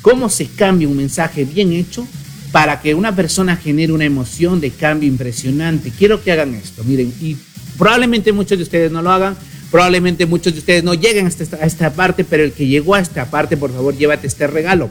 cómo 0.00 0.28
se 0.28 0.46
cambia 0.46 0.88
un 0.88 0.96
mensaje 0.96 1.44
bien 1.44 1.72
hecho 1.72 2.06
para 2.52 2.80
que 2.80 2.94
una 2.94 3.14
persona 3.14 3.56
genere 3.56 3.92
una 3.92 4.04
emoción 4.04 4.60
de 4.60 4.70
cambio 4.70 5.08
impresionante. 5.08 5.92
Quiero 5.96 6.22
que 6.22 6.32
hagan 6.32 6.54
esto, 6.54 6.82
miren, 6.84 7.12
y 7.20 7.36
probablemente 7.78 8.32
muchos 8.32 8.58
de 8.58 8.64
ustedes 8.64 8.90
no 8.90 9.02
lo 9.02 9.10
hagan, 9.10 9.36
probablemente 9.70 10.26
muchos 10.26 10.52
de 10.52 10.58
ustedes 10.58 10.84
no 10.84 10.94
lleguen 10.94 11.26
hasta 11.26 11.44
esta, 11.44 11.56
a 11.56 11.66
esta 11.66 11.92
parte, 11.92 12.24
pero 12.24 12.42
el 12.42 12.52
que 12.52 12.66
llegó 12.66 12.94
a 12.94 13.00
esta 13.00 13.30
parte, 13.30 13.56
por 13.56 13.72
favor, 13.72 13.96
llévate 13.96 14.26
este 14.26 14.46
regalo. 14.46 14.90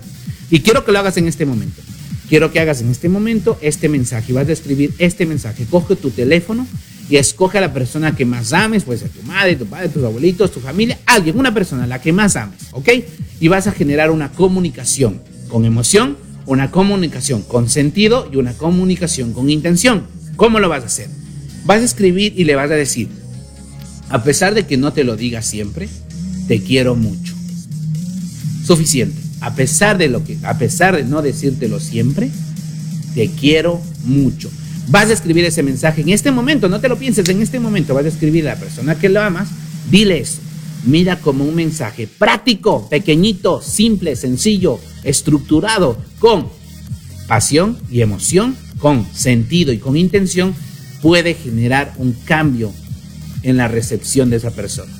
Y 0.49 0.61
quiero 0.61 0.85
que 0.85 0.91
lo 0.91 0.99
hagas 0.99 1.17
en 1.17 1.27
este 1.27 1.45
momento. 1.45 1.81
Quiero 2.29 2.51
que 2.51 2.59
hagas 2.59 2.81
en 2.81 2.89
este 2.91 3.09
momento 3.09 3.57
este 3.59 3.89
mensaje 3.89 4.33
vas 4.33 4.47
a 4.47 4.51
escribir 4.51 4.93
este 4.99 5.25
mensaje. 5.25 5.65
Coge 5.69 5.95
tu 5.95 6.11
teléfono 6.11 6.67
y 7.09 7.17
escoge 7.17 7.57
a 7.57 7.61
la 7.61 7.73
persona 7.73 8.15
que 8.15 8.23
más 8.23 8.53
ames, 8.53 8.83
puede 8.83 8.99
ser 8.99 9.09
tu 9.09 9.23
madre, 9.23 9.55
tu 9.55 9.65
padre, 9.65 9.89
tus 9.89 10.03
abuelitos, 10.03 10.51
tu 10.51 10.59
familia, 10.59 10.99
alguien, 11.07 11.39
una 11.39 11.51
persona, 11.51 11.87
la 11.87 11.99
que 11.99 12.13
más 12.13 12.35
ames, 12.35 12.59
¿ok? 12.71 12.87
Y 13.39 13.47
vas 13.47 13.65
a 13.65 13.71
generar 13.71 14.11
una 14.11 14.31
comunicación 14.31 15.19
con 15.47 15.65
emoción, 15.65 16.17
una 16.49 16.71
comunicación 16.71 17.41
con 17.43 17.69
sentido 17.69 18.29
y 18.31 18.35
una 18.35 18.53
comunicación 18.53 19.33
con 19.33 19.49
intención. 19.49 20.03
¿Cómo 20.35 20.59
lo 20.59 20.67
vas 20.69 20.83
a 20.83 20.87
hacer? 20.87 21.09
Vas 21.65 21.81
a 21.81 21.85
escribir 21.85 22.33
y 22.35 22.43
le 22.43 22.55
vas 22.55 22.71
a 22.71 22.75
decir, 22.75 23.07
a 24.09 24.23
pesar 24.23 24.53
de 24.53 24.65
que 24.65 24.77
no 24.77 24.91
te 24.91 25.03
lo 25.03 25.15
diga 25.15 25.41
siempre, 25.41 25.87
te 26.47 26.61
quiero 26.61 26.95
mucho. 26.95 27.33
Suficiente 28.65 29.29
a 29.41 29.55
pesar 29.55 29.97
de 29.97 30.09
lo 30.09 30.23
que, 30.23 30.37
a 30.43 30.57
pesar 30.57 30.95
de 30.95 31.03
no 31.03 31.21
decírtelo 31.21 31.79
siempre, 31.79 32.29
te 33.15 33.29
quiero 33.29 33.81
mucho. 34.03 34.49
Vas 34.87 35.09
a 35.09 35.13
escribir 35.13 35.45
ese 35.45 35.63
mensaje 35.63 36.01
en 36.01 36.09
este 36.09 36.31
momento, 36.31 36.67
no 36.67 36.79
te 36.79 36.89
lo 36.89 36.97
pienses, 36.97 37.27
en 37.29 37.41
este 37.41 37.59
momento 37.59 37.93
vas 37.93 38.05
a 38.05 38.09
escribir 38.09 38.47
a 38.47 38.55
la 38.55 38.59
persona 38.59 38.95
que 38.95 39.09
lo 39.09 39.21
amas, 39.21 39.49
dile 39.89 40.19
eso. 40.19 40.39
Mira 40.85 41.19
como 41.19 41.43
un 41.43 41.55
mensaje 41.55 42.07
práctico, 42.07 42.87
pequeñito, 42.89 43.61
simple, 43.61 44.15
sencillo, 44.15 44.79
estructurado, 45.03 45.97
con 46.19 46.47
pasión 47.27 47.77
y 47.91 48.01
emoción, 48.01 48.55
con 48.79 49.05
sentido 49.13 49.71
y 49.71 49.77
con 49.77 49.97
intención, 49.97 50.55
puede 51.01 51.33
generar 51.33 51.93
un 51.97 52.13
cambio 52.13 52.71
en 53.43 53.57
la 53.57 53.67
recepción 53.67 54.29
de 54.29 54.37
esa 54.37 54.51
persona. 54.51 54.91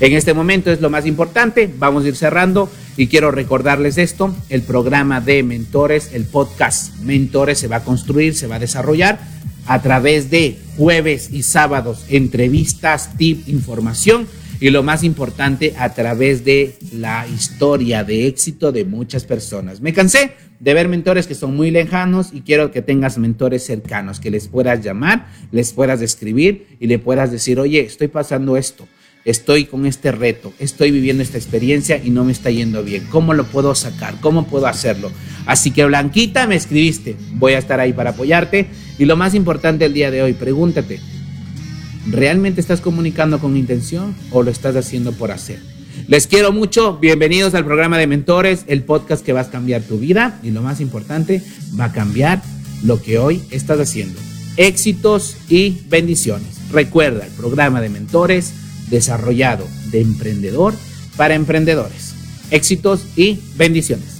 En 0.00 0.12
este 0.12 0.34
momento 0.34 0.72
es 0.72 0.80
lo 0.80 0.90
más 0.90 1.06
importante, 1.06 1.72
vamos 1.78 2.04
a 2.04 2.08
ir 2.08 2.16
cerrando 2.16 2.68
y 2.96 3.06
quiero 3.06 3.30
recordarles 3.30 3.98
esto, 3.98 4.34
el 4.48 4.62
programa 4.62 5.20
de 5.20 5.42
mentores, 5.42 6.10
el 6.12 6.24
podcast 6.24 6.96
Mentores 7.00 7.58
se 7.58 7.68
va 7.68 7.76
a 7.76 7.84
construir, 7.84 8.34
se 8.34 8.46
va 8.46 8.56
a 8.56 8.60
desarrollar 8.60 9.20
a 9.66 9.82
través 9.82 10.30
de 10.30 10.58
jueves 10.76 11.30
y 11.32 11.42
sábados, 11.42 12.04
entrevistas, 12.08 13.16
tip, 13.16 13.48
información 13.48 14.26
y 14.60 14.70
lo 14.70 14.82
más 14.82 15.04
importante, 15.04 15.74
a 15.78 15.94
través 15.94 16.44
de 16.44 16.76
la 16.92 17.26
historia 17.26 18.04
de 18.04 18.26
éxito 18.26 18.72
de 18.72 18.84
muchas 18.84 19.24
personas. 19.24 19.80
Me 19.80 19.92
cansé 19.92 20.32
de 20.60 20.74
ver 20.74 20.88
mentores 20.88 21.26
que 21.26 21.34
son 21.34 21.56
muy 21.56 21.70
lejanos 21.70 22.28
y 22.32 22.40
quiero 22.40 22.70
que 22.70 22.82
tengas 22.82 23.18
mentores 23.18 23.64
cercanos, 23.64 24.20
que 24.20 24.30
les 24.30 24.48
puedas 24.48 24.82
llamar, 24.82 25.26
les 25.52 25.72
puedas 25.72 26.00
escribir 26.00 26.76
y 26.80 26.86
le 26.86 26.98
puedas 26.98 27.30
decir, 27.30 27.58
oye, 27.58 27.80
estoy 27.80 28.08
pasando 28.08 28.56
esto 28.56 28.86
estoy 29.24 29.64
con 29.64 29.86
este 29.86 30.12
reto, 30.12 30.52
estoy 30.58 30.90
viviendo 30.90 31.22
esta 31.22 31.38
experiencia 31.38 32.00
y 32.02 32.10
no 32.10 32.24
me 32.24 32.32
está 32.32 32.50
yendo 32.50 32.82
bien. 32.82 33.06
¿Cómo 33.10 33.34
lo 33.34 33.44
puedo 33.44 33.74
sacar? 33.74 34.20
¿Cómo 34.20 34.46
puedo 34.46 34.66
hacerlo? 34.66 35.10
Así 35.46 35.70
que 35.70 35.84
Blanquita, 35.84 36.46
me 36.46 36.56
escribiste, 36.56 37.16
voy 37.32 37.54
a 37.54 37.58
estar 37.58 37.80
ahí 37.80 37.92
para 37.92 38.10
apoyarte. 38.10 38.66
Y 38.98 39.06
lo 39.06 39.16
más 39.16 39.34
importante 39.34 39.86
el 39.86 39.94
día 39.94 40.10
de 40.10 40.22
hoy, 40.22 40.34
pregúntate, 40.34 41.00
¿realmente 42.06 42.60
estás 42.60 42.80
comunicando 42.80 43.38
con 43.38 43.56
intención 43.56 44.14
o 44.30 44.42
lo 44.42 44.50
estás 44.50 44.76
haciendo 44.76 45.12
por 45.12 45.30
hacer? 45.30 45.60
Les 46.06 46.26
quiero 46.26 46.52
mucho, 46.52 46.98
bienvenidos 46.98 47.54
al 47.54 47.64
programa 47.64 47.98
de 47.98 48.06
mentores, 48.06 48.64
el 48.66 48.82
podcast 48.82 49.24
que 49.24 49.32
va 49.32 49.40
a 49.40 49.50
cambiar 49.50 49.82
tu 49.82 49.98
vida 49.98 50.38
y 50.42 50.50
lo 50.50 50.60
más 50.60 50.80
importante, 50.80 51.42
va 51.78 51.86
a 51.86 51.92
cambiar 51.92 52.42
lo 52.82 53.00
que 53.00 53.18
hoy 53.18 53.42
estás 53.50 53.80
haciendo. 53.80 54.18
Éxitos 54.56 55.36
y 55.48 55.78
bendiciones. 55.88 56.70
Recuerda 56.70 57.24
el 57.24 57.32
programa 57.32 57.80
de 57.80 57.88
mentores 57.88 58.52
desarrollado 58.90 59.66
de 59.90 60.00
emprendedor 60.00 60.74
para 61.16 61.34
emprendedores. 61.34 62.14
Éxitos 62.50 63.06
y 63.16 63.38
bendiciones. 63.56 64.13